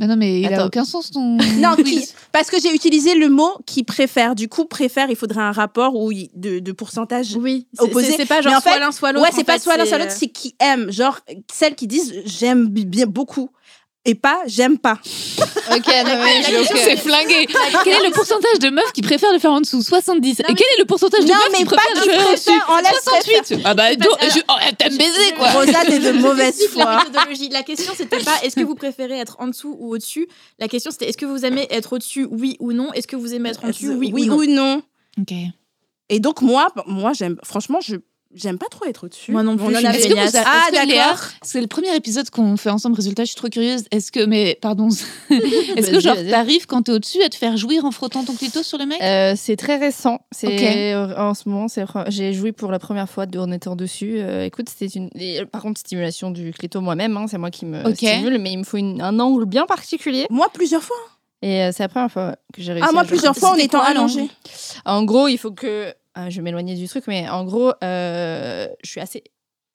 [0.01, 0.66] Mais non, mais il a Attends.
[0.66, 1.36] aucun sens ton.
[1.59, 4.34] Non, qui, parce que j'ai utilisé le mot qui préfère.
[4.34, 7.34] Du coup, préfère, il faudrait un rapport où il- de, de pourcentage.
[7.36, 8.11] Oui, Opposé.
[8.12, 9.24] c'est c'est pas genre en soit fait, l'un soit l'autre.
[9.24, 10.90] Ouais, c'est pas fait, soit l'un soit l'autre, c'est qui aime.
[10.92, 11.18] Genre,
[11.53, 13.51] celles qui disent j'aime bi- bien beaucoup.
[14.09, 14.98] Et pas j'aime pas.
[15.70, 16.80] Ok, non, mais je- ok.
[16.82, 17.46] C'est flingué.
[17.84, 19.82] Quel est le pourcentage de meufs qui préfèrent le faire en dessous?
[19.82, 20.38] 70.
[20.40, 22.92] Non, Et quel est le pourcentage de meufs mais qui préfèrent le faire en enlève
[23.04, 23.61] 68.
[23.66, 25.50] Ah bah, oh, t'aimes baiser quoi.
[25.50, 27.02] Rosa, t'es de mauvaise la foi.
[27.50, 30.26] La question, c'était pas est-ce que vous préférez être en dessous ou au-dessus?
[30.59, 32.90] La question, c'était est-ce que vous aimez être au-dessus, oui ou non?
[32.94, 34.36] Est-ce que vous aimez être en dessous, oui, oui ou non?
[34.38, 34.82] ou non?
[35.20, 35.34] Ok.
[36.09, 37.36] Et donc, moi, moi j'aime.
[37.44, 37.96] Franchement, je
[38.41, 39.32] J'aime pas trop être au-dessus.
[39.32, 41.18] Moi non plus, On en je suis avait- Est-ce que, vous, Ah, que d'accord.
[41.43, 43.84] c'est le premier épisode qu'on fait ensemble, résultat, je suis trop curieuse.
[43.91, 44.89] Est-ce que, mais pardon,
[45.30, 48.34] est-ce que Vas-y, genre t'arrives quand t'es au-dessus à te faire jouir en frottant ton
[48.34, 49.01] clito sur le mec?
[49.03, 50.20] Euh, c'est très récent.
[50.32, 50.62] C'est Ok.
[50.62, 54.16] euh, en ce moment, c'est j'ai joué pour la première fois de- en étant dessus.
[54.18, 57.16] Euh, écoute, c'était une euh, par contre stimulation du clito moi-même.
[57.16, 57.97] hein, c'est moi qui me Ok.
[57.97, 60.26] stimule, mais il me faut une- un angle bien particulier.
[60.30, 60.97] Moi, plusieurs fois.
[61.41, 62.86] Et euh, c'est la première fois que j'ai réussi.
[62.89, 64.28] Ah, moi, à plusieurs fois en étant quoi, allongée.
[64.84, 65.93] En gros, il faut que
[66.28, 69.22] je vais m'éloigner du truc, mais en gros, euh, je suis assez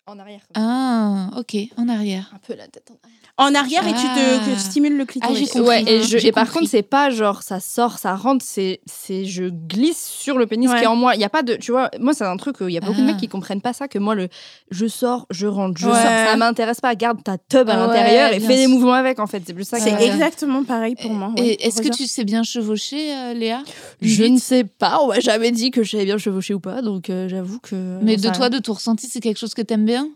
[0.05, 0.41] en arrière.
[0.55, 2.31] Ah, ok, en arrière.
[2.33, 3.22] Un peu la tête en arrière.
[3.39, 4.39] En arrière et tu te Ah.
[4.45, 5.35] que tu stimules le clitoris.
[5.35, 5.67] Ah, j'ai compris.
[5.67, 6.59] Ouais, et, je, J'ai et par compris.
[6.59, 10.69] contre, c'est pas genre ça sort, ça rentre, c'est c'est je glisse sur le pénis
[10.69, 10.77] Ouais.
[10.77, 11.15] qui est en moi.
[11.15, 12.81] Il y a pas de, tu vois, moi c'est un truc où il y a
[12.81, 13.13] beaucoup de Ah.
[13.13, 14.27] mecs qui comprennent pas ça que moi le
[14.69, 15.93] je sors, je rentre, je Ouais.
[15.93, 16.93] sors, ça m'intéresse pas.
[16.93, 19.41] Garde ta tub à Ouais, l'intérieur et fais des mouvements avec en fait.
[19.47, 19.79] C'est plus ça.
[19.79, 21.29] C'est exactement pareil pour moi.
[21.35, 21.43] ouais.
[21.43, 23.63] Et est-ce que tu sais bien chevaucher, euh, Léa?
[23.99, 26.83] Je ne sais pas, on m'a jamais dit que je savais bien chevaucher ou pas,
[26.83, 27.97] donc euh, j'avoue que.
[28.03, 30.07] Mais de toi, de ton ressenti, c'est quelque chose que t'aimes bien?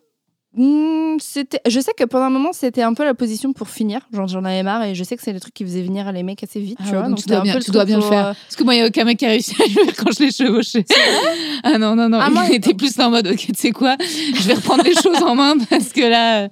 [0.60, 4.02] Hmm, c'était je sais que pendant un moment c'était un peu la position pour finir
[4.12, 6.24] genre j'en avais marre et je sais que c'est le truc qui faisait venir les
[6.24, 7.86] mecs assez vite Ah tu ouais, vois donc donc tu dois bien- peu tu dois
[7.86, 8.28] bien le faire.
[8.28, 9.96] euh, Parce que moi, il n'y a aucun mec qui a réussi à le faire
[9.96, 10.84] quand je l'ai chevauché.
[11.64, 12.20] ah non, non, non.
[12.20, 14.94] Ah, moi, il était plus en mode, ok, tu sais quoi Je vais reprendre les
[15.02, 16.50] choses en main parce que là.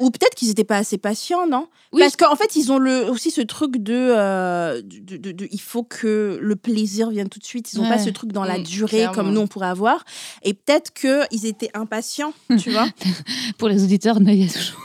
[0.00, 1.68] Ou peut-être qu'ils étaient pas assez patients, non?
[1.92, 2.00] Oui.
[2.00, 5.60] Parce qu'en fait, ils ont le, aussi ce truc de, euh, de, de- de- Il
[5.60, 7.72] faut que le plaisir vienne tout de suite.
[7.72, 9.14] Ils n'ont pas ce truc dans la Mm, durée clairement.
[9.14, 10.04] comme nous, on pourrait avoir.
[10.42, 12.88] Et peut-être qu'ils étaient impatients, tu vois?
[13.58, 14.80] Pour les auditeurs, Naïa toujours.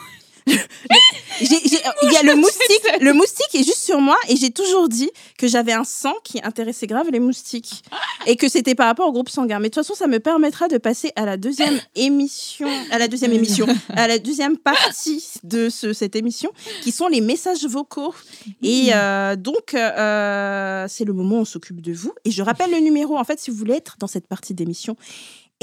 [0.48, 3.02] Il y a le moustique.
[3.02, 4.18] Le moustique est juste sur moi.
[4.30, 7.84] Et j'ai toujours dit que j'avais un sang qui intéressait grave les moustiques.
[8.26, 9.60] Et que c'était par rapport au groupe sanguin.
[9.60, 12.70] Mais de toute façon, ça me permettra de passer à la deuxième émission.
[12.92, 13.68] À la deuxième émission.
[13.96, 18.14] À la deuxième partie de ce- cette émission, qui sont les messages vocaux.
[18.62, 22.14] Et euh, donc, euh, c'est le moment où on s'occupe de vous.
[22.26, 24.96] Et je rappelle le numéro, en fait, si vous voulez être dans cette partie d'émission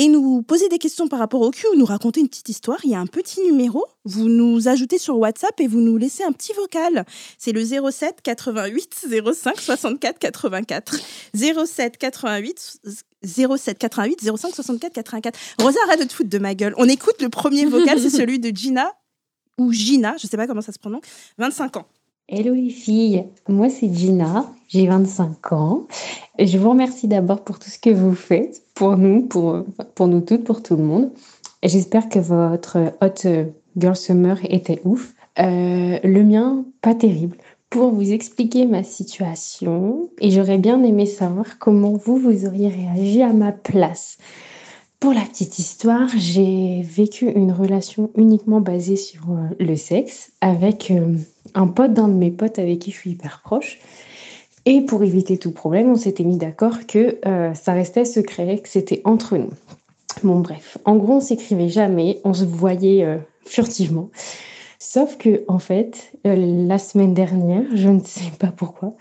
[0.03, 2.79] et nous poser des questions par rapport au cul ou nous raconter une petite histoire,
[2.83, 3.85] il y a un petit numéro.
[4.05, 7.07] Vous nous ajoutez sur WhatsApp et vous nous laissez un petit vocal.
[7.39, 10.99] C'est le 07 88 05 64 84.
[11.35, 12.81] 07 88
[13.23, 15.39] 07 88 05 64 84.
[15.61, 16.75] Rosa, arrête de te foutre de ma gueule.
[16.79, 18.91] On écoute le premier vocal, c'est celui de Gina
[19.57, 21.05] ou Gina, je sais pas comment ça se prononce,
[21.39, 21.87] 25 ans.
[22.29, 25.87] Hello les filles, moi c'est Gina, j'ai 25 ans.
[26.39, 29.65] Je vous remercie d'abord pour tout ce que vous faites, pour nous, pour,
[29.95, 31.13] pour nous toutes, pour tout le monde.
[31.63, 35.15] J'espère que votre Hot Girl Summer était ouf.
[35.39, 37.37] Euh, le mien, pas terrible.
[37.71, 43.23] Pour vous expliquer ma situation, et j'aurais bien aimé savoir comment vous, vous auriez réagi
[43.23, 44.19] à ma place.
[44.99, 50.91] Pour la petite histoire, j'ai vécu une relation uniquement basée sur euh, le sexe avec
[50.91, 51.19] euh,
[51.55, 53.79] un pote d'un de mes potes avec qui je suis hyper proche.
[54.65, 58.69] Et pour éviter tout problème, on s'était mis d'accord que euh, ça restait secret, que
[58.69, 59.51] c'était entre nous.
[60.23, 64.11] Bon, bref, en gros, on s'écrivait jamais, on se voyait euh, furtivement.
[64.79, 66.37] Sauf que, en fait, euh,
[66.69, 68.95] la semaine dernière, je ne sais pas pourquoi,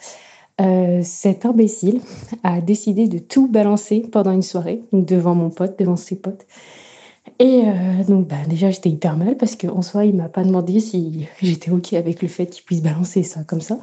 [1.01, 2.01] cet imbécile
[2.43, 6.45] a décidé de tout balancer pendant une soirée, devant mon pote, devant ses potes.
[7.39, 7.63] Et
[8.07, 11.71] donc, bah, déjà, j'étais hyper mal parce qu'en soi, il m'a pas demandé si j'étais
[11.71, 13.79] OK avec le fait qu'il puisse balancer ça comme ça.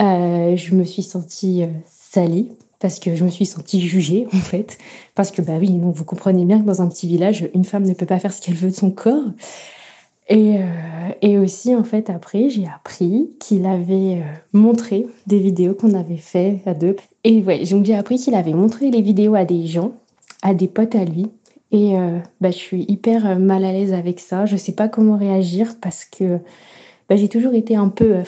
[0.00, 4.38] Euh, je me suis sentie euh, salie parce que je me suis sentie jugée, en
[4.38, 4.78] fait.
[5.14, 7.84] Parce que, bah oui, non, vous comprenez bien que dans un petit village, une femme
[7.84, 9.24] ne peut pas faire ce qu'elle veut de son corps.
[10.28, 14.22] Et, euh, et aussi, en fait, après, j'ai appris qu'il avait
[14.52, 16.96] montré des vidéos qu'on avait fait à deux.
[17.24, 19.92] Et ouais, donc j'ai appris qu'il avait montré les vidéos à des gens,
[20.42, 21.26] à des potes à lui.
[21.72, 21.94] Et
[22.40, 24.46] bah, je suis hyper mal à l'aise avec ça.
[24.46, 26.38] Je sais pas comment réagir parce que
[27.08, 28.22] bah, j'ai toujours été un peu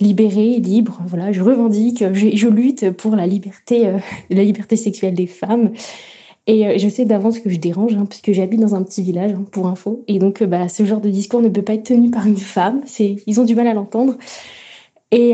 [0.00, 1.00] libérée, libre.
[1.06, 3.98] Voilà, je revendique, je, lutte pour la liberté, euh,
[4.30, 5.72] la liberté sexuelle des femmes.
[6.46, 9.32] Et euh, je sais d'avance que je dérange, hein, puisque j'habite dans un petit village,
[9.32, 10.04] hein, pour info.
[10.08, 12.36] Et donc, euh, bah, ce genre de discours ne peut pas être tenu par une
[12.36, 12.82] femme.
[12.86, 14.16] C'est, ils ont du mal à l'entendre.
[15.10, 15.32] Et,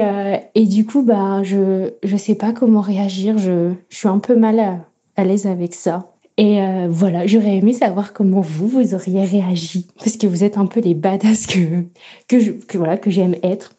[0.54, 3.38] et du coup, bah, je ne sais pas comment réagir.
[3.38, 4.86] Je, je suis un peu mal à,
[5.16, 6.12] à l'aise avec ça.
[6.36, 9.88] Et voilà, j'aurais aimé savoir comment vous, vous auriez réagi.
[9.98, 11.82] Parce que vous êtes un peu les badass que,
[12.28, 13.72] que, voilà, que j'aime être.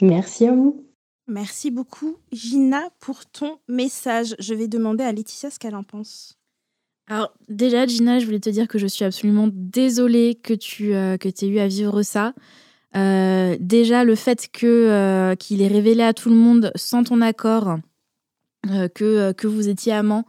[0.00, 0.86] Merci à vous.
[1.28, 4.34] Merci beaucoup, Gina, pour ton message.
[4.38, 6.36] Je vais demander à Laetitia ce qu'elle en pense.
[7.06, 11.16] Alors déjà, Gina, je voulais te dire que je suis absolument désolée que tu euh,
[11.16, 12.34] que aies eu à vivre ça.
[12.96, 17.20] Euh, déjà, le fait que euh, qu'il ait révélé à tout le monde sans ton
[17.20, 17.78] accord
[18.68, 20.24] euh, que, euh, que vous étiez amants,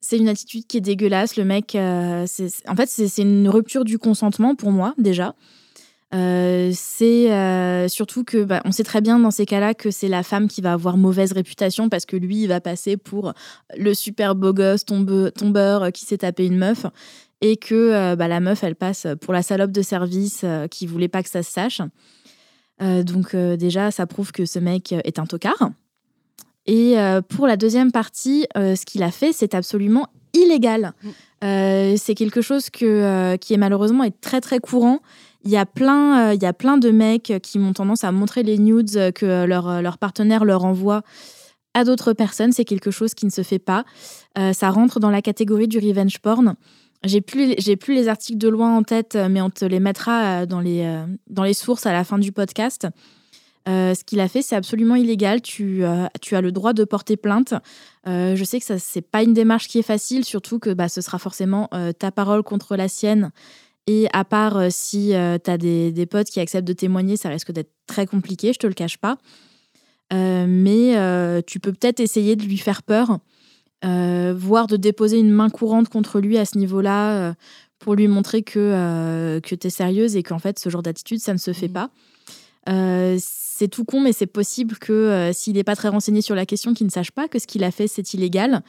[0.00, 1.36] c'est une attitude qui est dégueulasse.
[1.36, 4.94] Le mec, euh, c'est, c'est- en fait, c'est, c'est une rupture du consentement pour moi
[4.98, 5.34] déjà.
[6.14, 10.06] Euh, c'est euh, surtout que bah, on sait très bien dans ces cas-là que c'est
[10.06, 13.32] la femme qui va avoir mauvaise réputation parce que lui il va passer pour
[13.76, 16.86] le super beau gosse tombe- tombeur euh, qui s'est tapé une meuf
[17.40, 21.22] et que bah, la meuf, elle passe pour la salope de service qui voulait pas
[21.22, 21.82] que ça se sache.
[22.80, 25.70] donc déjà, ça prouve que ce mec est un tocard.
[26.64, 26.96] Et
[27.28, 30.94] pour la deuxième partie, ce qu'il a fait, c'est absolument illégal.
[31.02, 31.96] Mm.
[31.98, 35.00] c'est quelque chose que, qui est malheureusement est très très courant.
[35.46, 38.42] Il y, a plein, il y a plein de mecs qui ont tendance à montrer
[38.42, 41.02] les nudes que leur, leur partenaire leur envoie
[41.72, 42.52] à d'autres personnes.
[42.52, 43.84] C'est quelque chose qui ne se fait pas.
[44.36, 46.56] ça rentre dans la catégorie du revenge porn.
[47.04, 50.60] J'ai plus, plus les articles de loin en tête, mais on te les mettra dans
[50.60, 52.88] les, dans les sources à la fin du podcast.
[53.68, 55.42] Euh, ce qu'il a fait, c'est absolument illégal.
[55.42, 57.54] Tu, euh, tu, as le droit de porter plainte.
[58.06, 60.88] Euh, je sais que ce n'est pas une démarche qui est facile, surtout que bah,
[60.88, 61.68] ce sera forcément
[61.98, 63.32] ta parole contre la sienne.
[63.86, 67.52] Et à part si tu as des, des, potes qui acceptent de témoigner, ça risque
[67.52, 69.16] d'être très compliqué, je te le cache pas.
[70.10, 73.18] mais tu peux peut-être essayer de lui faire peur,
[73.82, 77.34] voire de déposer une main courante contre lui à ce niveau-là
[77.78, 81.32] pour lui montrer que, que tu es sérieuse et qu'en fait, ce genre d'attitude, ça
[81.32, 81.72] ne se fait mmh.
[81.72, 81.90] pas
[83.56, 86.44] c'est tout con, mais c'est possible que euh, s'il n'est pas très renseigné sur la
[86.44, 88.62] question, qu'il ne sache pas que ce qu'il a fait, c'est illégal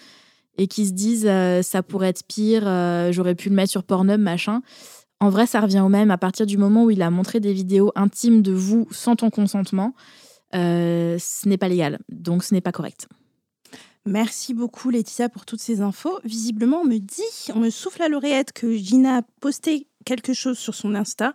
[0.57, 3.84] et qu'il se dise euh, ça pourrait être pire, euh, j'aurais pu le mettre sur
[3.84, 4.61] Pornhub, machin.
[5.20, 7.53] En vrai, ça revient au même à partir du moment où il a montré des
[7.53, 9.93] vidéos intimes de vous sans ton consentement.
[10.53, 13.07] ce n'est pas légal, donc ce n'est pas correct.
[14.07, 16.18] Merci beaucoup Laetitia pour toutes ces infos.
[16.24, 20.57] Visiblement, on me dit, on me souffle à l'oreillette que Gina a posté quelque chose
[20.57, 21.34] sur son Insta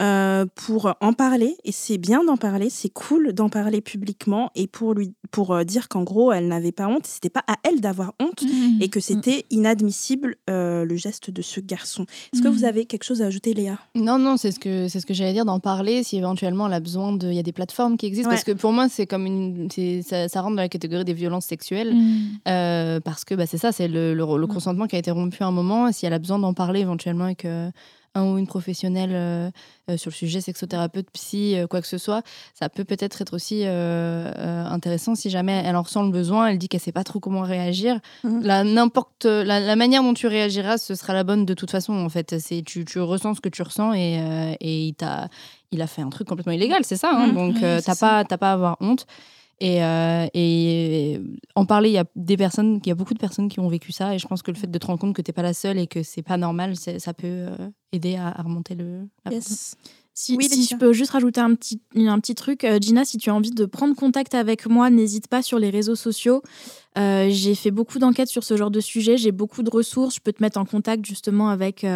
[0.00, 4.66] euh, pour en parler et c'est bien d'en parler, c'est cool d'en parler publiquement et
[4.66, 7.80] pour lui pour euh, dire qu'en gros elle n'avait pas honte, c'était pas à elle
[7.80, 8.82] d'avoir honte mmh.
[8.82, 12.06] et que c'était inadmissible euh, le geste de ce garçon.
[12.32, 12.64] Est-ce que vous mmh.
[12.64, 13.78] avez quelque chose à ajouter Léa?
[13.94, 16.74] Non non, c'est ce que c'est ce que j'allais dire d'en parler si éventuellement elle
[16.74, 19.06] a besoin de il y a des plateformes qui existent parce que pour moi c'est
[19.06, 19.68] comme une
[20.02, 23.00] ça, ça, rentre dans la catégorie des violences sexuelles mmh.
[23.04, 25.52] parce que bah, c'est ça, c'est le, le, consentement qui a été rompu à un
[25.52, 27.70] moment si elle a besoin d'en parler éventuellement et que
[28.14, 29.50] un ou une professionnelle euh,
[29.90, 32.22] euh, sur le sujet, sexothérapeute, psy, euh, quoi que ce soit,
[32.54, 36.68] ça peut peut-être être aussi intéressant si jamais elle en ressent le besoin, elle dit
[36.68, 37.98] qu'elle sait pas trop comment réagir.
[38.22, 38.42] Mhm.
[38.42, 42.08] La, n'importe, la, manière dont tu réagiras, ce sera la bonne de toute façon, en
[42.08, 42.38] fait.
[42.38, 45.28] C'est, tu, tu ressens ce que tu ressens et, et il, t'a,
[45.72, 47.10] il a fait un truc complètement illégal, c'est ça.
[47.12, 47.28] Hein.
[47.28, 47.34] Mhm.
[47.34, 49.06] Donc, t'as, pas, t'as pas à avoir honte.
[49.64, 51.18] Et, euh, et,
[51.54, 53.68] en parler, il y a des personnes, il y a beaucoup de personnes qui ont
[53.68, 54.14] vécu ça.
[54.14, 55.54] Et je pense que le fait de te rendre compte que tu n'es pas la
[55.54, 57.56] seule et que c'est pas normal, ça peut euh,
[57.90, 59.08] aider à, remonter le.
[60.16, 63.30] Si, si je peux juste rajouter un petit, un petit truc, euh, Gina, si tu
[63.30, 66.42] as envie de prendre contact avec moi, n'hésite pas sur les réseaux sociaux.
[66.94, 70.16] j'ai fait beaucoup d'enquêtes sur ce genre de sujet, j'ai beaucoup de ressources.
[70.16, 71.86] Je peux te mettre en contact justement avec,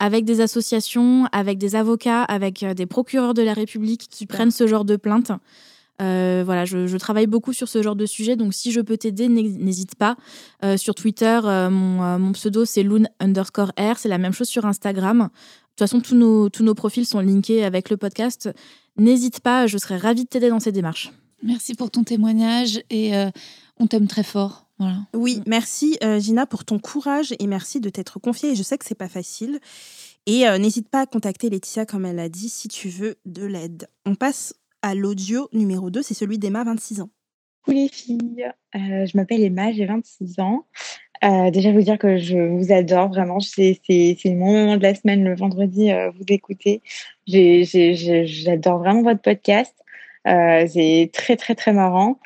[0.00, 4.66] avec des associations, avec des avocats, avec des procureurs de la République qui prennent ce
[4.66, 5.30] genre de plaintes.
[6.00, 9.28] Euh, voilà, je, travaille beaucoup sur ce genre de sujet, donc si je peux t'aider,
[9.28, 10.16] n'hésite pas.
[10.64, 14.66] Euh, sur Twitter, euh, mon, pseudo c'est loon underscore r, c'est la même chose sur
[14.66, 15.18] Instagram.
[15.18, 18.50] De toute façon, tous nos, tous nos profils sont linkés avec le podcast.
[18.98, 21.12] N'hésite pas, je serais ravie de t'aider dans ces démarches.
[21.42, 23.12] Merci pour ton témoignage et
[23.78, 24.66] on t'aime très fort.
[24.78, 25.00] Voilà.
[25.14, 28.54] Oui, merci Gina pour ton courage et merci de t'être confiée.
[28.54, 29.60] Je sais que c'est pas facile.
[30.24, 33.86] Et n'hésite pas à contacter Laetitia, comme elle a dit, si tu veux de l'aide.
[34.06, 37.10] On passe à l'audio numéro 2, c'est celui d'Emma, 26 ans.
[37.62, 40.66] Coucou les filles, euh, je m'appelle Emma, j'ai 26 ans.
[41.24, 45.24] Euh, déjà vous dire que je vous adore vraiment, c'est le moment de la semaine,
[45.24, 46.82] le vendredi, euh, vous écoutez.
[47.26, 49.74] J'adore vraiment votre podcast.
[50.24, 52.18] c'est très très très marrant.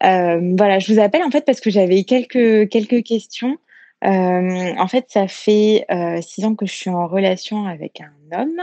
[0.00, 3.58] voilà, je vous appelle en fait parce que j'avais quelques quelques questions.
[4.02, 5.86] en fait, ça fait
[6.22, 8.62] six ans que je suis en relation avec un homme.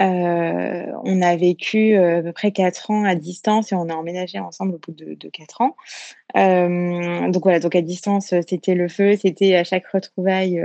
[0.00, 3.94] Euh, on a vécu euh, à peu près quatre ans à distance et on a
[3.94, 5.76] emménagé ensemble au bout de, quatre ans.
[6.36, 10.62] Euh, donc voilà, donc à distance, c'était le feu, c'était à chaque retrouvaille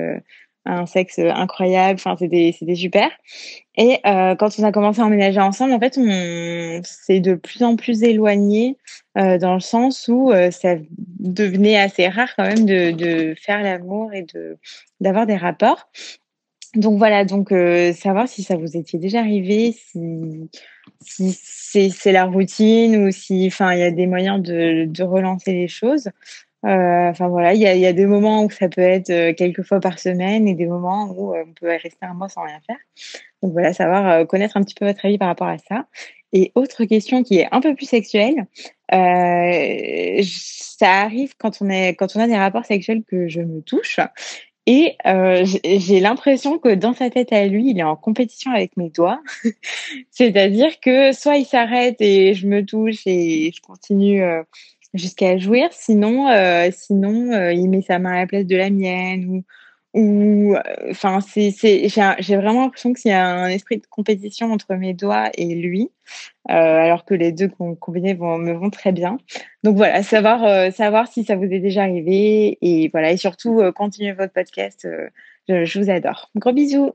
[0.66, 2.00] un sexe incroyable.
[2.00, 3.10] Enfin, c'était c'était super.
[3.78, 7.76] Et quand on a commencé à emménager ensemble, en fait, on s'est de plus en
[7.76, 8.78] plus éloigné
[9.16, 10.76] dans le sens où ça
[11.20, 14.58] devenait assez rare quand même de, de faire l'amour et de
[15.00, 15.90] d'avoir des rapports.
[16.76, 19.76] Donc voilà, donc euh, savoir si ça vous était déjà arrivé,
[21.02, 25.68] si, c'est la routine ou si, enfin, il y a des moyens de, relancer les
[25.68, 26.10] choses.
[26.66, 29.34] Euh, enfin voilà, il y a, y a, des moments où ça peut être euh,
[29.34, 32.60] quelques fois par semaine et des moments où on peut rester un mois sans rien
[32.68, 32.78] faire.
[33.42, 35.88] Donc voilà, savoir connaître un petit peu votre avis par rapport à ça.
[36.34, 38.46] Et autre question qui est un peu plus sexuelle,
[38.92, 44.00] ça arrive quand on est quand on a des rapports sexuels que je me touche
[44.66, 48.78] et euh, j'ai l'impression que dans sa tête à lui, il est en compétition avec
[48.78, 49.22] mes doigts.
[50.12, 54.44] C'est-à-dire que soit il s'arrête et je me touche et je continue euh,
[54.94, 59.26] jusqu'à jouir, sinon, euh, sinon il met sa main à la place de la mienne
[59.26, 59.44] ou,
[59.94, 60.56] où,
[60.90, 65.30] enfin, c'est, j'ai vraiment l'impression qu'il y a un esprit de compétition entre mes doigts
[65.36, 65.90] et lui,
[66.48, 67.50] alors que les deux
[67.80, 69.18] combinés vont, me vont très bien.
[69.64, 74.12] Donc voilà, savoir, savoir si ça vous est déjà arrivé et voilà, et surtout continuez
[74.12, 74.88] votre podcast.
[75.48, 76.30] Je, je, vous adore.
[76.36, 76.92] Gros bisous.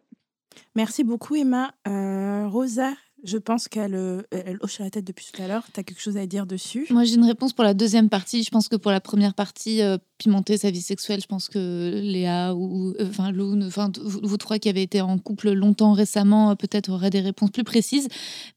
[0.77, 1.75] Merci beaucoup Emma.
[1.85, 2.93] Rosa,
[3.25, 5.65] je pense qu'elle euh, elle hoche la tête depuis tout à l'heure.
[5.73, 6.87] Tu as quelque chose à dire dessus?
[6.91, 8.43] Moi, j'ai une réponse pour la deuxième partie.
[8.43, 12.01] Je pense que pour la première partie, euh, pimenter sa vie sexuelle, je pense que
[12.03, 16.55] Léa ou euh, enfin Loun, enfin vous, trois qui avez été en couple longtemps récemment,
[16.55, 18.09] peut-être auraient des réponses plus précises.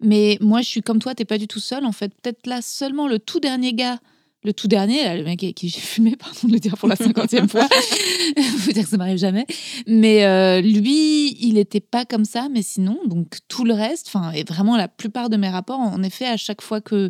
[0.01, 2.13] Mais moi, je suis comme toi, t'es pas du tout seul en fait.
[2.21, 3.99] Peut-être là seulement le tout dernier gars
[4.43, 6.95] le tout dernier, là, le mec qui j'ai fumé, pardon de le dire pour la
[6.95, 7.67] cinquantième fois,
[8.59, 9.45] faut dire que ça m'arrive jamais.
[9.87, 14.31] Mais euh, lui, il n'était pas comme ça, mais sinon, donc tout le reste, enfin,
[14.31, 17.09] et vraiment la plupart de mes rapports, en effet, à chaque fois que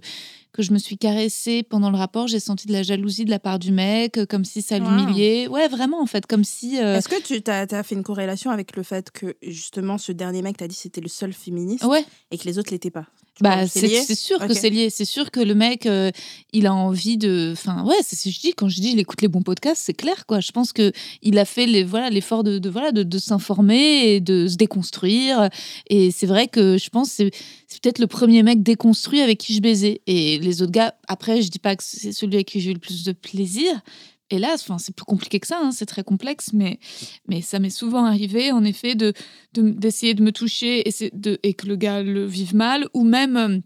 [0.58, 3.38] que je me suis caressée pendant le rapport, j'ai senti de la jalousie de la
[3.38, 5.48] part du mec, comme si ça l'humiliait.
[5.48, 6.82] Ouais, vraiment, en fait, comme si.
[6.82, 10.42] Euh Est-ce que tu as, fait une corrélation avec le fait que, justement, ce dernier
[10.42, 12.04] mec t'a dit c'était le seul féministe ouais.
[12.32, 13.06] et que les autres l'étaient pas?
[13.42, 14.90] Bah, c'est sûr que c'est lié.
[14.90, 16.12] C'est sûr que le mec, euh,
[16.54, 17.52] il a envie de.
[17.54, 18.54] Enfin, ouais, c'est ce que je dis.
[18.54, 20.40] Quand je dis il écoute les bons podcasts, c'est clair, quoi.
[20.40, 20.92] Je pense que
[21.22, 24.56] il a fait les voilà l'effort de, de, voilà de, de s'informer et de se
[24.56, 25.50] déconstruire.
[25.90, 27.32] Et c'est vrai que je pense c'est
[27.68, 30.02] c'est peut-être le premier mec déconstruit avec qui je baisais.
[30.08, 32.74] Et les autres gars, après, je dis pas que c'est celui avec qui j'ai eu
[32.74, 33.82] le plus de plaisir,
[34.30, 36.80] hélas, enfin, c'est plus compliqué que ça, hein, c'est très complexe, mais,
[37.28, 39.14] mais ça m'est souvent arrivé, en effet, de,
[39.54, 43.38] d'essayer de, me toucher et, de, et que le gars le vive mal, ou même
[43.38, 43.60] euh,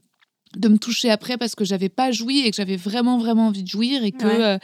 [0.58, 3.64] de me toucher après parce que j'avais pas joui et que j'avais vraiment, vraiment envie
[3.64, 4.58] de jouir et que, euh,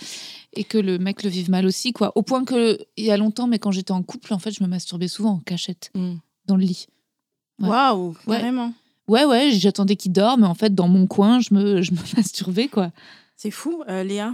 [0.54, 2.12] et que le mec le vive mal aussi, quoi.
[2.16, 4.64] Au point que, il y a longtemps, mais quand j'étais en couple, en fait, je
[4.64, 6.16] me masturbais souvent en cachette, mm.
[6.46, 6.88] dans le lit.
[7.60, 8.74] Waouh, vraiment
[9.08, 12.00] Ouais, ouais, j'attendais qu'il dorme, mais en fait, dans mon coin, je me, je me
[12.18, 12.92] masturbais, quoi.
[13.40, 14.34] C'est fou, euh, Léa?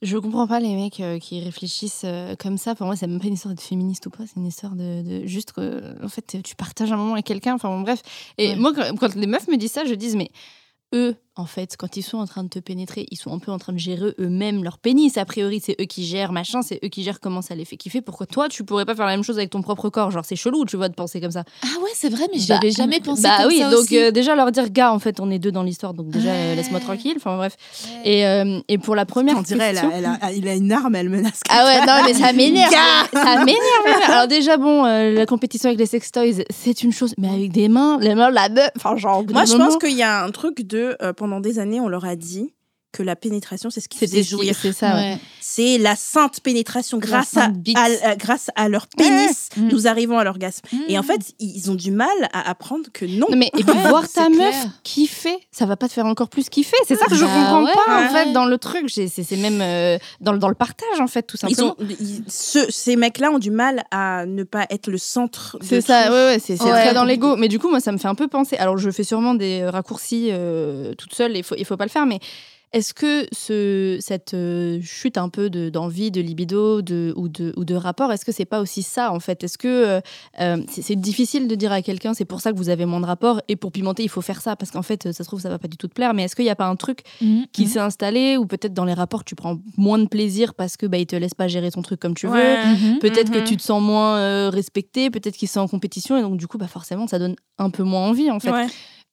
[0.00, 2.74] Je comprends pas les mecs euh, qui réfléchissent euh, comme ça.
[2.74, 4.24] Pour moi, c'est même pas une histoire de féministe ou pas.
[4.26, 7.56] C'est une histoire de, juste que, en fait, tu partages un moment avec quelqu'un.
[7.56, 8.00] Enfin, bon, bref.
[8.38, 10.30] Et moi, quand, quand, les meufs me disent ça, je dis, mais
[10.94, 13.52] eux, en fait, quand ils sont en train de te pénétrer, ils sont un peu
[13.52, 15.16] en train de gérer eux-mêmes leur pénis.
[15.16, 17.76] A priori, c'est eux qui gèrent, machin, c'est eux qui gèrent comment ça les fait
[17.76, 18.00] kiffer.
[18.00, 20.10] Pourquoi toi, tu pourrais pas faire la même chose avec ton propre corps?
[20.10, 21.44] Genre, c'est chelou, tu vois, de penser comme ça.
[21.62, 23.70] Ah ouais, c'est vrai, mais j'avais bah, jamais pensé bah, comme oui, ça.
[23.70, 26.30] donc euh, déjà leur dire, gars, en fait, on est deux dans l'histoire, donc déjà,
[26.30, 27.14] euh, laisse-moi tranquille.
[27.16, 27.56] Enfin, bref.
[28.04, 29.92] Et, euh, et pour la première on dirait, question...
[29.94, 31.40] elle a, il a une arme, elle menace.
[31.50, 32.72] Ah ouais, non, mais ça m'énerve.
[33.12, 34.10] ça m'énerve.
[34.10, 37.68] Alors, déjà, bon, la compétition avec les sex toys, c'est une chose, mais avec des
[37.68, 38.70] mains, les mains, la meuf.
[38.76, 39.22] Enfin, genre.
[39.30, 40.96] Moi, je pense qu'il y a un truc de.
[41.28, 42.54] Pendant des années, on leur a dit
[42.98, 44.56] que la pénétration, c'est ce qui faisait jouir.
[44.60, 44.96] C'est ça.
[45.40, 49.68] C'est la sainte pénétration grâce, à, euh, grâce à leur pénis, mm.
[49.68, 50.62] nous arrivons à l'orgasme.
[50.88, 51.04] Et en mm.
[51.04, 53.28] fait, ils ont du mal à apprendre que non.
[53.36, 56.76] mais et puis voir ta meuf kiffer, ça va pas te faire encore plus kiffer.
[56.86, 58.90] C'est ça que je bah comprends pas en fait dans le truc.
[58.90, 61.76] C'est même euh, dans, dans, le partage en fait tout simplement.
[62.28, 65.56] ces mecs-là ont du mal à ne pas être le centre.
[65.60, 66.10] C'est ça.
[66.10, 67.36] Ouais, ouais c'est très dans l'ego.
[67.36, 68.56] Mais du coup, moi, ça me fait un peu penser.
[68.56, 71.36] Alors, je fais sûrement des raccourcis euh, toute seule.
[71.36, 72.18] Il faut il faut pas le faire, mais
[72.72, 77.64] est-ce que ce, cette euh, chute un peu d'envie, de, libido de, ou, de, ou
[77.64, 79.42] de rapport, est-ce que c'est pas aussi ça en fait?
[79.42, 80.00] Est-ce que euh,
[80.40, 83.06] euh, c'est difficile de dire à quelqu'un c'est pour ça que vous avez moins de
[83.06, 84.54] rapport et pour pimenter il faut faire ça?
[84.54, 86.36] Parce qu'en fait ça se trouve ça va pas du tout te plaire mais est-ce
[86.36, 87.68] qu'il n'y a pas un truc mmh, qui mmh.
[87.68, 90.98] s'est installé ou peut-être dans les rapports tu prends moins de plaisir parce que bah,
[90.98, 92.34] il te laisse pas gérer ton truc comme tu veux?
[92.34, 96.36] Mmh, peut-être que tu te sens moins respecté peut-être qu'il sont en compétition et donc
[96.36, 98.52] du coup bah forcément ça donne un peu moins envie en fait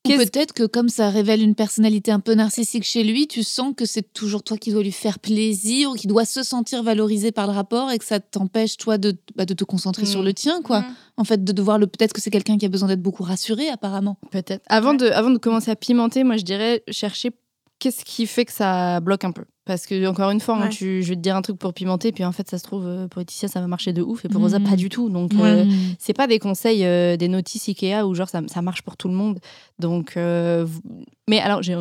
[0.10, 3.86] peut-être que comme ça révèle une personnalité un peu narcissique chez lui, tu sens que
[3.86, 7.48] c'est toujours toi qui dois lui faire plaisir ou qui doit se sentir valorisé par
[7.48, 10.26] le rapport et que ça t'empêche toi de, bah, de te concentrer sur mm.
[10.26, 10.82] le tien, quoi.
[10.82, 10.96] Mm.
[11.18, 13.70] En fait, de devoir le peut-être que c'est quelqu'un qui a besoin d'être beaucoup rassuré,
[13.70, 14.18] apparemment.
[14.32, 14.64] Peut-être.
[14.68, 17.32] Avant de, avant de commencer à pimenter, moi je dirais chercher
[17.80, 21.02] qu'est-ce qui fait que ça bloque un peu parce que, encore une fois, hein, tu,
[21.02, 23.08] je vais te dire un truc pour pimenter, puis en fait, ça se trouve, euh,
[23.08, 24.76] pour Laetitia, ça va marcher de ouf, et pour Rosa, pas mmh.
[24.76, 25.10] du tout.
[25.10, 25.66] Donc, euh,
[25.98, 29.08] c'est pas des conseils, euh, des notices Ikea où genre ça, ça, marche pour tout
[29.08, 29.40] le monde.
[29.80, 31.76] Donc, mais alors, j'ai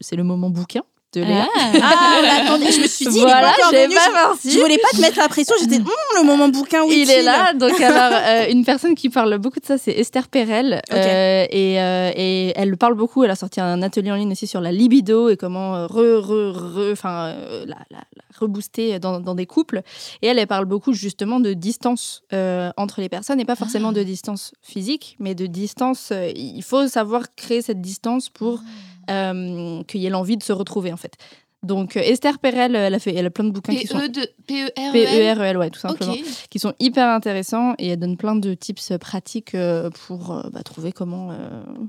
[0.00, 0.82] c'est le moment bouquin.
[1.24, 1.48] Ah.
[1.82, 5.18] ah, attendez, je me suis dit, voilà, il pas je, je, voulais pas te mettre
[5.18, 5.86] la pression, j'étais hum,
[6.20, 7.52] le moment bouquin où il est là.
[7.54, 11.80] Donc alors, euh, une personne qui parle beaucoup de ça, c'est Esther Perel, euh, et,
[11.80, 13.24] euh, et, elle parle beaucoup.
[13.24, 16.52] Elle a sorti un atelier en ligne aussi sur la libido et comment re, re,
[16.52, 17.34] re, enfin,
[17.66, 18.04] la, la,
[18.38, 19.82] rebooster dans, dans, des couples.
[20.20, 22.22] Et elle, elle parle beaucoup justement de distance
[22.76, 26.12] entre les personnes et pas forcément de distance physique, mais de distance.
[26.34, 28.95] il faut savoir créer cette distance pour ah.
[29.10, 31.16] Euh, qu'il y ait l'envie de se retrouver en fait.
[31.62, 34.20] Donc Esther Perel, elle a fait, elle a plein de bouquins qui sont PE de
[34.46, 36.14] P-E-R-E-L P-E-R-E-L, ouais, tout simplement,
[36.48, 40.62] qui sont hyper intéressants et elle donne plein de tips pratiques euh, pour euh, bah,
[40.62, 41.34] trouver comment euh,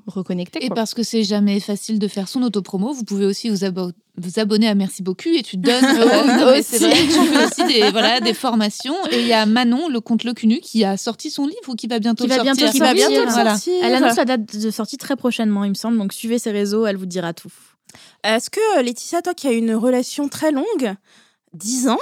[0.07, 0.63] reconnecter.
[0.63, 0.75] Et quoi.
[0.75, 4.39] parce que c'est jamais facile de faire son autopromo, vous pouvez aussi vous, abo- vous
[4.39, 5.83] abonner à Merci beaucoup et tu donnes.
[5.83, 6.25] euh,
[6.55, 8.95] non, c'est vrai, tu fais aussi des, voilà, des formations.
[9.11, 11.75] Et il y a Manon, le compte Le Cunu, qui a sorti son livre ou
[11.75, 12.55] qui va bientôt Qui le va sortir?
[12.55, 13.09] bientôt Qui va sortir.
[13.09, 13.51] bientôt le Voilà.
[13.57, 13.73] sortir.
[13.83, 15.99] Elle annonce la date de sortie très prochainement, il me semble.
[15.99, 17.51] Donc suivez ses réseaux, elle vous dira tout.
[18.23, 20.95] Est-ce que Laetitia, toi qui as une relation très longue,
[21.53, 21.99] 10 ans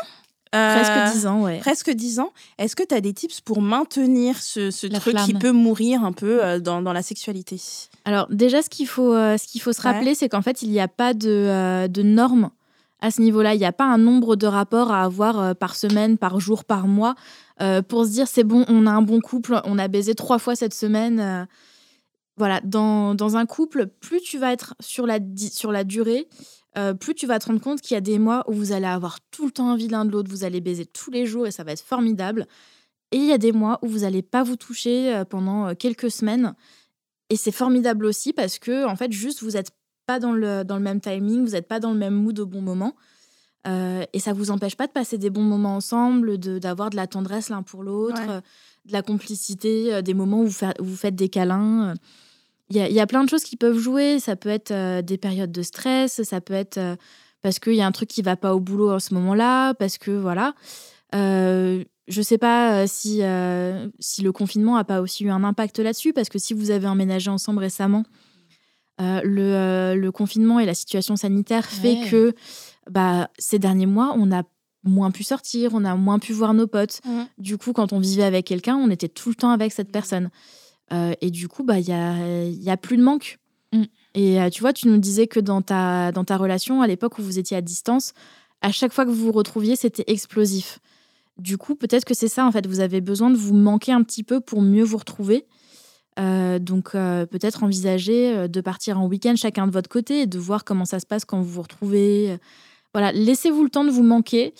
[0.55, 1.59] euh, Presque 10 ans, ouais.
[1.59, 2.31] Presque 10 ans.
[2.57, 6.43] Est-ce que tu as des tips pour maintenir ce, truc qui peut mourir un peu
[6.43, 7.61] euh, dans, dans la sexualité?
[8.05, 9.91] Alors déjà, ce qu'il faut, euh, ce qu'il faut se Ouais.
[9.91, 12.49] rappeler, c'est qu'en fait, il n'y a pas de, euh, de normes
[13.01, 13.53] à ce niveau-là.
[13.53, 16.63] Il n'y a pas un nombre de rapports à avoir euh, par semaine, par jour,
[16.63, 17.15] par mois,
[17.61, 20.39] euh, pour se dire c'est bon, on a un bon couple, on a baisé trois
[20.39, 21.47] fois cette semaine.
[22.37, 25.19] Voilà, dans, dans un couple, plus tu vas être sur la,
[25.51, 26.27] sur la durée,
[26.77, 28.85] euh, plus tu vas te rendre compte qu'il y a des mois où vous allez
[28.87, 31.51] avoir tout le temps envie l'un de l'autre, vous allez baiser tous les jours et
[31.51, 32.45] ça va être formidable.
[33.11, 35.73] Et il y a des mois où vous n'allez pas vous toucher euh, pendant euh,
[35.73, 36.53] quelques semaines.
[37.29, 39.71] Et c'est formidable aussi parce que, en fait, juste, vous n'êtes
[40.05, 42.45] pas dans le, dans le même timing, vous n'êtes pas dans le même mood au
[42.45, 42.95] bon moment.
[43.67, 47.07] Euh, et ça vous empêche pas de passer des bons moments ensemble, d'avoir de, la
[47.07, 48.29] tendresse l'un pour l'autre, Ouais.
[48.29, 48.41] euh,
[48.85, 51.95] de la complicité, des moments où vous, fa- vous faites des câlins.
[52.69, 54.19] Il y, a, il y a plein de choses qui peuvent jouer.
[54.19, 56.95] Ça peut être euh, des périodes de stress, ça peut être euh,
[57.41, 59.97] parce qu'il y a un truc qui va pas au boulot en ce moment-là, parce
[59.99, 60.55] que voilà.
[61.13, 63.21] Euh, je sais pas euh, si,
[63.99, 66.87] si le confinement a pas aussi eu un impact là-dessus, parce que si vous avez
[66.87, 68.03] emménagé ensemble récemment,
[68.99, 72.09] le, le confinement et la situation sanitaire fait Ouais.
[72.09, 72.33] que
[72.89, 74.43] bah, ces derniers mois, on a
[74.83, 77.01] moins pu sortir, on a moins pu voir nos potes.
[77.05, 77.27] Mhm.
[77.37, 80.29] Du coup, quand on vivait avec quelqu'un, on était tout le temps avec cette personne.
[80.93, 83.39] Euh, et du coup, bah, il y a, il y a plus de manque.
[83.73, 83.83] Mm.
[84.13, 87.17] Et euh, tu vois, tu nous disais que dans ta, dans ta relation, à l'époque
[87.19, 88.13] où vous étiez à distance,
[88.61, 90.79] à chaque fois que vous vous retrouviez, c'était explosif.
[91.37, 92.65] Du coup, peut-être que c'est ça, en fait.
[92.67, 95.45] Vous avez besoin de vous manquer un petit peu pour mieux vous retrouver.
[96.17, 100.39] Euh, donc, euh, peut-être envisager de partir en week-end chacun de votre côté et de
[100.39, 102.37] voir comment ça se passe quand vous vous retrouvez.
[102.93, 104.53] Voilà, laissez-vous le temps de vous manquer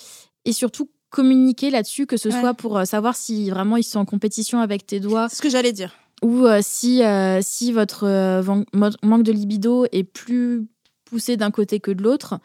[0.44, 2.38] et surtout communiquer là-dessus, que ce Ouais.
[2.42, 5.50] soit pour savoir si vraiment ils sont en compétition avec tes doigts C'est ce que
[5.50, 5.94] j'allais dire.
[6.24, 8.42] Ou euh, si, euh, si votre euh,
[9.04, 10.68] manque de libido est plus
[11.06, 12.40] poussé d'un côté que de l'autre.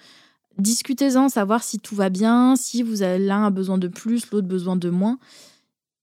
[0.58, 4.76] Discutez-en, savoir si tout va bien, si vous l'un a besoin de plus, l'autre besoin
[4.76, 5.18] de moins,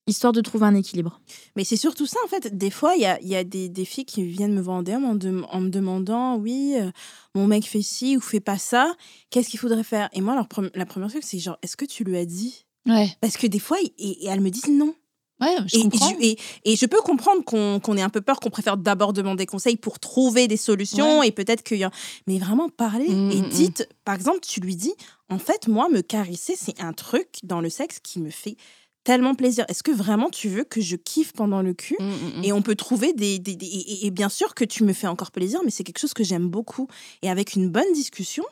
[0.08, 1.20] histoire de trouver un équilibre.
[1.56, 2.58] Mais c'est surtout ça, en fait.
[2.58, 4.78] Des fois, il y a, il y a des, des filles qui viennent me voir
[4.78, 6.90] en DM en, dem- en me demandant Oui, euh,
[7.36, 8.96] mon mec fait ci ou fait pas ça,
[9.30, 10.10] qu'est-ce qu'il faudrait faire?
[10.14, 12.66] Et moi, leur la première chose, c'est genre Est-ce que tu lui as dit?
[12.88, 14.96] Ouais, Parce que des fois, et, et elles me disent non.
[15.42, 16.10] Ouais, je et, comprends.
[16.10, 19.46] je, et, et je peux comprendre qu'on ait un peu peur, qu'on préfère d'abord demander
[19.46, 21.92] conseil pour trouver des solutions et peut-être qu'il y a.
[22.28, 23.50] Mais vraiment parler Mm, et mm, mm.
[23.50, 24.94] dites, par exemple, tu lui dis
[25.30, 28.56] en fait, moi, me caresser, c'est un truc dans le sexe qui me fait
[29.04, 29.64] tellement plaisir.
[29.70, 31.96] Est-ce que vraiment tu veux que je kiffe pendant le cul?
[32.00, 34.92] Mm, et on peut trouver des, des- des- et, et bien sûr que tu me
[34.94, 36.88] fais encore plaisir, mais c'est quelque chose que j'aime beaucoup.
[37.22, 38.44] Et avec une bonne discussion,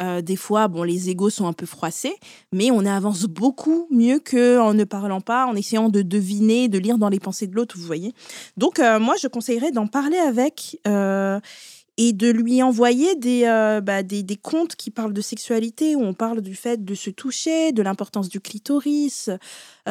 [0.00, 2.14] euh, des fois, bon, les égos sont un peu froissés,
[2.52, 6.78] mais on avance beaucoup mieux que en ne parlant pas, en essayant de deviner, de
[6.78, 8.12] lire dans les pensées de l'autre, vous voyez.
[8.56, 11.38] Donc, euh, moi, je conseillerais d'en parler avec euh,
[11.96, 13.44] et de lui envoyer des,
[13.84, 17.10] bah, des, des contes qui parlent de sexualité, où on parle du fait de se
[17.10, 19.30] toucher, de l'importance du clitoris,
[19.86, 19.90] et,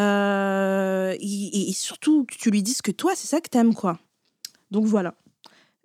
[1.22, 4.00] et surtout que tu lui dises que toi, c'est ça que t'aimes, quoi.
[4.70, 5.16] Donc voilà.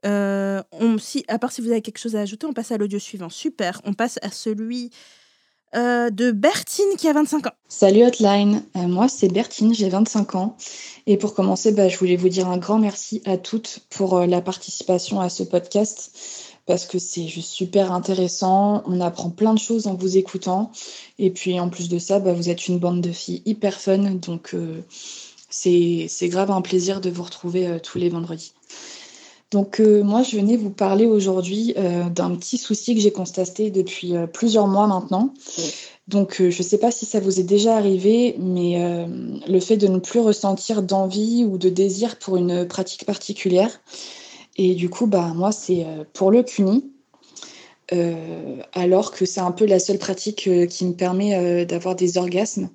[0.07, 0.63] Euh,
[1.29, 3.29] à part si vous avez quelque chose à ajouter, on passe à l'audio suivant.
[3.29, 3.81] Super.
[3.85, 4.91] On passe à celui
[5.75, 7.53] euh, de Bertine qui a 25 ans.
[7.69, 10.57] Salut Hotline, Euh, moi c'est Bertine, j'ai 25 ans.
[11.07, 14.27] Et pour commencer, bah, je voulais vous dire un grand merci à toutes pour euh,
[14.27, 16.11] la participation à ce podcast
[16.65, 18.83] parce que c'est juste super intéressant.
[18.87, 20.71] On apprend plein de choses en vous écoutant.
[21.19, 23.99] Et puis en plus de ça, bah, vous êtes une bande de filles hyper fun.
[23.99, 24.55] Donc
[25.51, 28.53] c'est grave un plaisir de vous retrouver tous les vendredis.
[29.51, 33.71] Donc euh, moi, je venais vous parler aujourd'hui euh, d'un petit souci que j'ai constaté
[33.71, 35.33] depuis euh, plusieurs mois maintenant.
[36.07, 39.07] Donc je ne sais pas si ça vous est déjà arrivé, mais
[39.47, 43.83] le fait de ne plus ressentir d'envie ou de désir pour une pratique particulière.
[44.57, 45.85] Et du coup, bah, moi, c'est
[46.15, 46.91] pour le CUNY.
[48.73, 52.71] Alors que c'est un peu la seule pratique qui me permet d'avoir des orgasmes.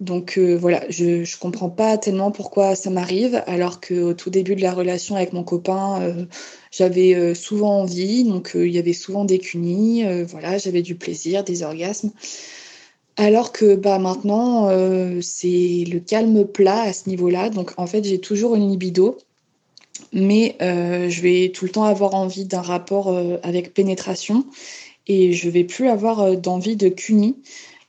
[0.00, 4.54] Donc euh, voilà, je ne comprends pas tellement pourquoi ça m'arrive, alors qu'au tout début
[4.54, 6.24] de la relation avec mon copain, euh,
[6.70, 11.42] j'avais euh, souvent envie, donc il y avait souvent des cunis, voilà, j'avais du plaisir,
[11.42, 12.10] des orgasmes.
[13.16, 14.68] Alors que bah, maintenant,
[15.20, 19.18] c'est le calme plat à ce niveau-là, donc en fait, j'ai toujours une libido,
[20.12, 23.12] mais je vais tout le temps avoir envie d'un rapport
[23.42, 24.44] avec pénétration.
[25.08, 27.36] et je vais plus avoir d'envie de cuni.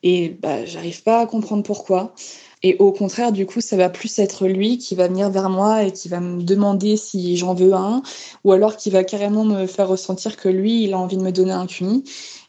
[0.03, 2.13] Et bah, j'arrive pas à comprendre pourquoi.
[2.61, 5.83] Et au contraire, du coup, ça va plus être lui qui va venir vers moi
[5.83, 8.01] et qui va me demander si j'en veux un,
[8.43, 11.31] ou alors qui va carrément me faire ressentir que lui, il a envie de me
[11.31, 12.03] donner un cuni.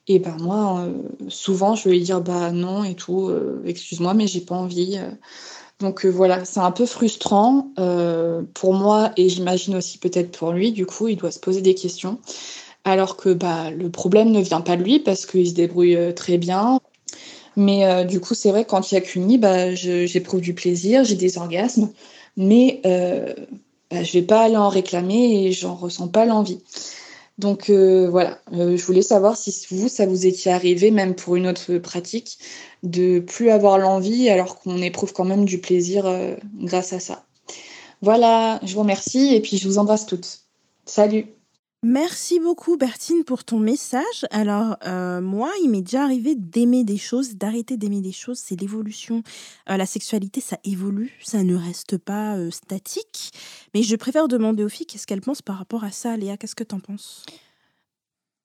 [0.08, 0.92] Et ben moi, euh,
[1.28, 4.98] souvent, je vais lui dire bah non et tout, euh, excuse-moi, mais j'ai pas envie.
[4.98, 5.10] Euh.
[5.78, 7.72] Donc voilà, c'est un peu frustrant
[8.54, 10.72] pour moi et j'imagine aussi peut-être pour lui.
[10.72, 12.18] Du coup, il doit se poser des questions.
[12.84, 16.36] Alors que bah, le problème ne vient pas de lui parce qu'il se débrouille très
[16.36, 16.80] bien.
[17.60, 21.04] Mais euh, du coup, c'est vrai, quand il y a qu'une bah, j'éprouve du plaisir,
[21.04, 21.90] j'ai des orgasmes,
[22.38, 23.34] mais euh,
[23.90, 26.62] bah, je vais pas aller en réclamer et j'en ressens pas l'envie.
[27.36, 31.46] Donc euh, voilà, je voulais savoir si vous, ça vous était arrivé, même pour une
[31.46, 32.38] autre pratique,
[32.82, 36.10] de plus avoir l'envie alors qu'on éprouve quand même du plaisir
[36.62, 37.26] grâce à ça.
[38.00, 40.40] Voilà, je vous remercie et puis je vous embrasse toutes.
[40.86, 41.26] Salut
[41.82, 44.26] Merci beaucoup Bertine pour ton message.
[44.30, 48.38] Alors euh, moi, il m'est déjà arrivé d'aimer des choses, d'arrêter d'aimer des choses.
[48.38, 49.22] C'est l'évolution.
[49.70, 53.30] Euh, la sexualité, ça évolue, ça ne reste pas euh, statique.
[53.72, 56.18] Mais je préfère demander aux filles qu'est-ce qu'elles pensent par rapport à ça.
[56.18, 57.24] Léa, qu'est-ce que tu en penses?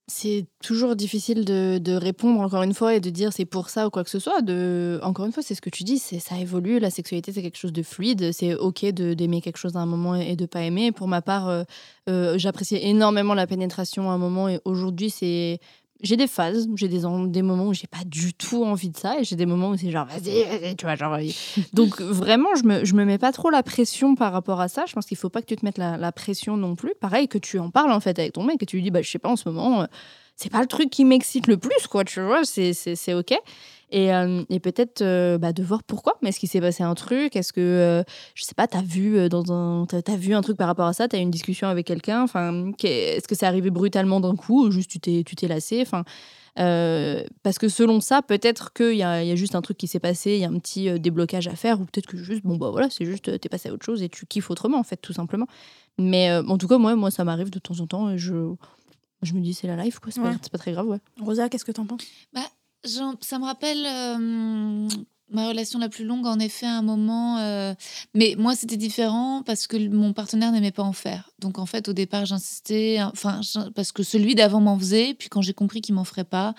[0.07, 3.89] C'est toujours difficile de, répondre encore une fois et de dire c'est pour ça ou
[3.89, 4.41] quoi que ce soit.
[4.41, 6.79] De, encore une fois, c'est ce que tu dis, c'est ça évolue.
[6.79, 8.31] La sexualité, c'est quelque chose de fluide.
[8.31, 10.91] C'est ok de d'aimer quelque chose à un moment et de pas aimer.
[10.91, 11.63] Pour ma part, euh,
[12.07, 15.59] euh, j'appréciais énormément la pénétration à un moment et aujourd'hui, c'est
[16.05, 19.19] j'ai des phases, j'ai des, des moments où j'ai pas du tout envie de ça
[19.19, 21.17] et j'ai des moments où c'est genre vas-y, vas-y, tu vois, genre.
[21.73, 24.85] Donc vraiment, je me, je me mets pas trop la pression par rapport à ça.
[24.87, 26.93] Je pense qu'il faut pas que tu te mettes la, pression non plus.
[26.99, 29.01] Pareil, que tu en parles en fait avec ton mec et tu lui dis, bah
[29.01, 29.85] je sais pas, en ce moment, euh,
[30.35, 33.33] c'est pas le truc qui m'excite le plus, quoi, tu vois, c'est ok.
[33.91, 36.17] Et, euh, et peut-être euh, bah, de voir pourquoi.
[36.21, 37.35] Mais est-ce qu'il s'est passé un truc?
[37.35, 38.03] Est-ce que, euh,
[38.33, 40.93] je sais pas, tu as vu, dans un, as, vu un truc par rapport à
[40.93, 41.07] ça?
[41.07, 42.23] Tu as eu une discussion avec quelqu'un?
[42.23, 45.81] Enfin, Est-ce que c'est arrivé brutalement d'un coup ou juste tu t'es lassé?
[45.81, 46.03] Enfin,
[46.55, 50.33] Parce que selon ça, peut-être qu'il y, y a, juste un truc qui s'est passé,
[50.33, 52.89] il y a un petit déblocage à faire, ou peut-être que juste, bon, bah voilà,
[52.89, 55.47] c'est juste, t'es passé à autre chose et tu kiffes autrement, en fait, tout simplement.
[55.97, 58.33] Mais en tout cas, moi, moi ça m'arrive de temps en temps et je,
[59.21, 60.99] je me dis, c'est la life, quoi, c'est pas, pas, très grave, ouais.
[61.21, 62.05] Rosa, qu'est-ce que t'en penses?
[62.33, 62.41] Bah,
[62.85, 64.87] ça me rappelle euh,
[65.29, 67.39] ma relation la plus longue, en effet, à un moment.
[67.39, 67.73] Euh,
[68.13, 71.29] mais moi, c'était différent parce que mon partenaire n'aimait pas en faire.
[71.39, 73.41] Donc, en fait, au départ, j'insistais, enfin,
[73.75, 75.13] parce que celui d'avant m'en faisait.
[75.13, 76.53] Puis, quand j'ai compris qu'il m'en ferait pas,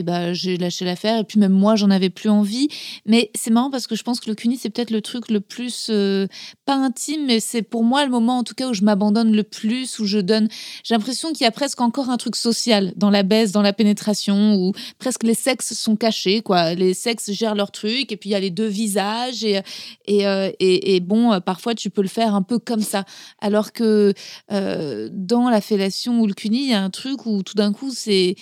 [0.00, 2.68] et ben j'ai lâché l'affaire et puis même moi j'en avais plus envie.
[3.04, 5.40] Mais c'est marrant parce que je pense que le cuni c'est peut-être le truc le
[5.40, 6.28] plus euh,
[6.66, 9.42] pas intime mais c'est pour moi le moment en tout cas où je m'abandonne le
[9.42, 10.48] plus où je donne
[10.84, 13.72] j'ai l'impression qu'il y a presque encore un truc social dans la baisse dans la
[13.72, 16.74] pénétration où presque les sexes sont cachés quoi.
[16.74, 19.60] Les sexes gèrent leur truc et puis il y a les deux visages et
[20.06, 23.04] et, euh, et, bon parfois tu peux le faire un peu comme ça.
[23.40, 24.14] Alors que
[24.52, 27.72] euh, dans la fellation ou le cuni il y a un truc où tout d'un
[27.72, 28.36] coup c'est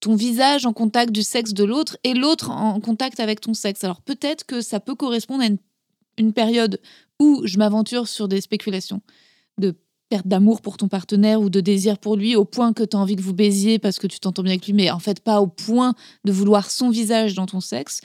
[0.00, 3.84] ton visage en contact du sexe de l'autre et l'autre en contact avec ton sexe.
[3.84, 5.46] Alors peut-être que ça peut correspondre à
[6.18, 6.80] une, période
[7.18, 9.00] où je m'aventure sur des spéculations
[9.58, 9.74] de
[10.10, 13.00] perte d'amour pour ton partenaire ou de désir pour lui au point que tu as
[13.00, 15.40] envie que vous baisiez parce que tu t'entends bien avec lui, mais en fait pas
[15.40, 15.94] au point
[16.24, 18.00] de vouloir son visage dans ton sexe.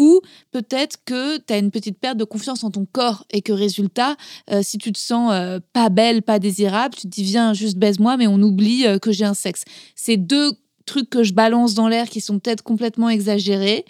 [0.00, 3.52] Ou peut-être que tu as une petite perte de confiance en ton corps et que
[3.52, 4.16] résultat,
[4.50, 7.78] euh, si tu te sens euh, pas belle, pas désirable, tu te dis viens juste
[7.78, 9.64] baise-moi, mais on oublie euh, que j'ai un sexe.
[9.94, 10.52] C'est deux
[10.84, 13.84] trucs que je balance dans l'air qui sont peut-être complètement exagérés.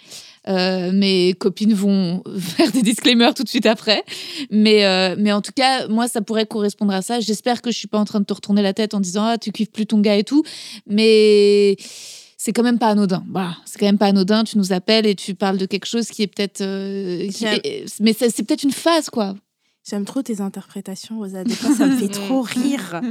[0.47, 4.03] Euh, mes copines vont faire des disclaimers tout de suite après.
[4.51, 7.19] Mais, euh, mais en tout cas, moi, ça pourrait correspondre à ça.
[7.19, 9.37] J'espère que je suis pas en train de te retourner la tête en disant Ah,
[9.37, 10.43] tu kiffes plus ton gars et tout.
[10.87, 11.77] Mais
[12.37, 13.23] c'est quand même pas anodin.
[13.31, 14.43] Voilà, c'est quand même pas anodin.
[14.43, 16.61] Tu nous appelles et tu parles de quelque chose qui est peut-être.
[16.61, 17.27] Euh,
[17.99, 19.35] mais c'est peut-être une phase, quoi.
[19.87, 21.43] J'aime trop tes interprétations, Rosa.
[21.43, 23.01] Des fois, ça me fait trop rire.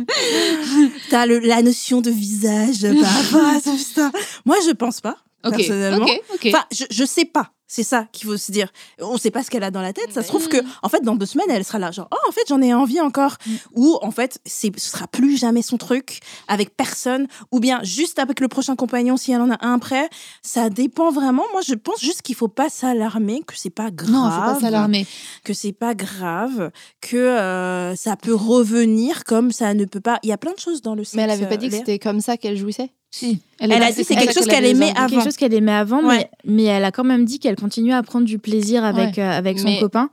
[1.10, 2.90] T'as la notion de visage bah,
[3.32, 4.10] bah,
[4.44, 5.16] Moi, je pense pas.
[5.50, 6.06] Personnellement.
[6.46, 7.50] Enfin, je, je sais pas.
[7.66, 8.68] C'est ça qu'il faut se dire.
[9.00, 10.12] On ne sait pas ce qu'elle a dans la tête.
[10.12, 12.30] Ça se trouve que, en fait, dans deux semaines, elle sera là, genre, oh, en
[12.30, 13.36] fait, j'en ai envie encore.
[13.46, 13.54] Mm.
[13.74, 17.26] Ou, en fait, ce sera plus jamais son truc avec personne.
[17.52, 20.08] Ou bien juste avec le prochain compagnon, si elle en a un après.
[20.42, 21.42] Ça dépend vraiment.
[21.52, 24.12] Moi, je pense juste qu'il faut pas s'alarmer, que c'est pas grave.
[24.12, 25.06] Non, faut pas s'alarmer.
[25.42, 30.20] Que c'est pas grave, que euh, ça peut revenir comme ça ne peut pas.
[30.22, 31.14] Il y a plein de choses dans le sexe.
[31.14, 32.92] Mais elle avait pas dit que c'était comme ça qu'elle jouissait?
[33.14, 33.40] Si.
[33.60, 35.08] Elle, a dit c'est quelque chose qu'elle aimait avant.
[35.08, 38.02] Quelque chose qu'elle aimait avant, mais, mais, elle a quand même dit qu'elle continuait à
[38.02, 40.10] prendre du plaisir avec, euh, avec son copain.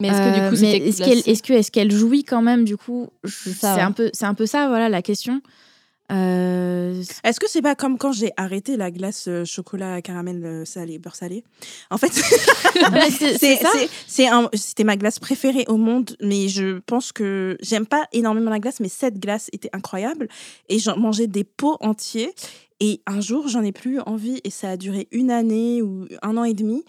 [0.00, 2.64] Mais est-ce que du coup, euh, est-ce qu'elle est -ce est qu'elle jouit quand même
[2.64, 3.08] du coup?
[3.24, 5.42] C'est un peu c'est un peu ça voilà la question.
[6.10, 10.64] Euh, Est-ce que c'est pas comme quand j'ai arrêté la glace euh, chocolat caramel euh,
[10.64, 11.44] salé beurre salé?
[11.90, 12.12] En fait,
[14.54, 18.80] c'était ma glace préférée au monde, mais je pense que j'aime pas énormément la glace,
[18.80, 20.28] mais cette glace était incroyable
[20.68, 22.34] et j'en mangeais des pots entiers
[22.80, 26.36] Et un jour, j'en ai plus envie et ça a duré une année ou un
[26.36, 26.84] an et demi.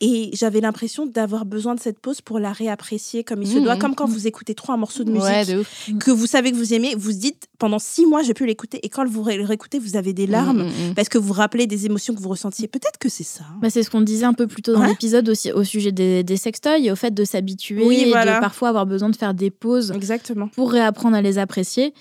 [0.00, 3.74] Et j'avais l'impression d'avoir besoin de cette pause pour la réapprécier comme il se doit,
[3.74, 3.80] Mhm.
[3.80, 5.90] comme quand vous écoutez trop un morceau de musique Ouais, de ouf.
[5.98, 8.78] que vous savez que vous aimez, vous se dites pendant six mois, j'ai pu l'écouter.
[8.84, 11.86] Et quand vous le réécoutez, vous avez des larmes parce que vous vous rappelez des
[11.86, 12.68] émotions que vous ressentiez.
[12.68, 13.42] Peut-être que c'est ça.
[13.50, 13.58] hein.
[13.60, 14.88] Bah, c'est ce qu'on disait un peu plus tôt dans Ouais.
[14.88, 18.40] l'épisode aussi au sujet des, des sextoys et au fait de s'habituer Oui, et de
[18.40, 20.46] parfois avoir besoin de faire des pauses Exactement.
[20.46, 21.92] pour réapprendre à les apprécier.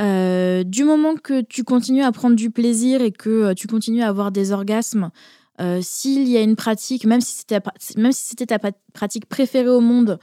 [0.00, 4.02] Euh, du moment que tu continues à prendre du plaisir et que euh, tu continues
[4.02, 5.10] à avoir des orgasmes,
[5.60, 8.72] euh, s'il y a une pratique, même si c'était ta- même si c'était ta pa-
[8.92, 10.18] pratique préférée au monde,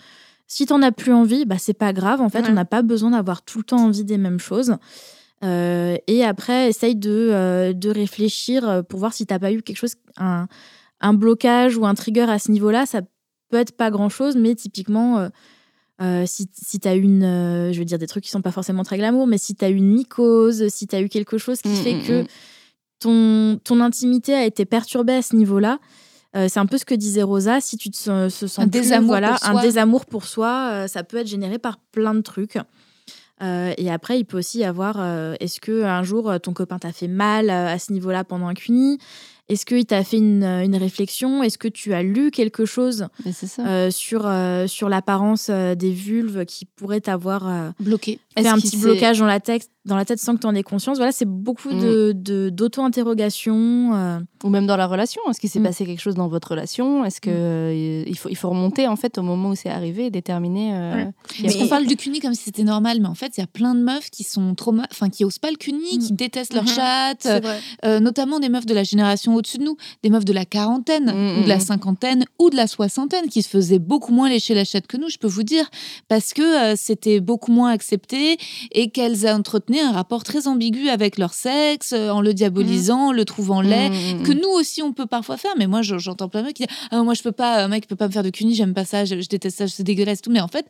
[0.47, 2.21] si t'en as plus envie, bah c'est pas grave.
[2.21, 2.49] En fait, Ouais.
[2.49, 4.75] on n'a pas besoin d'avoir tout le temps envie des mêmes choses.
[5.43, 9.77] Euh, et après, essaye de, euh, de réfléchir pour voir si t'as pas eu quelque
[9.77, 10.47] chose, un,
[11.01, 12.85] un blocage ou un trigger à ce niveau-là.
[12.85, 13.01] Ça
[13.49, 15.29] peut être pas grand-chose, mais typiquement,
[16.01, 17.21] euh, si, si tu as une,
[17.71, 19.69] je veux dire des trucs qui sont pas forcément très glamour, mais si tu as
[19.69, 22.27] une mycose, si tu as eu quelque chose qui Mm, fait mm, que mm.
[23.05, 25.79] Ton, ton intimité a été perturbée à ce niveau-là,
[26.35, 28.67] euh, c'est un peu ce que disait Rosa, si tu te se, se sens Un
[28.67, 29.61] plus, désamour voilà, pour un soi.
[29.61, 32.57] désamour pour soi, euh, ça peut être généré par plein de trucs.
[33.43, 34.97] Euh, et après, il peut aussi y avoir,
[35.39, 38.97] est-ce que un jour ton copain t'a fait mal à ce niveau-là pendant un CUNY
[39.47, 41.43] Est-ce qu'il t'a fait une, euh, une réflexion?
[41.43, 43.65] Est-ce que tu as lu quelque chose ça.
[43.67, 48.19] euh, sur, euh, sur l'apparence des vulves qui pourraient t'avoir euh, Bloqué.
[48.35, 50.63] fait un petit blocage dans la, tête, dans la tête sans que tu en aies
[50.63, 50.97] conscience?
[50.97, 51.79] Voilà, c'est beaucoup Mm.
[51.79, 53.91] de, de, d'auto-interrogation.
[53.93, 54.19] euh.
[54.43, 55.21] Ou même dans la relation.
[55.29, 55.63] Est-ce qu'il s'est Mm.
[55.63, 57.05] passé quelque chose dans votre relation?
[57.05, 60.05] Est-ce que euh, il faut il faut remonter en fait au moment où c'est arrivé
[60.07, 60.73] et déterminer.
[60.75, 61.11] euh, Ouais.
[61.43, 63.47] Parce qu'on parle du cuni comme si c'était normal, mais en fait, il y a
[63.47, 64.55] plein de meufs qui sont
[64.91, 66.69] enfin, qui osent pas le cuni, qui détestent leur Mhm.
[66.69, 67.59] vrai.
[67.85, 71.05] euh, notamment des meufs de la génération au-dessus de nous, des meufs de la quarantaine,
[71.13, 71.61] Mhm, ou de la mhm.
[71.61, 75.09] cinquantaine, ou de la soixantaine, qui se faisaient beaucoup moins lécher la chatte que nous,
[75.09, 75.69] je peux vous dire,
[76.07, 78.37] parce que euh, c'était beaucoup moins accepté
[78.71, 83.11] et qu'elles entretenaient un rapport très ambigu avec leur sexe, euh, en le diabolisant, en
[83.11, 84.39] le trouvant laid, Mm, mm, que mm.
[84.41, 86.75] nous aussi on peut parfois faire mais moi je- j'entends plein de mecs qui disent
[86.91, 88.85] ah moi je peux pas un mec peut pas me faire de cuni j'aime pas
[88.85, 90.65] ça je, je déteste ça c'est dégueulasse tout mais en fait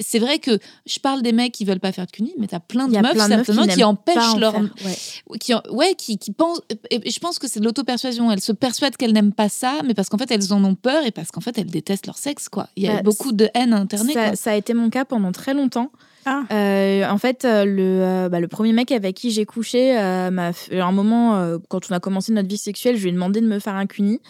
[0.00, 2.60] c'est vrai que je parle des mecs qui veulent pas faire de cuni mais t'as
[2.60, 5.38] plein de meufs plein de meufs qui empêchent en leur ouais.
[5.40, 8.52] qui en- ouais qui, qui pensent et je pense que c'est de l'auto-persuasion elles se
[8.52, 11.30] persuadent qu'elles n'aiment pas ça mais parce qu'en fait elles en ont peur et parce
[11.30, 14.12] qu'en fait elles détestent leur sexe quoi il y a Bah, beaucoup de haine internée
[14.12, 14.36] ça, quoi.
[14.36, 15.90] ça a été mon cas pendant très longtemps.
[16.26, 16.42] Ah.
[16.52, 20.30] Euh, en fait, euh, le, euh, bah, le premier mec avec qui j'ai couché, euh,
[20.30, 23.08] m'a fait- à un moment, euh, quand on a commencé notre vie sexuelle, je lui
[23.08, 24.20] ai demandé de me faire un cuni.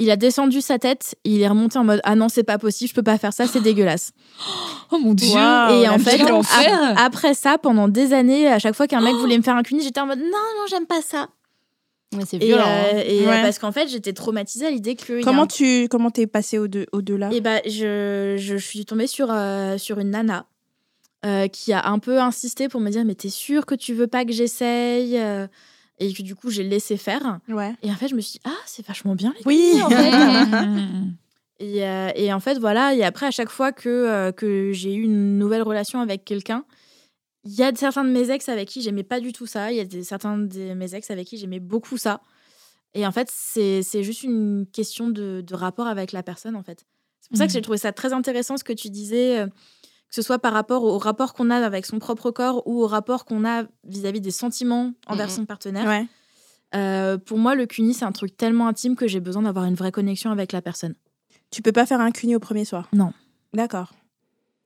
[0.00, 2.90] Il a descendu sa tête, il est remonté en mode Ah non, c'est pas possible,
[2.90, 4.12] je peux pas faire ça, c'est dégueulasse.
[4.92, 6.20] oh mon dieu et en fait,
[6.96, 9.82] après ça, pendant des années, à chaque fois qu'un mec voulait me faire un cuni,
[9.82, 11.28] j'étais en mode Non, non, j'aime pas ça.
[12.16, 12.64] Ouais, c'est Et, violent.
[12.66, 13.02] euh, hein.
[13.04, 13.42] et, euh, Ouais.
[13.42, 15.22] parce qu'en fait, j'étais traumatisée à l'idée que.
[15.22, 19.28] Comment tu comment t'es passé au de- au-delà Et bah, je, je suis tombée sur,
[19.30, 20.46] euh, sur une nana
[21.26, 24.06] euh, qui a un peu insisté pour me dire Mais t'es sûre que tu veux
[24.06, 25.16] pas que j'essaye
[26.00, 27.40] Et que du coup, j'ai laissé faire.
[27.48, 27.74] Ouais.
[27.82, 29.82] Et en fait, je me suis dit Ah, c'est vachement bien les Oui.
[29.82, 30.10] en fait.
[31.60, 32.94] Et, euh, et en fait, voilà.
[32.94, 36.64] Et après, à chaque fois que, euh, que j'ai eu une nouvelle relation avec quelqu'un,
[37.50, 39.72] il y a certains de mes ex avec qui j'aimais pas du tout ça.
[39.72, 42.20] Il y a des, certains de mes ex avec qui j'aimais beaucoup ça.
[42.94, 46.62] Et en fait, c'est c'est juste une question de, de rapport avec la personne, en
[46.62, 46.84] fait.
[47.20, 47.54] C'est pour ça que Mhm.
[47.54, 50.82] j'ai trouvé ça très intéressant ce que tu disais, euh, que ce soit par rapport
[50.84, 54.20] au, au rapport qu'on a avec son propre corps ou au rapport qu'on a vis-à-vis
[54.20, 55.32] des sentiments envers Mhm.
[55.34, 55.86] son partenaire.
[55.86, 56.06] Ouais.
[56.74, 59.74] Euh, pour moi, le CUNY, c'est un truc tellement intime que j'ai besoin d'avoir une
[59.74, 60.94] vraie connexion avec la personne.
[61.50, 62.88] Tu peux pas faire un cuni au premier soir?
[62.92, 63.12] Non.
[63.54, 63.92] D'accord.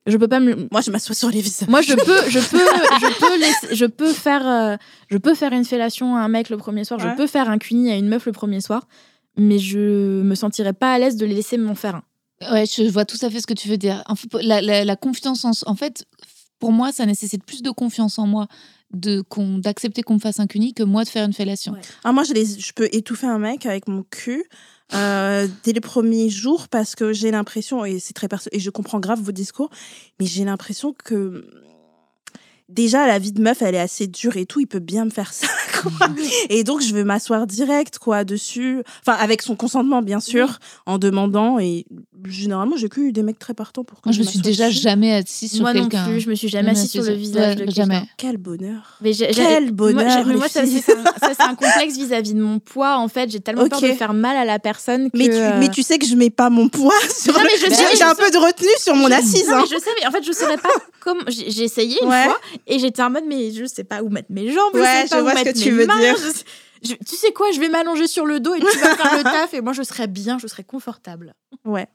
[0.05, 0.67] Je peux pas me.
[0.71, 1.69] Moi, je m'assois sur les visages.
[1.69, 2.57] Moi, je peux, je peux,
[3.01, 4.75] je peux, laisser- je peux faire, euh,
[5.09, 6.99] je peux faire une fellation à un mec le premier soir.
[6.99, 7.09] Ouais.
[7.09, 8.87] Je peux faire un CUNY à une meuf le premier soir,
[9.37, 12.03] mais je me sentirais pas à l'aise de les laisser m'en faire un.
[12.53, 14.03] Ouais, je vois tout à fait ce que tu veux dire.
[14.07, 16.05] En fait, la, la- la confiance en en fait,
[16.59, 18.47] pour moi, ça nécessite plus de confiance en moi
[18.93, 21.73] d'accepter qu'on me fasse un cuni que moi de faire une fellation.
[21.73, 21.81] Ouais.
[22.03, 24.45] Ah, moi, je, les, je peux étouffer un mec avec mon cul
[24.93, 28.69] euh, dès les premiers jours parce que j'ai l'impression, et c'est très perso, et je
[28.69, 29.69] comprends grave vos discours,
[30.19, 31.49] mais j'ai l'impression que
[32.69, 35.09] déjà la vie de meuf, elle est assez dure et tout, il peut bien me
[35.09, 35.47] faire ça.
[35.83, 36.07] Quoi.
[36.49, 40.97] et donc, je vais m'asseoir direct quoi dessus, enfin avec son consentement bien sûr, en
[40.97, 41.59] demandant.
[41.59, 41.85] Et
[42.25, 44.69] généralement, j'ai que eu des mecs très partants pour que Moi, je me suis déjà
[44.69, 44.81] dessus.
[44.81, 46.05] jamais assise sur Moi non quelqu'un.
[46.05, 47.73] plus, je me suis jamais assise sur le visage de quelqu'un.
[47.73, 48.01] jamais.
[48.17, 48.97] Quel bonheur.
[49.01, 52.97] Mais Quel bonheur, Moi, ça, c'est un, ça, c'est un complexe vis-à-vis de mon poids.
[52.97, 55.17] En fait, j'ai tellement peur de faire mal à la personne que.
[55.17, 57.45] Mais tu, euh, mais tu sais que je mets pas mon poids sur Non, le-
[57.45, 59.47] mais je sais, J'ai un peu de retenue sur mon assise.
[59.49, 59.63] Non, hein.
[59.69, 60.69] mais je sais, mais en fait, je saurais pas
[61.03, 61.21] comment.
[61.27, 62.23] J'ai essayé une Ouais.
[62.25, 65.05] fois et j'étais en mode, mais je sais pas où mettre mes jambes, je Ouais,
[65.11, 66.15] je où vois ce que tu veux mains, dire.
[66.17, 66.45] je sais-
[66.83, 69.23] je- tu sais quoi, je vais m'allonger sur le dos et tu vas faire le
[69.23, 71.33] taf et moi je serai bien, je serai confortable.
[71.65, 71.87] Ouais.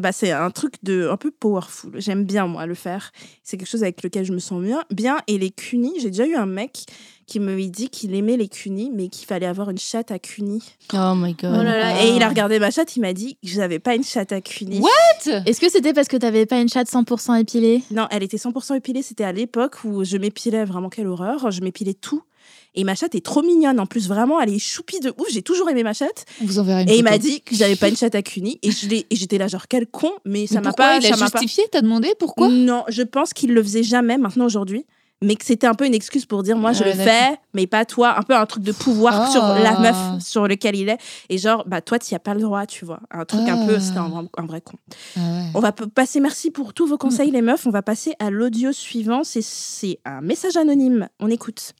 [0.00, 1.92] Ben, c'est un truc de un peu powerful.
[1.96, 3.12] J'aime bien, moi, le faire.
[3.42, 4.84] C'est quelque chose avec lequel je me sens bien.
[4.90, 5.18] bien.
[5.26, 6.84] Et les cunis, j'ai déjà eu un mec
[7.26, 10.62] qui me dit qu'il aimait les cunis, mais qu'il fallait avoir une chatte à cunis.
[10.92, 11.66] Oh my god.
[12.02, 14.30] Et il a regardé ma chatte, il m'a dit que je n'avais pas une chatte
[14.32, 14.80] à cunis.
[14.80, 15.42] What?
[15.44, 17.82] Est-ce que c'était parce que tu n'avais pas une chatte 100% épilée?
[17.90, 19.02] Non, elle était 100% épilée.
[19.02, 21.50] C'était à l'époque où je m'épilais vraiment, quelle horreur.
[21.50, 22.22] Je m'épilais tout.
[22.76, 23.80] Et ma chatte est trop mignonne.
[23.80, 25.26] En plus, vraiment, elle est choupie de ouf.
[25.30, 26.24] J'ai toujours aimé ma chatte.
[26.42, 28.58] Vous enverrez une Et il m'a dit que j'avais pas une chatte à cunis.
[28.62, 28.70] Et
[29.16, 30.10] j'étais là, genre, quel con.
[30.24, 30.98] Mais ça m'a pas.
[30.98, 32.48] il a justifié T'as demandé pourquoi?
[32.48, 34.84] Non, je pense qu'il le faisait jamais maintenant aujourd'hui.
[35.22, 37.86] Mais que c'était un peu une excuse pour dire moi je le fais, mais pas
[37.86, 38.18] toi.
[38.18, 39.30] Un peu un truc de pouvoir Ah.
[39.30, 40.98] sur la meuf sur lequel il est.
[41.30, 43.00] Et genre, bah toi, tu as pas le droit, tu vois.
[43.10, 43.80] Un truc un peu, Ah.
[43.80, 44.76] c'était un, vrai- un vrai con.
[45.16, 45.44] Ah ouais.
[45.54, 47.66] On va passer, merci pour tous vos conseils, les meufs.
[47.66, 49.22] On va passer à l'audio suivant.
[49.24, 51.08] C'est un message anonyme.
[51.18, 51.72] On écoute.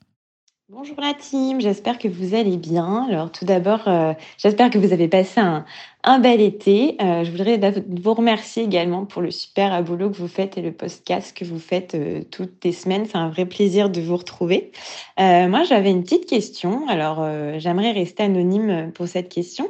[0.68, 3.06] Bonjour la team, j'espère que vous allez bien.
[3.08, 6.96] Alors tout d'abord, euh, j'espère que vous avez passé un, bel été.
[7.00, 10.72] Euh, je voudrais vous remercier également pour le super boulot que vous faites et le
[10.72, 13.06] podcast que vous faites euh, toutes les semaines.
[13.06, 14.72] C'est un vrai plaisir de vous retrouver.
[15.18, 16.88] Moi, j'avais une petite question.
[16.88, 17.24] Alors,
[17.60, 19.68] j'aimerais rester anonyme pour cette question.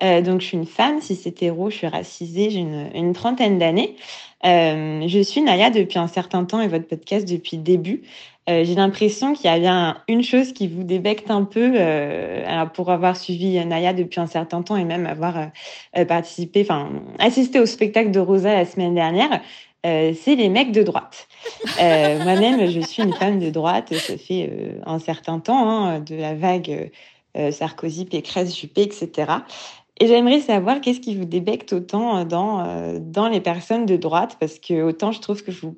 [0.00, 3.58] Donc, je suis une femme, si c'est hétéro, je suis racisée, j'ai une, une trentaine
[3.58, 3.96] d'années.
[4.44, 8.02] Je suis Naya depuis un certain temps et votre podcast depuis le début.
[8.48, 12.44] Euh, j'ai l'impression qu'il y a bien une chose qui vous débecte un peu, euh,
[12.46, 15.46] alors pour avoir suivi Naya depuis un certain temps et même avoir euh,
[15.98, 19.40] euh, participé, enfin assisté au spectacle de Rosa la semaine dernière,
[19.84, 21.26] euh, c'est les mecs de droite.
[21.80, 26.00] Euh, Moi-même, je suis une femme de droite, ça fait euh, un certain temps, hein,
[26.00, 26.90] de la vague
[27.36, 29.32] euh, Sarkozy, Pécresse, Juppé, etc.
[29.98, 33.96] Et j'aimerais savoir qu'est-ce qui vous débecte autant euh, dans, euh, dans les personnes de
[33.96, 35.74] droite, parce que autant je trouve que vous,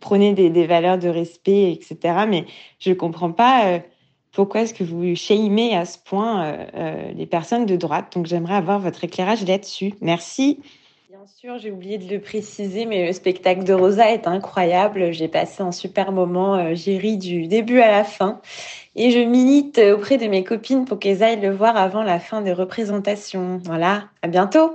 [0.00, 2.44] prenez des, valeurs de respect, etc., mais
[2.78, 3.78] je ne comprends pas euh,
[4.32, 6.58] pourquoi est-ce que vous shamez à ce point
[7.16, 8.12] les personnes de droite?
[8.14, 9.94] Donc j'aimerais avoir votre éclairage là-dessus.
[10.02, 10.60] Merci.
[11.26, 15.10] Bien sûr, j'ai oublié de le préciser, mais le spectacle de Rosa est incroyable.
[15.12, 18.40] J'ai passé un super moment, euh, j'ai ri du début à la fin.
[18.94, 22.42] Et je milite auprès de mes copines pour qu'elles aillent le voir avant la fin
[22.42, 23.60] des représentations.
[23.64, 24.70] Voilà, à bientôt.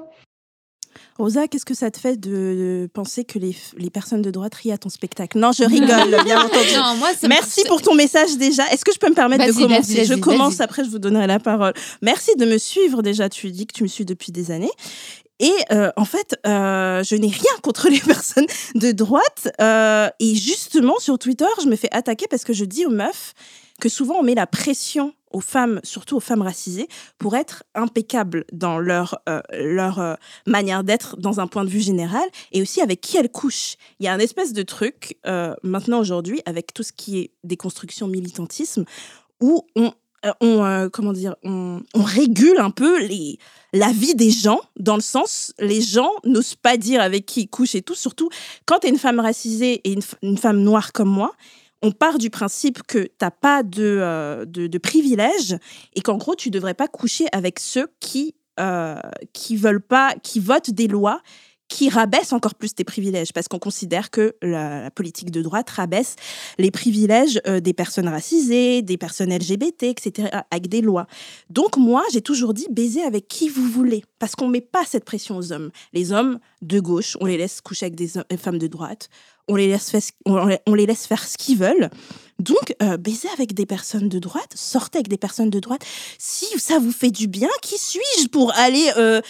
[1.18, 4.72] Rosa, qu'est-ce que ça te fait de, penser que les, les personnes de droite rient
[4.72, 5.38] à ton spectacle?
[5.38, 6.76] Non, je rigole, bien entendu.
[6.76, 8.68] Non, moi, Merci pour ton message déjà.
[8.72, 10.04] Est-ce que je peux me permettre de commencer?
[10.04, 11.74] Je commence, après je vous donnerai la parole.
[12.02, 13.30] Merci de me suivre déjà.
[13.30, 14.72] Tu dis que tu me suis depuis des années.
[15.42, 18.46] Et euh, en fait, euh, je n'ai rien contre les personnes
[18.76, 19.52] de droite.
[19.60, 23.34] Euh, et justement, sur Twitter, je me fais attaquer parce que je dis aux meufs
[23.82, 26.88] que souvent on met la pression aux femmes, surtout aux femmes racisées,
[27.18, 32.62] pour être impeccables dans leur, leur manière d'être dans un point de vue général et
[32.62, 33.78] aussi avec qui elles couchent.
[34.00, 35.18] Il y a un espèce de truc,
[35.64, 38.84] maintenant aujourd'hui, avec tout ce qui est déconstruction militantisme,
[39.40, 39.94] où on,
[40.40, 43.00] on euh, comment dire, on, régule un peu
[43.74, 47.48] la vie des gens, dans le sens, les gens n'osent pas dire avec qui ils
[47.48, 48.30] couchent et tout, surtout
[48.66, 51.32] quand tu es une femme racisée et une, femme noire comme moi,
[51.82, 55.58] on part du principe que t'as pas de, euh, de, privilèges
[55.96, 59.00] et qu'en gros, tu devrais pas coucher avec ceux qui, euh,
[59.34, 61.22] qui veulent pas, qui votent des lois
[61.72, 66.18] qui rabaissent encore plus tes privilèges, parce qu'on considère que la, politique de droite rabaisse
[66.60, 71.08] les privilèges euh, des personnes racisées, des personnes LGBT, etc., avec des lois.
[71.50, 75.06] Donc moi, j'ai toujours dit baiser avec qui vous voulez, parce qu'on met pas cette
[75.06, 75.72] pression aux hommes.
[75.94, 79.08] Les hommes de gauche, on les laisse coucher avec des, femmes de droite,
[79.48, 81.90] on les laisse faire, on les- laisse faire ce qu'ils veulent.
[82.40, 85.84] Donc, euh, baiser avec des personnes de droite, sortez avec des personnes de droite.
[86.18, 89.22] Si ça vous fait du bien, qui suis-je pour aller euh,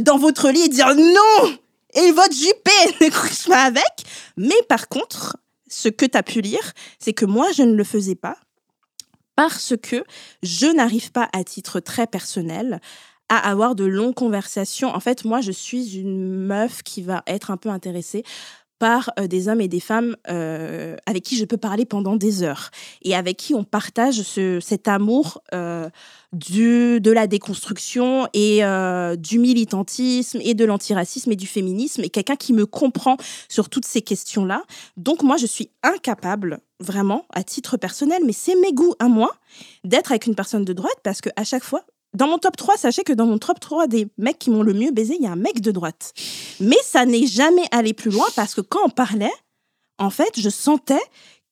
[0.00, 1.58] dans votre lit et dire non?
[1.94, 2.70] Et votre Juppé
[3.04, 4.04] ne couche pas avec
[4.36, 5.36] Mais par contre,
[5.68, 8.36] ce que tu as pu lire, c'est que moi, je ne le faisais pas
[9.36, 10.04] parce que
[10.42, 12.80] je n'arrive pas à titre très personnel
[13.28, 14.88] à avoir de longues conversations.
[14.88, 18.24] En fait, moi, je suis une meuf qui va être un peu intéressée
[18.78, 22.42] par euh, des hommes et des femmes euh, avec qui je peux parler pendant des
[22.42, 22.70] heures
[23.02, 25.88] et avec qui on partage ce, cet amour euh,
[26.32, 28.60] du, de la déconstruction et
[29.16, 33.16] du militantisme et de l'antiracisme et du féminisme et quelqu'un qui me comprend
[33.48, 34.62] sur toutes ces questions-là.
[34.96, 39.34] Donc moi, je suis incapable, vraiment, à titre personnel, mais c'est mes goûts à moi,
[39.84, 41.84] d'être avec une personne de droite parce que à chaque fois,
[42.14, 44.72] dans mon top 3, sachez que dans mon top 3 des mecs qui m'ont le
[44.72, 46.12] mieux baisé, il y a un mec de droite.
[46.60, 49.32] Mais ça n'est jamais allé plus loin parce que quand on parlait,
[49.98, 51.00] en fait, je sentais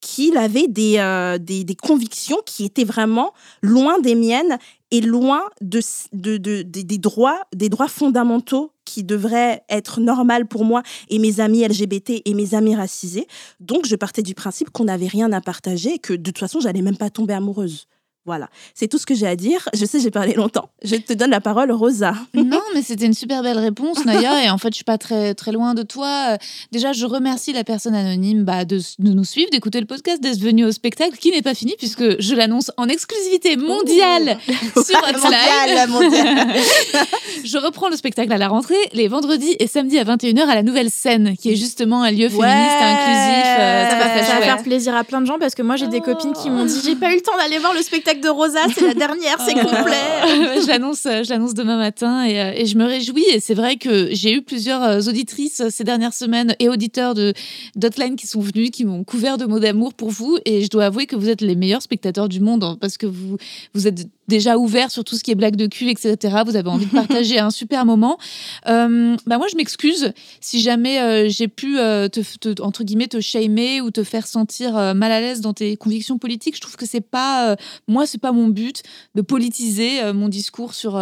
[0.01, 4.59] qu'il avait des, euh, des, convictions qui étaient vraiment loin des miennes
[4.91, 5.81] et loin de,
[6.13, 11.41] de, de- des- droits, des droits fondamentaux qui devraient être normaux pour moi et mes
[11.41, 13.27] amis LGBT et mes amis racisés.
[13.59, 16.61] Donc, je partais du principe qu'on n'avait rien à partager et que de toute façon,
[16.61, 17.89] j'allais même pas tomber amoureuse.
[18.27, 19.69] Voilà, c'est tout ce que j'ai à dire.
[19.73, 20.69] Je sais, j'ai parlé longtemps.
[20.83, 22.15] Je te donne la parole, Rosa.
[22.35, 24.45] Non, mais c'était une super belle réponse, Naya.
[24.45, 26.37] Et en fait, je suis pas très, très loin de toi.
[26.73, 30.39] Déjà, je remercie la personne anonyme bah, de, de nous suivre, d'écouter le podcast, d'être
[30.41, 34.39] venue au spectacle qui n'est pas fini puisque je l'annonce en exclusivité mondiale
[34.75, 35.23] sur Hotline.
[35.23, 36.49] Mondial, mondial.
[37.45, 40.63] je reprends le spectacle à la rentrée les vendredis et samedis à 21h à la
[40.63, 42.49] Nouvelle Scène, qui est justement un lieu féministe, Ouais.
[42.49, 43.47] inclusif.
[43.59, 46.01] euh, Ça va, ça faire plaisir à plein de gens parce que moi j'ai des
[46.01, 48.61] copines qui m'ont dit j'ai pas eu le temps d'aller voir le spectacle de Rosa,
[48.75, 50.07] c'est la dernière, c'est complet.
[50.61, 53.25] je l'annonce, je l'annonce demain matin et, euh, et je me réjouis.
[53.33, 57.15] Et c'est vrai que j'ai eu plusieurs euh, auditrices euh, ces dernières semaines et auditeurs
[57.15, 57.33] de
[57.75, 60.39] d'Hotline qui sont venus, qui m'ont couvert de mots d'amour pour vous.
[60.45, 63.07] Et je dois avouer que vous êtes les meilleurs spectateurs du monde hein, parce que
[63.07, 63.37] vous
[63.75, 66.17] vous êtes déjà ouverts sur tout ce qui est blague de cul, etc.
[66.45, 68.19] Vous avez envie de partager un super moment.
[68.67, 73.09] Euh, bah moi, je m'excuse si jamais euh, j'ai pu euh, te, te- entre guillemets
[73.09, 76.57] te shamer ou te faire sentir euh, mal à l'aise dans tes convictions politiques.
[76.57, 77.57] Je trouve que c'est pas
[77.89, 78.83] moi, c'est pas mon but
[79.15, 81.01] de politiser mon discours sur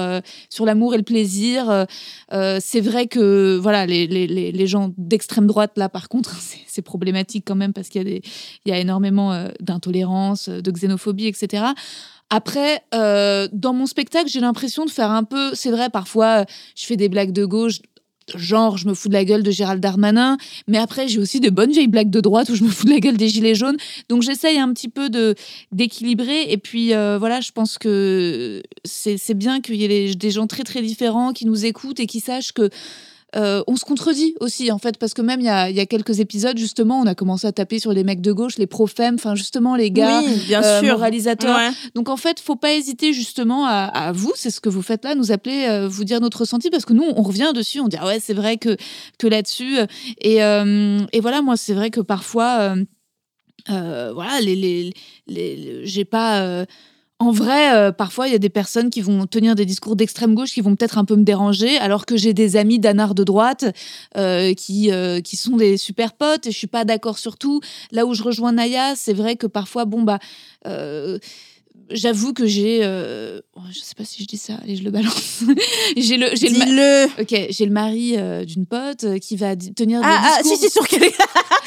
[0.51, 1.87] sur l'amour et le plaisir.
[2.31, 6.37] C'est vrai que voilà, les, les, les, gens d'extrême droite là, par contre,
[6.67, 8.23] c'est- problématique quand même parce qu'il y a des
[8.67, 11.67] il y a énormément d'intolérance, de xénophobie, etc.
[12.31, 15.55] Après, euh, dans mon spectacle, j'ai l'impression de faire un peu.
[15.55, 16.45] C'est vrai, parfois, euh,
[16.75, 17.81] je fais des blagues de gauche.
[18.35, 21.51] Genre, je me fous de la gueule de Gérald Darmanin, mais après, j'ai aussi de
[21.51, 23.77] bonnes vieilles blagues de droite où je me fous de la gueule des Gilets jaunes.
[24.09, 25.35] Donc, j'essaye un petit peu de
[25.73, 26.51] d'équilibrer.
[26.51, 30.63] Et puis, euh, voilà, je pense que c'est bien qu'il y ait des gens très,
[30.63, 32.71] très différents qui nous écoutent et qui sachent que
[33.37, 35.81] euh, on se contredit aussi, en fait, parce que même il y a, il y
[35.81, 38.67] a quelques épisodes, justement, on a commencé à taper sur les mecs de gauche, les
[38.67, 40.93] profèmes, enfin, justement, les gars Oui, bien euh, sûr.
[40.95, 41.57] moralisateurs.
[41.57, 41.71] Ouais.
[41.95, 45.05] Donc, en fait, faut pas hésiter, justement, à, à vous, c'est ce que vous faites
[45.05, 47.89] là, nous appeler, euh, vous dire notre ressenti, parce que nous, on revient dessus, on
[47.89, 48.77] dit, ah ouais, c'est vrai que,
[49.19, 49.77] que là-dessus.
[50.21, 52.75] Et, et voilà, moi, c'est vrai que parfois,
[53.69, 54.93] voilà, les, les,
[55.27, 56.65] les- les- j'ai pas.
[57.21, 60.35] En vrai, euh, parfois, il y a des personnes qui vont tenir des discours d'extrême
[60.35, 63.23] gauche qui vont peut-être un peu me déranger, alors que j'ai des amis d'anard de
[63.25, 63.65] droite
[64.17, 67.61] euh, qui, euh, qui sont des super potes et je suis pas d'accord sur tout.
[67.93, 70.19] Là où je rejoins Naya, c'est vrai que parfois, bon, bah.
[71.91, 74.91] J'avoue que j'ai, euh, oh, je sais pas si je dis ça, allez je le
[74.91, 75.43] balance.
[75.99, 77.05] j'ai le, j'ai le, ma- Dis-le.
[77.21, 78.17] ok, j'ai le mari
[78.47, 80.57] d'une pote qui va tenir des Ah, ah, discours.
[80.57, 81.19] si, c'est sûr qu'elle est.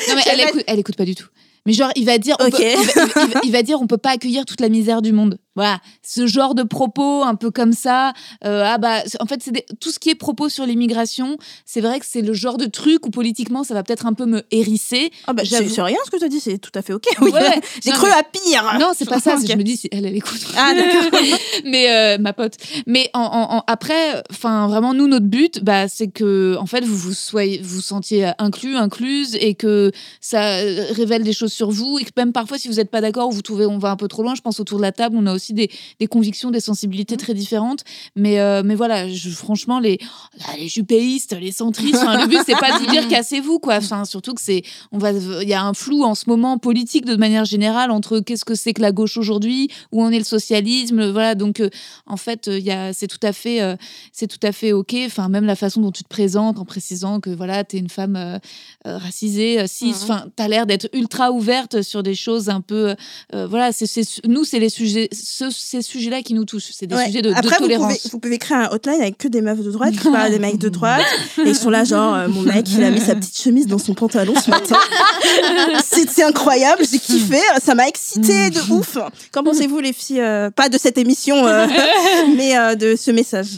[0.10, 1.28] Non, mais elle écoute, elle écoute pas du tout.
[1.68, 2.52] Mais genre, il va dire, on Ok.
[2.58, 5.02] peut- il, va, il va- il va dire, on peut pas accueillir toute la misère
[5.04, 5.38] du monde.
[5.58, 8.14] Voilà, ce genre de propos un peu comme ça.
[8.46, 11.38] euh, ah bah, en fait, c'est des- tout ce qui est propos sur l'immigration.
[11.66, 14.26] C'est vrai que c'est le genre de truc où politiquement, ça va peut-être un peu
[14.26, 15.12] me hérisser.
[15.28, 15.70] Ah bah, c'est J'avoue.
[15.70, 17.04] c'est rien ce que tu as dit, c'est tout à fait ok.
[17.22, 17.32] Oui.
[17.32, 18.78] Ouais, J'ai cru mais- à pire.
[18.80, 19.36] Non, c'est pas ça.
[19.48, 20.46] Je me dis, si elle, elle écoute.
[20.56, 21.20] Ah, d'accord.
[21.66, 22.54] mais euh, ma pote.
[22.86, 26.84] Mais en, en- en- après, enfin, vraiment, nous, notre but, bah, c'est que, en fait,
[26.84, 31.72] vous vous soyez, vous sentiez inclus, incluse, et que ça euh, révèle des choses sur
[31.72, 33.90] vous, et que même parfois, si vous n'êtes pas d'accord ou vous trouvez on va
[33.90, 35.70] un peu trop loin, je pense autour de la table, on a aussi des,
[36.00, 37.84] des convictions, des sensibilités très différentes.
[38.16, 40.00] Mais, euh, mais voilà, je- franchement, les,
[40.46, 43.76] ah, les jupéistes, les centristes, enfin, le but, c'est pas de dire cassez-vous, quoi.
[43.78, 47.06] Enfin, surtout que c'est, on va, il y a un flou en ce moment politique
[47.06, 50.24] de manière générale entre qu'est-ce que c'est que la gauche aujourd'hui, où en est le
[50.24, 51.36] socialisme, voilà.
[51.36, 51.70] Donc, euh,
[52.06, 53.76] en fait, il y a, c'est tout à fait, euh,
[54.12, 54.96] c'est tout à fait ok.
[55.06, 58.40] Enfin, même la façon dont tu te présentes en précisant que voilà, t'es une femme
[58.86, 59.92] racisée, cis.
[60.04, 62.96] Enfin, t'as l'air d'être ultra ouverte sur des choses un peu,
[63.34, 63.72] voilà.
[63.72, 66.70] C'est- nous, c'est les sujets, ce- ces sujets-là qui nous touchent.
[66.72, 67.06] C'est des Ouais.
[67.06, 67.98] sujets de, de Après, vous tolérance.
[67.98, 70.40] pouvez, vous pouvez créer un hotline avec que des meufs de droite qui parlent des
[70.40, 71.06] mecs de droite.
[71.38, 73.78] Et ils sont là, genre, euh, mon mec, il a mis sa petite chemise dans
[73.78, 74.76] son pantalon ce matin.
[75.84, 78.98] C'est c'est incroyable, j'ai kiffé, ça m'a excité de ouf.
[79.32, 81.68] Qu'en pensez-vous, les filles euh, Pas de cette émission, euh,
[82.36, 83.58] mais euh, de ce message?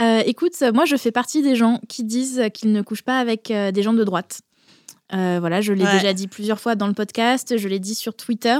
[0.00, 3.50] Euh, écoute, moi je fais partie des gens qui disent qu'ils ne couchent pas avec
[3.50, 4.40] euh, des gens de droite.
[5.12, 5.92] Euh, voilà, je l'ai Ouais.
[5.94, 8.58] déjà dit plusieurs fois dans le podcast, je l'ai dit sur Twitter.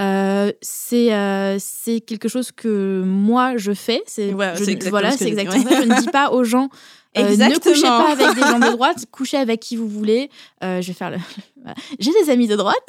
[0.00, 4.02] Euh, c'est euh, c'est quelque chose que moi je fais.
[4.06, 4.52] C'est Ouais,
[4.88, 5.82] voilà, c'est exactement ça.
[5.82, 6.68] Je ne dis pas aux gens.
[7.18, 10.30] euh, ne couchez pas avec des gens de droite, couchez avec qui vous voulez.
[10.64, 11.18] Euh, je vais faire le.
[12.00, 12.82] J'ai des amis de droite.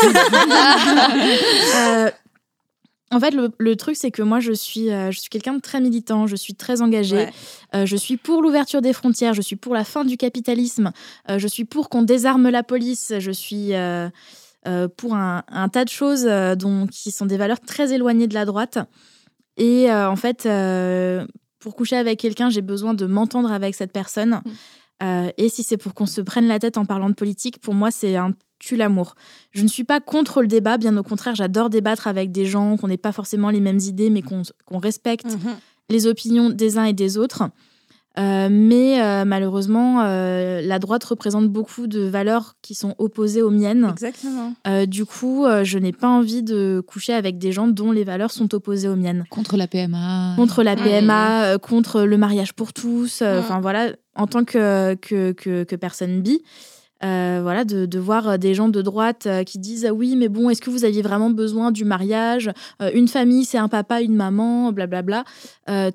[3.11, 5.61] En fait, le, le truc, c'est que moi, je suis, euh, je suis quelqu'un de
[5.61, 7.15] très militant, je suis très engagée.
[7.15, 7.33] Ouais.
[7.75, 10.91] Euh, je suis pour l'ouverture des frontières, je suis pour la fin du capitalisme,
[11.29, 13.73] euh, je suis pour qu'on désarme la police, je suis
[14.97, 16.23] pour un, un tas de choses
[16.57, 18.79] dont, qui sont des valeurs très éloignées de la droite.
[19.57, 20.47] Et en fait,
[21.59, 24.41] pour coucher avec quelqu'un, j'ai besoin de m'entendre avec cette personne.
[25.03, 27.73] Euh, et si c'est pour qu'on se prenne la tête en parlant de politique, pour
[27.73, 29.15] moi, c'est un tue l'amour.
[29.51, 32.77] Je ne suis pas contre le débat, bien au contraire, j'adore débattre avec des gens
[32.77, 35.27] qu'on n'ait pas forcément les mêmes idées, mais qu'on respecte
[35.89, 37.43] les opinions des uns et des autres.
[38.17, 43.49] Euh, mais euh, malheureusement, euh, la droite représente beaucoup de valeurs qui sont opposées aux
[43.49, 43.89] miennes.
[43.91, 44.53] Exactement.
[44.87, 48.53] du coup, je n'ai pas envie de coucher avec des gens dont les valeurs sont
[48.55, 49.25] opposées aux miennes.
[49.29, 50.33] Contre la PMA.
[50.35, 53.21] Contre la PMA, contre le mariage pour tous.
[53.21, 56.41] Enfin voilà, en tant que, que, que, que personne bi.
[57.05, 60.27] Euh, voilà, de, voir euh, des gens de droite euh, qui disent ah oui, mais
[60.27, 62.51] bon, est-ce que vous aviez vraiment besoin du mariage?
[62.93, 65.23] Une famille, c'est un papa, une maman, blablabla.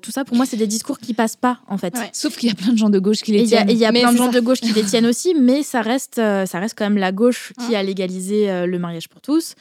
[0.01, 1.93] tout ça, pour moi, c'est des discours qui passent pas, en fait.
[2.13, 3.69] Sauf qu'il y a plein de gens de gauche qui les tiennent.
[3.69, 6.15] Il y a, plein de gens de gauche qui les tiennent aussi, mais ça reste,
[6.15, 9.55] ça reste quand même la gauche qui a légalisé le mariage pour tous.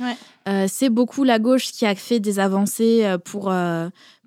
[0.67, 3.53] c'est beaucoup la gauche qui a fait des avancées pour,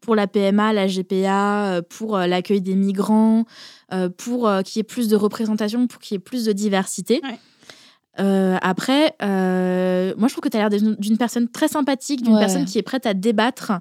[0.04, 3.46] pour la PMA, la GPA, pour l'accueil des migrants.
[3.94, 6.52] Euh, pour euh, qu'il y ait plus de représentation, pour qu'il y ait plus de
[6.52, 7.22] diversité.
[8.20, 12.66] Euh, après, moi je trouve que tu as l'air d'une personne très sympathique, d'une personne
[12.66, 13.74] qui est prête à débattre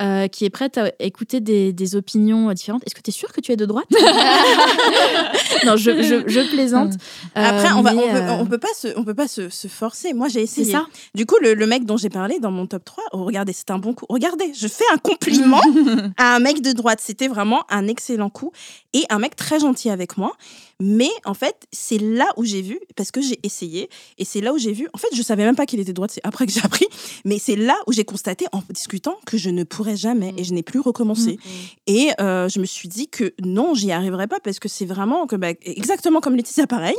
[0.00, 2.82] euh, qui est prête à écouter des, opinions différentes.
[2.86, 3.86] Est-ce que tu es sûre que tu es de droite
[5.66, 5.90] Non, je,
[6.26, 6.94] je, plaisante.
[7.34, 10.12] Après, on, va, on, peut, on peut pas, se, on peut pas se, se forcer.
[10.12, 10.70] Moi, j'ai essayé.
[10.70, 10.86] Ça.
[11.14, 13.78] Du coup, le, le, mec dont j'ai parlé dans mon top 3, regardez, c'est un
[13.78, 14.06] bon coup.
[14.08, 15.62] Regardez, je fais un compliment
[16.16, 17.00] à un mec de droite.
[17.02, 18.52] C'était vraiment un excellent coup.
[18.92, 20.32] Et un mec très gentil avec moi.
[20.80, 24.52] Mais en fait, c'est là où j'ai vu, parce que j'ai essayé, et c'est là
[24.52, 26.46] où j'ai vu, en fait, je savais même pas qu'il était de droite, c'est après
[26.46, 26.86] que j'ai appris,
[27.24, 30.54] mais c'est là où j'ai constaté en discutant que je ne pourrais jamais et je
[30.54, 31.32] n'ai plus recommencé.
[31.32, 31.50] Mm.
[31.88, 35.26] Et euh, je me suis dit que non, j'y arriverai pas parce que c'est vraiment
[35.26, 36.96] que, bah, exactement comme Laetitia, pareil,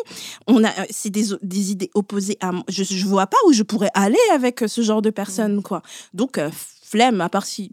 [0.47, 2.63] on a, c'est des, des, idées opposées à moi.
[2.67, 5.63] Je, je vois pas où je pourrais aller avec ce genre de personnes, mm.
[5.63, 5.81] quoi.
[6.13, 6.49] Donc, euh,
[6.89, 7.71] flemme, à part si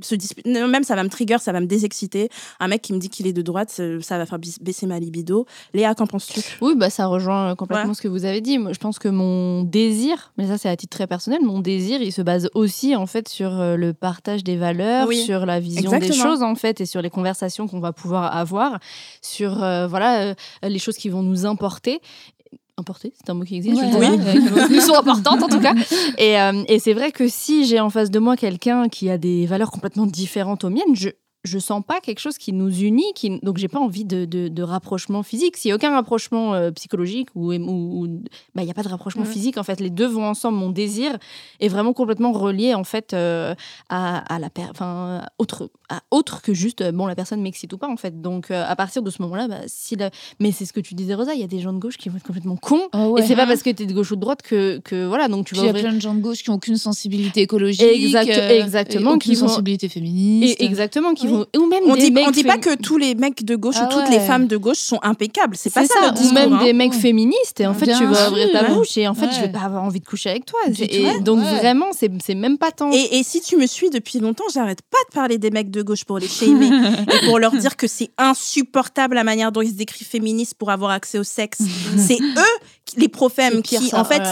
[0.00, 0.46] se dispute.
[0.46, 2.28] Même ça va me trigger, ça va me désexciter.
[2.60, 5.46] Un mec qui me dit qu'il est de droite, ça va faire baisser ma libido.
[5.72, 6.40] Léa, qu'en penses-tu?
[6.60, 8.58] Oui, bah ça rejoint euh, complètement ce que vous avez dit.
[8.58, 12.00] Moi, je pense que mon désir, mais ça c'est à titre très personnel, mon désir,
[12.00, 15.98] il se base aussi en fait sur euh, le partage des valeurs, sur la vision
[15.98, 18.78] des choses en fait, et sur les conversations qu'on va pouvoir avoir,
[19.20, 22.00] sur euh, voilà les choses qui vont nous importer
[22.76, 24.06] importé, c'est un mot qui existe, oui.
[24.06, 25.74] Euh, sont importantes en tout cas.
[26.18, 29.18] Et, euh, et c'est vrai que si j'ai en face de moi quelqu'un qui a
[29.18, 31.10] des valeurs complètement différentes aux miennes, je,
[31.44, 33.38] je sens pas quelque chose qui nous unit, qui...
[33.40, 35.58] donc j'ai pas envie de, de, rapprochement physique.
[35.58, 38.08] S'il n'y a aucun rapprochement euh, psychologique ou il ou,
[38.54, 40.56] bah, y a pas de rapprochement physique en fait, les deux vont ensemble.
[40.56, 41.18] Mon désir
[41.60, 43.54] est vraiment complètement relié en fait euh,
[43.90, 47.78] à, à, la enfin autre, à autre que juste euh, bon la personne m'excite ou
[47.78, 48.22] pas en fait.
[48.22, 49.96] Donc à partir de ce moment-là, bah, si
[50.40, 52.08] mais c'est ce que tu disais Rosa, il y a des gens de gauche qui
[52.08, 54.16] vont être complètement cons oh et c'est pas parce que tu es de gauche ou
[54.16, 55.62] de droite que, que voilà donc tu vas.
[55.62, 59.12] Il y a plein de gens de gauche qui ont aucune sensibilité écologique, exact, exactement,
[59.12, 62.44] aucune qui sensibilité féministe, et exactement qui ou même on des dit, mecs on dit
[62.44, 64.98] pas que tous les mecs de gauche ou ah toutes les femmes de gauche sont
[65.02, 65.56] impeccables.
[65.56, 67.60] C'est pas ça, Ou même des mecs féministes.
[67.60, 69.82] Et en fait, tu vas ouvrir ta bouche et en fait, je vais pas avoir
[69.82, 70.60] envie de coucher avec toi.
[70.78, 72.90] Et donc vraiment, c'est même pas tant.
[72.92, 76.04] Et, si tu me suis depuis longtemps, j'arrête pas de parler des mecs de gauche
[76.04, 76.66] pour les shamer
[77.22, 80.70] et pour leur dire que c'est insupportable la manière dont ils se décrivent féministes pour
[80.70, 81.62] avoir accès au sexe.
[81.96, 82.58] c'est eux,
[82.96, 84.22] les profèmes, qui en fait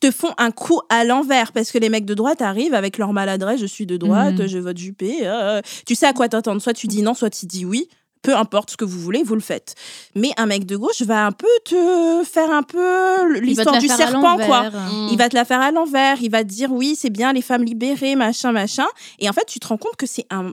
[0.00, 3.12] te font un coup à l'envers parce que les mecs de droite arrivent avec leur
[3.12, 4.46] maladresse, je suis de droite, mhm.
[4.46, 5.18] je vote Juppé.
[5.22, 7.88] Euh, tu sais à quoi t'attendre, soit tu dis non, soit tu dis oui
[8.22, 9.74] peu importe ce que vous voulez, vous le faites.
[10.14, 14.36] Mais un mec de gauche va un peu te faire un peu l'histoire du serpent,
[14.36, 14.70] quoi.
[15.10, 16.20] Il va te la faire à l'envers.
[16.20, 18.86] Il va te dire oui, c'est bien les femmes libérées, machin, machin.
[19.18, 20.52] Et en fait, tu te rends compte que c'est un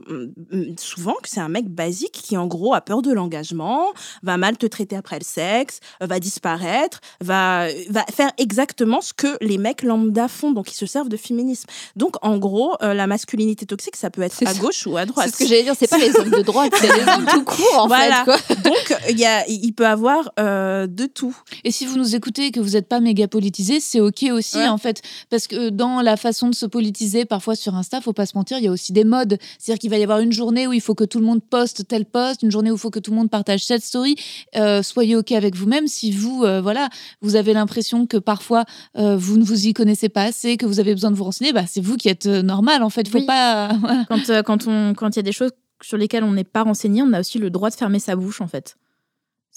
[0.78, 3.92] souvent que c'est un mec basique qui en gros a peur de l'engagement,
[4.22, 9.36] va mal te traiter après le sexe, va disparaître, va va faire exactement ce que
[9.40, 10.52] les mecs lambda font.
[10.52, 11.68] Donc ils se servent de féminisme.
[11.96, 15.28] Donc en gros, euh, la masculinité toxique, ça peut être à gauche ou à droite.
[15.28, 15.74] C'est ce que j'allais dire.
[15.78, 17.44] C'est pas les hommes de droite, c'est les hommes tout
[17.86, 18.24] voilà.
[18.64, 21.36] Donc, il, y a, il peut avoir euh, de tout.
[21.64, 24.58] Et si vous nous écoutez et que vous n'êtes pas méga politisé, c'est OK aussi,
[24.66, 25.02] en fait.
[25.30, 28.58] Parce que dans la façon de se politiser, parfois sur Insta, faut pas se mentir,
[28.58, 29.38] il y a aussi des modes.
[29.58, 31.86] C'est-à-dire qu'il va y avoir une journée où il faut que tout le monde poste
[31.88, 34.16] tel post, une journée où il faut que tout le monde partage cette story.
[34.56, 35.86] Euh, soyez OK avec vous-même.
[35.86, 36.88] Si vous, euh, voilà,
[37.22, 38.64] vous avez l'impression que parfois
[38.94, 41.64] vous ne vous y connaissez pas assez, que vous avez besoin de vous renseigner, bah,
[41.66, 43.08] c'est vous qui êtes normal, en fait.
[43.08, 43.70] Faut pas.
[44.08, 45.50] Quand, quand, on, quand il y a des choses
[45.82, 48.40] sur lesquels on n'est pas renseigné, on a aussi le droit de fermer sa bouche,
[48.40, 48.76] en fait.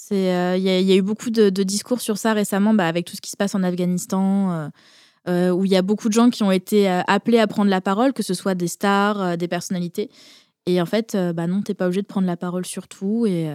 [0.09, 3.21] Il euh, y, a eu beaucoup de, discours sur ça récemment, bah, avec tout ce
[3.21, 4.69] qui se passe en Afghanistan, euh,
[5.27, 7.81] euh, où il y a beaucoup de gens qui ont été appelés à prendre la
[7.81, 10.09] parole, que ce soit des stars, des personnalités.
[10.65, 13.25] Et en fait, bah non, t'es pas obligé de prendre la parole sur tout.
[13.27, 13.49] Et,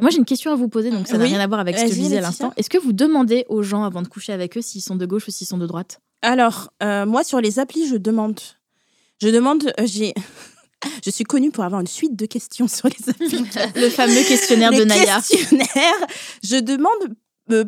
[0.00, 1.84] moi, j'ai une question à vous poser, donc ça n'a rien à voir avec ce
[1.84, 2.52] que je disais à l'instant.
[2.56, 5.28] Est-ce que vous demandez aux gens avant de coucher avec eux s'ils sont de gauche
[5.28, 6.00] ou s'ils sont de droite?
[6.22, 8.40] Alors, moi, sur les applis, je demande.
[9.22, 10.14] Je demande, j'ai
[11.04, 12.96] je suis connue pour avoir une suite de questions sur les.
[13.80, 15.20] Le fameux questionnaire de Naya.
[15.20, 15.94] Questionnaire.
[16.42, 17.14] Je demande
[17.52, 17.64] euh,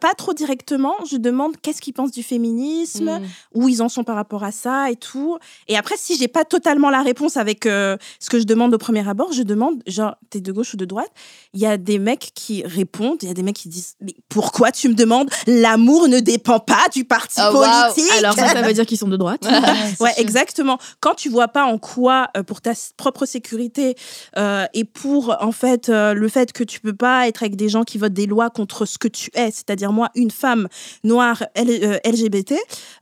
[0.00, 0.94] pas, trop directement.
[1.10, 3.22] Je demande qu'est-ce qu'ils pensent du féminisme, mm.
[3.54, 5.38] où ils en sont par rapport à ça et tout.
[5.68, 8.78] Et après, si j'ai pas totalement la réponse avec euh, ce que je demande au
[8.78, 11.10] premier abord, je demande genre t'es de gauche ou de droite.
[11.52, 14.14] Il y a des mecs qui répondent, il y a des mecs qui disent mais
[14.28, 15.30] pourquoi tu me demandes?
[15.46, 18.12] L'amour ne dépend pas du parti oh, politique.
[18.18, 19.46] Alors ça, ça veut dire qu'ils sont de droite.
[20.00, 20.78] ouais, exactement.
[21.00, 23.96] Quand tu vois pas en quoi pour ta propre sécurité
[24.36, 27.98] et pour en fait le fait que tu peux pas être avec des gens qui
[27.98, 30.68] votent des lois contre ce que tu es, c'est-à-dire moi, une femme
[31.04, 32.52] noire LGBT,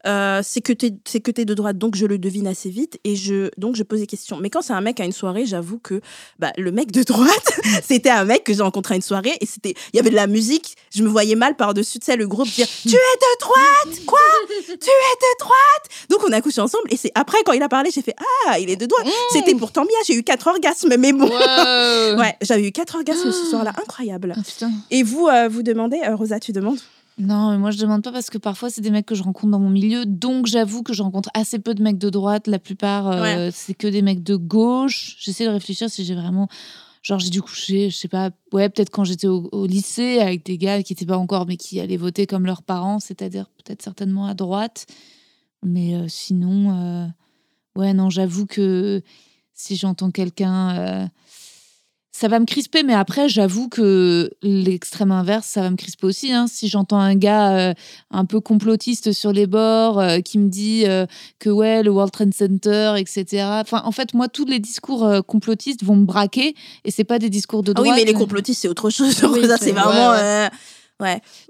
[0.06, 3.16] euh, euh, c'est que tu es, de droite, donc je le devine assez vite et
[3.16, 4.38] je, donc je pose des questions.
[4.40, 6.00] Mais quand c'est un mec à une soirée, j'avoue que
[6.38, 9.46] bah, le mec de droite, c'était un mec que j'ai rencontré à une soirée et
[9.46, 12.28] c'était, il y avait de la musique, je me voyais mal par-dessus, tu sais, le
[12.28, 14.18] groupe dire Tu es de droite Quoi
[14.48, 17.68] Tu es de droite Donc on a couché ensemble et c'est après, quand il a
[17.68, 18.14] parlé, j'ai fait
[18.46, 19.06] Ah, il est de droite.
[19.06, 19.32] Mmh.
[19.32, 21.28] C'était pourtant bien, j'ai eu quatre orgasmes, mais bon.
[21.28, 24.34] ouais, j'avais eu quatre orgasmes ce soir-là, incroyable.
[24.36, 26.78] Ah, et vous, euh, vous demandez, euh, Rosa, tu demandes?
[27.18, 29.50] Non, mais moi je demande pas parce que parfois c'est des mecs que je rencontre
[29.50, 32.46] dans mon milieu, donc j'avoue que je rencontre assez peu de mecs de droite.
[32.46, 35.16] La plupart, euh, c'est que des mecs de gauche.
[35.18, 36.48] J'essaie de réfléchir si j'ai vraiment.
[37.02, 40.56] Genre, j'ai dû coucher, je sais pas, ouais, peut-être quand j'étais au, lycée avec des
[40.56, 44.26] gars qui n'étaient pas encore, mais qui allaient voter comme leurs parents, c'est-à-dire peut-être certainement
[44.26, 44.86] à droite.
[45.64, 47.12] Mais sinon,
[47.74, 49.02] ouais, non, j'avoue que
[49.52, 51.10] si j'entends quelqu'un
[52.14, 56.30] ça va me crisper, mais après, j'avoue que l'extrême inverse, ça va me crisper aussi.
[56.30, 56.46] Hein.
[56.46, 57.74] Si j'entends un gars euh,
[58.10, 61.06] un peu complotiste sur les bords euh, qui me dit euh,
[61.38, 63.46] que ouais, le World Trade Center, etc.
[63.62, 67.30] Enfin, en fait, moi, tous les discours complotistes vont me braquer et c'est pas des
[67.30, 67.88] discours de droite.
[67.90, 69.14] Ah oui, mais les complotistes, c'est autre chose.
[69.16, 70.10] ça, c'est vraiment.
[70.10, 70.50] Ouais.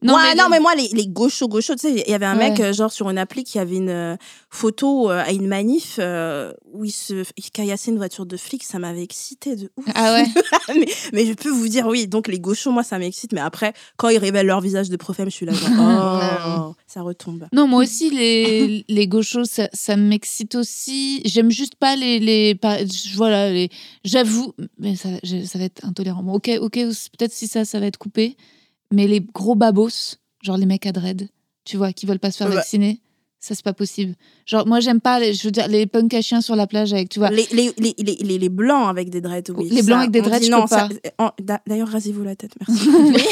[0.02, 2.34] Non, mais non, mais moi, les, les gauchos, gauchos, tu sais, il y avait un
[2.34, 4.16] mec, euh, genre, sur une appli qui avait une euh,
[4.50, 5.98] photo euh, à une manif
[6.72, 9.84] où il se caillassait une voiture de flic, ça m'avait excité de ouf.
[9.94, 10.26] Ah ouais
[10.68, 13.72] mais, mais, je peux vous dire, oui, donc les gauchos, moi, ça m'excite, mais après,
[13.96, 15.70] quand ils révèlent leur visage de profème, je suis là, genre,
[16.70, 17.46] oh, ça retombe.
[17.52, 21.22] Non, moi aussi, les, les gauchos, ça, ça m'excite aussi.
[21.24, 22.18] J'aime juste pas les.
[22.18, 22.58] les
[23.14, 23.70] voilà, les,
[24.04, 26.22] j'avoue, mais ça, ça va être intolérant.
[26.22, 28.36] Bon, ok, ok, peut-être si ça, ça va être coupé
[28.92, 31.28] mais les gros babos, genre les mecs à dread,
[31.64, 33.00] tu vois, qui veulent pas se faire vacciner,
[33.38, 34.14] ça c'est pas possible.
[34.46, 36.92] Genre moi j'aime pas, les, je veux dire, les punks à chiens sur la plage
[36.92, 37.30] avec, tu vois.
[37.30, 39.68] Les, les, les, les blancs avec des dreads, oui.
[39.70, 40.88] Les blancs avec des dreads, je non, pas.
[41.66, 42.88] D'ailleurs, rasez-vous la tête, merci.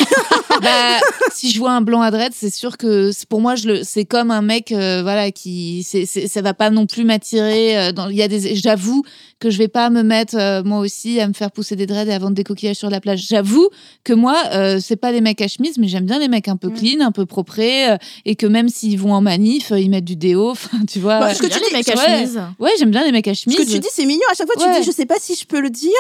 [0.63, 1.01] bah,
[1.33, 4.43] si je vois un blanc à dread, c'est sûr que pour moi, c'est comme un
[4.43, 7.79] mec, euh, voilà, qui, c'est ça va pas non plus m'attirer.
[7.79, 9.03] Euh, il y a des, j'avoue
[9.39, 12.09] que je vais pas me mettre euh, moi aussi à me faire pousser des dreads
[12.09, 13.27] et à vendre des coquillages sur la plage.
[13.29, 13.69] J'avoue
[14.05, 14.37] que moi,
[14.81, 16.75] c'est pas les mecs à chemise, mais j'aime bien les mecs un peu mm.
[16.75, 20.55] clean, un peu proprés, et que même s'ils vont en manif, ils mettent du déo,
[20.91, 21.21] tu vois.
[21.21, 22.41] Bah, ce que tu dis, les mecs à chemise.
[22.59, 23.59] Ouais, j'aime bien les mecs à chemise.
[23.59, 24.23] Ce que tu dis, c'est mignon.
[24.31, 25.91] À chaque fois, tu dis, je sais pas si je peux le dire.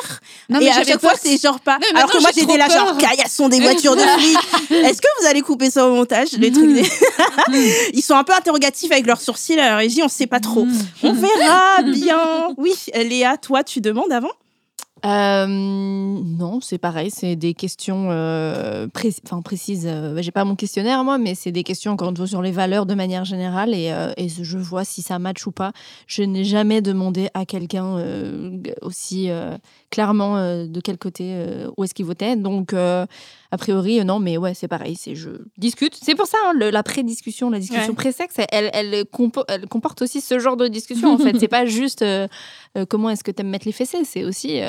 [0.48, 1.78] Non, mais et à chaque fois, c'est genre pas.
[1.94, 4.38] Alors que moi, j'étais là, genre, caillasson des voitures de flics.
[4.70, 6.70] Est-ce que vous allez couper ça au montage Les trucs.
[7.94, 10.02] Ils sont un peu interrogatifs avec leurs sourcils à la régie.
[10.02, 10.64] On sait pas trop.
[10.64, 10.78] Mm.
[11.02, 12.48] On verra bien.
[12.56, 14.30] Oui, Léa, toi, tu demandes avant
[15.06, 18.86] euh, non, c'est pareil, c'est des questions euh,
[19.24, 19.86] enfin, précises.
[19.86, 22.50] Euh, j'ai pas mon questionnaire moi, mais c'est des questions encore une fois sur les
[22.50, 25.72] valeurs de manière générale et, et je vois si ça match ou pas.
[26.06, 27.96] Je n'ai jamais demandé à quelqu'un
[28.82, 29.30] aussi
[29.90, 30.36] clairement
[30.66, 31.46] de quel côté
[31.76, 32.36] où est-ce qu'il votait.
[32.36, 32.74] Donc
[33.50, 35.98] a priori non, mais ouais, c'est pareil, c'est je discute.
[36.00, 40.38] C'est pour ça hein, la pré-discussion, la discussion pré-sexe, elle, elle, elle, comporte aussi ce
[40.38, 41.38] genre de discussion en fait.
[41.38, 42.04] C'est pas juste
[42.88, 44.60] comment est-ce que tu aimes mettre les fessées, c'est aussi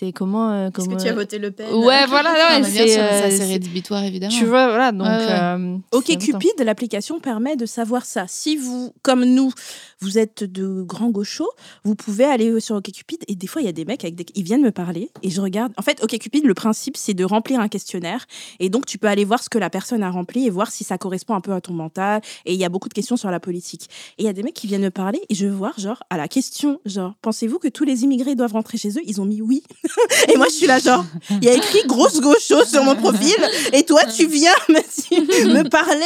[0.00, 3.48] c'est comment, euh, Est-ce que tu as voté Le Pen Ouais, voilà, ouais, c'est euh,
[3.48, 4.34] rédhibitoire évidemment.
[4.34, 5.06] Tu vois, voilà, donc.
[5.06, 8.24] Euh, ok Cupid, l'application permet de savoir ça.
[8.26, 9.52] Si vous, comme nous,
[10.00, 11.50] vous êtes de grands gauchos,
[11.84, 14.24] vous pouvez aller sur OkCupid et des fois il y a des mecs avec des...
[14.34, 15.74] ils viennent me parler et je regarde.
[15.76, 18.24] En fait, OkCupid, le principe c'est de remplir un questionnaire
[18.58, 20.82] et donc tu peux aller voir ce que la personne a rempli et voir si
[20.82, 22.22] ça correspond un peu à ton mental.
[22.46, 23.90] Et il y a beaucoup de questions sur la politique.
[24.16, 26.02] Et il y a des mecs qui viennent me parler et je veux voir genre
[26.08, 29.02] à la question genre pensez-vous que tous les immigrés doivent rentrer chez eux?
[29.04, 29.62] Ils ont mis oui.
[30.32, 33.36] et moi je suis là genre il y a écrit grosse gaucho sur mon profil
[33.72, 36.04] et toi tu viens me, me parler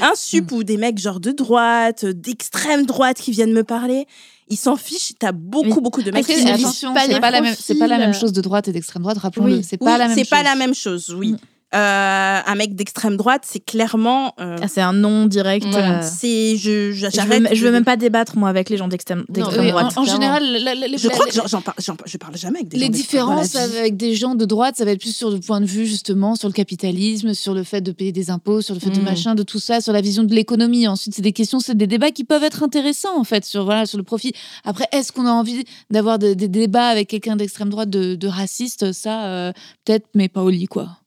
[0.00, 4.06] un sup ou des mecs genre de droite, d'extrême droite qui viennent me parler.
[4.48, 5.12] Ils s'en fichent.
[5.18, 8.14] T'as beaucoup, beaucoup de mecs qui attention, c'est pas, la même, c'est pas la même
[8.14, 9.18] chose de droite et d'extrême droite.
[9.18, 10.16] Rappelons-le, c'est pas la même.
[10.16, 11.14] C'est pas la même chose.
[11.18, 11.36] Oui.
[11.74, 14.34] Euh, un mec d'extrême droite, c'est clairement.
[14.38, 15.66] Euh, ah, c'est un nom direct.
[15.66, 17.52] Euh, c'est je j'arrête.
[17.52, 19.96] Je, veux, même pas débattre moi avec les gens d'extrême droite.
[19.96, 21.76] En, général, je crois que j'en parle,
[22.06, 25.00] je parle jamais avec des les différences avec des gens de droite, ça va être
[25.00, 28.12] plus sur le point de vue justement sur le capitalisme, sur le fait de payer
[28.12, 29.04] des impôts, sur le fait de mm.
[29.04, 30.86] machin, de tout ça, sur la vision de l'économie.
[30.86, 33.86] Ensuite, c'est des questions, c'est des débats qui peuvent être intéressants en fait sur voilà
[33.86, 34.32] sur le profit.
[34.64, 38.92] Après, est-ce qu'on a envie d'avoir des, débats avec quelqu'un d'extrême droite de, raciste?
[38.92, 39.52] Ça,
[39.84, 40.98] peut-être, mais pas au lit quoi.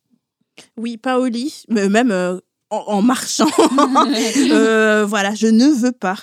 [0.77, 3.49] Oui, pas au lit, mais même euh, en, en marchant.
[4.51, 6.17] Euh, voilà, je ne veux pas.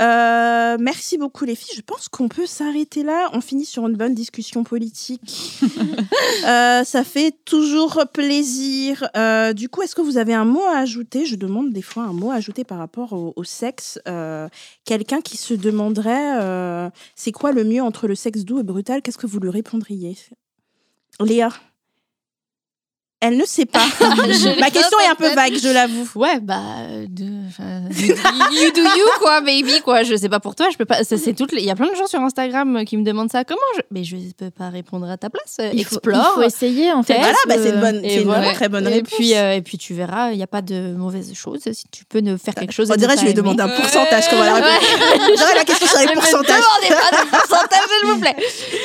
[0.00, 1.74] Euh, merci beaucoup les filles.
[1.76, 3.28] Je pense qu'on peut s'arrêter là.
[3.32, 5.60] On finit sur une bonne discussion politique.
[6.42, 9.08] Ça fait toujours plaisir.
[9.54, 11.26] Du coup, est-ce que vous avez un mot à ajouter?
[11.26, 13.98] Je demande des fois un mot à ajouter par rapport au, au sexe.
[14.84, 19.02] Quelqu'un qui se demanderait c'est quoi le mieux entre le sexe doux et brutal?
[19.02, 20.16] Qu'est-ce que vous lui répondriez?
[21.20, 21.50] Léa
[23.22, 23.84] elle ne sait pas.
[24.60, 26.08] Ma question est un peu vague, je l'avoue.
[26.16, 26.58] Ouais, bah,
[27.08, 27.82] de, enfin,
[28.52, 30.02] you do you quoi, baby quoi.
[30.02, 31.04] Je sais pas pour toi, je peux pas.
[31.04, 31.52] C'est toutes.
[31.52, 33.44] Il y a plein de gens sur Instagram qui me demandent ça.
[33.44, 35.56] Comment je Mais je peux pas répondre à ta place.
[35.72, 36.32] Il faut- Explore.
[36.36, 37.14] il faut essayer, en fait.
[37.18, 39.12] Voilà, bah, c'est une bonne- une très bonne Et réponse.
[39.14, 41.60] puis, euh, et puis tu verras, il n'y a pas de mauvaises choses.
[41.72, 42.90] Si tu peux ne faire quelque chose.
[42.90, 44.86] On ne dirait, je lui demandé un pourcentage, comment elle a répondu.
[45.30, 46.60] Je dirais la question sur les Ne pourcentages.
[46.60, 48.36] demandez pas de pourcentage, s'il vous plaît.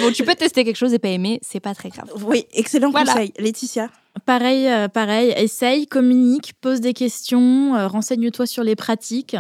[0.02, 2.10] Bon, tu peux tester quelque chose et pas aimer, c'est pas très grave.
[2.24, 3.14] Oui, excellent Voilà.
[3.14, 3.34] conseil.
[3.40, 3.90] Laetitia
[4.26, 5.34] Pareil, euh, pareil.
[5.38, 9.36] Essaye, communique, pose des questions, euh, renseigne-toi sur les pratiques.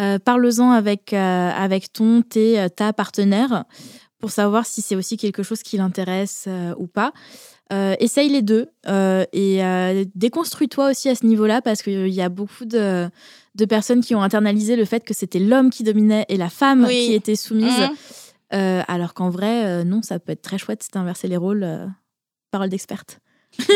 [0.00, 3.64] Euh, Parle-en avec, euh, avec ton, tes, ta partenaire
[4.18, 6.46] pour savoir si c'est aussi quelque chose qui l'intéresse
[6.78, 7.12] ou pas.
[7.70, 8.66] Essaye les deux
[9.32, 13.08] et déconstruis-toi aussi à ce niveau-là parce qu'il y a beaucoup de,
[13.54, 16.84] de personnes qui ont internalisé le fait que c'était l'homme qui dominait et la femme
[16.86, 17.06] Oui.
[17.06, 17.88] qui était soumise.
[18.52, 21.66] Euh, alors qu'en vrai, non, ça peut être très chouette si d'inverser les rôles.
[22.50, 23.20] parole d'experte.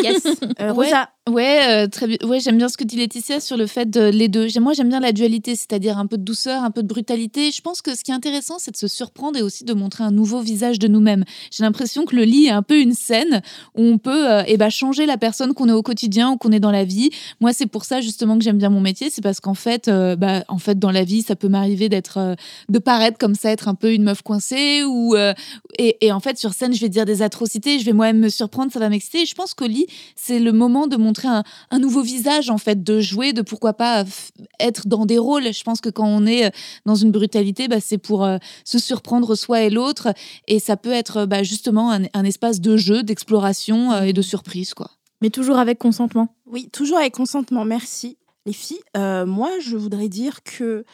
[0.02, 0.24] Yes.
[0.60, 0.86] Euh, Ouais.
[0.86, 2.22] Rosa Ouais, euh, très.
[2.22, 4.46] Ouais, j'aime bien ce que dit Laetitia sur le fait de les deux.
[4.60, 7.50] Moi, j'aime bien la dualité, c'est-à-dire un peu de douceur, un peu de brutalité.
[7.50, 10.04] Je pense que ce qui est intéressant, c'est de se surprendre et aussi de montrer
[10.04, 11.24] un nouveau visage de nous-mêmes.
[11.50, 13.40] J'ai l'impression que le lit est un peu une scène
[13.74, 16.52] où on peut euh, eh ben, changer la personne qu'on est au quotidien ou qu'on
[16.52, 17.08] est dans la vie.
[17.40, 20.16] Moi, c'est pour ça justement que j'aime bien mon métier, c'est parce qu'en fait, euh,
[20.16, 22.34] bah, en fait, dans la vie, ça peut m'arriver d'être, euh,
[22.68, 25.32] de paraître comme ça, être un peu une meuf coincée ou euh,
[25.78, 28.28] et, et en fait, sur scène, je vais dire des atrocités, je vais moi-même me
[28.28, 29.24] surprendre, ça va m'exciter.
[29.24, 29.86] Je pense qu'au lit,
[30.16, 33.74] c'est le moment de montrer un, un nouveau visage, en fait, de jouer, de pourquoi
[33.74, 35.52] pas f- être dans des rôles.
[35.52, 36.50] Je pense que quand on est euh,
[36.84, 40.12] dans une brutalité, bah, c'est pour euh, se surprendre soi et l'autre.
[40.48, 44.22] Et ça peut être bah, justement un, un espace de jeu, d'exploration euh, et de
[44.22, 44.90] surprise, quoi.
[45.22, 46.34] Mais toujours avec consentement.
[46.46, 48.18] Oui, toujours avec consentement, merci.
[48.46, 50.84] Les filles, euh, moi, je voudrais dire que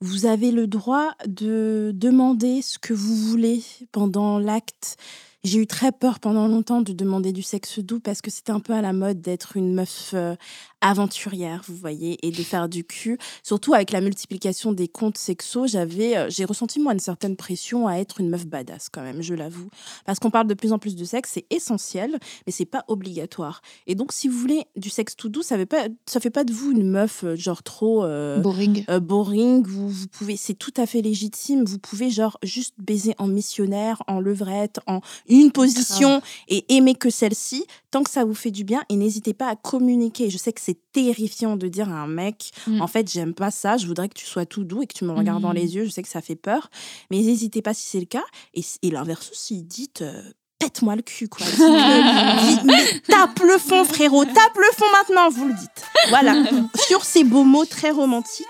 [0.00, 4.96] vous avez le droit de demander ce que vous voulez pendant l'acte.
[5.44, 8.60] J'ai eu très peur pendant longtemps de demander du sexe doux parce que c'était un
[8.60, 10.36] peu à la mode d'être une meuf euh,
[10.84, 13.18] aventurière, vous voyez, et de faire du cul.
[13.42, 17.88] Surtout avec la multiplication des comptes sexos, j'avais, euh, j'ai ressenti moi une certaine pression
[17.88, 19.68] à être une meuf badass quand même, je l'avoue,
[20.04, 23.62] parce qu'on parle de plus en plus de sexe, c'est essentiel, mais c'est pas obligatoire.
[23.86, 26.44] Et donc, si vous voulez du sexe tout doux, ça fait pas, ça fait pas
[26.44, 28.84] de vous une meuf euh, genre trop euh, Boring.
[28.90, 29.66] euh, boring.
[29.66, 31.64] Vous, vous pouvez, c'est tout à fait légitime.
[31.64, 37.08] Vous pouvez genre juste baiser en missionnaire, en levrette, en une position et aimer que
[37.10, 38.82] celle-ci, tant que ça vous fait du bien.
[38.88, 40.28] Et n'hésitez pas à communiquer.
[40.30, 42.82] Je sais que c'est terrifiant de dire à un mec, Mm.
[42.82, 43.76] en fait, j'aime pas ça.
[43.76, 45.56] Je voudrais que tu sois tout doux et que tu me regardes dans Mm.
[45.56, 45.84] les yeux.
[45.84, 46.70] Je sais que ça fait peur,
[47.10, 48.24] mais n'hésitez pas si c'est le cas.
[48.54, 50.02] Et, et l'inverse aussi, dites.
[50.02, 50.22] euh,
[50.58, 51.44] Pète-moi le cul, quoi.
[52.64, 54.24] Mais tape le fond, frérot.
[54.24, 55.84] Tape le fond maintenant, vous le dites.
[56.08, 56.42] Voilà.
[56.88, 58.46] Sur ces beaux mots très romantiques,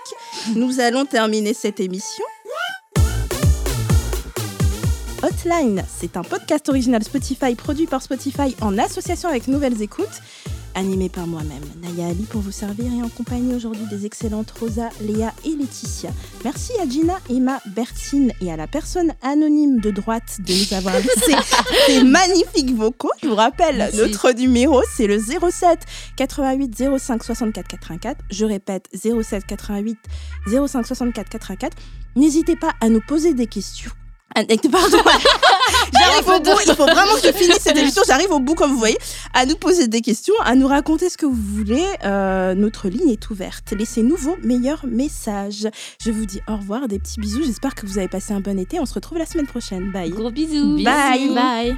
[0.55, 2.23] nous allons terminer cette émission.
[5.25, 10.21] Hotline, c'est un podcast original Spotify produit par Spotify en association avec Nouvelles Écoutes,
[10.75, 14.89] animé par moi-même, Naya Ali, pour vous servir et en compagnie aujourd'hui des excellentes Rosa,
[15.01, 16.11] Léa et Laetitia.
[16.43, 20.93] Merci à Gina, Emma, Bertine et à la personne anonyme de droite de nous avoir
[20.99, 21.33] laissé
[21.87, 23.09] ces magnifiques vocaux.
[23.23, 23.97] Je vous rappelle, Merci.
[23.97, 25.79] notre numéro, c'est le 07
[26.17, 28.21] 88 05 64 84.
[28.29, 29.97] Je répète, 07 88
[30.67, 31.75] 05 64 84.
[32.15, 33.91] N'hésitez pas à nous poser des questions.
[34.33, 34.41] Ah,
[34.71, 34.97] Pardon,
[35.93, 36.59] j'arrive au bout.
[36.65, 38.01] Il faut vraiment que je finisse cette émission.
[38.05, 38.97] J'arrive au bout, comme vous voyez,
[39.33, 41.85] à nous poser des questions, à nous raconter ce que vous voulez.
[42.03, 43.71] Euh, notre ligne est ouverte.
[43.71, 45.67] Laissez-nous vos meilleurs messages.
[46.03, 47.43] Je vous dis au revoir, des petits bisous.
[47.45, 48.79] J'espère que vous avez passé un bon été.
[48.79, 49.91] On se retrouve la semaine prochaine.
[49.91, 50.09] Bye.
[50.09, 50.83] Gros bisous.
[50.83, 51.33] Bye.
[51.33, 51.77] Bye.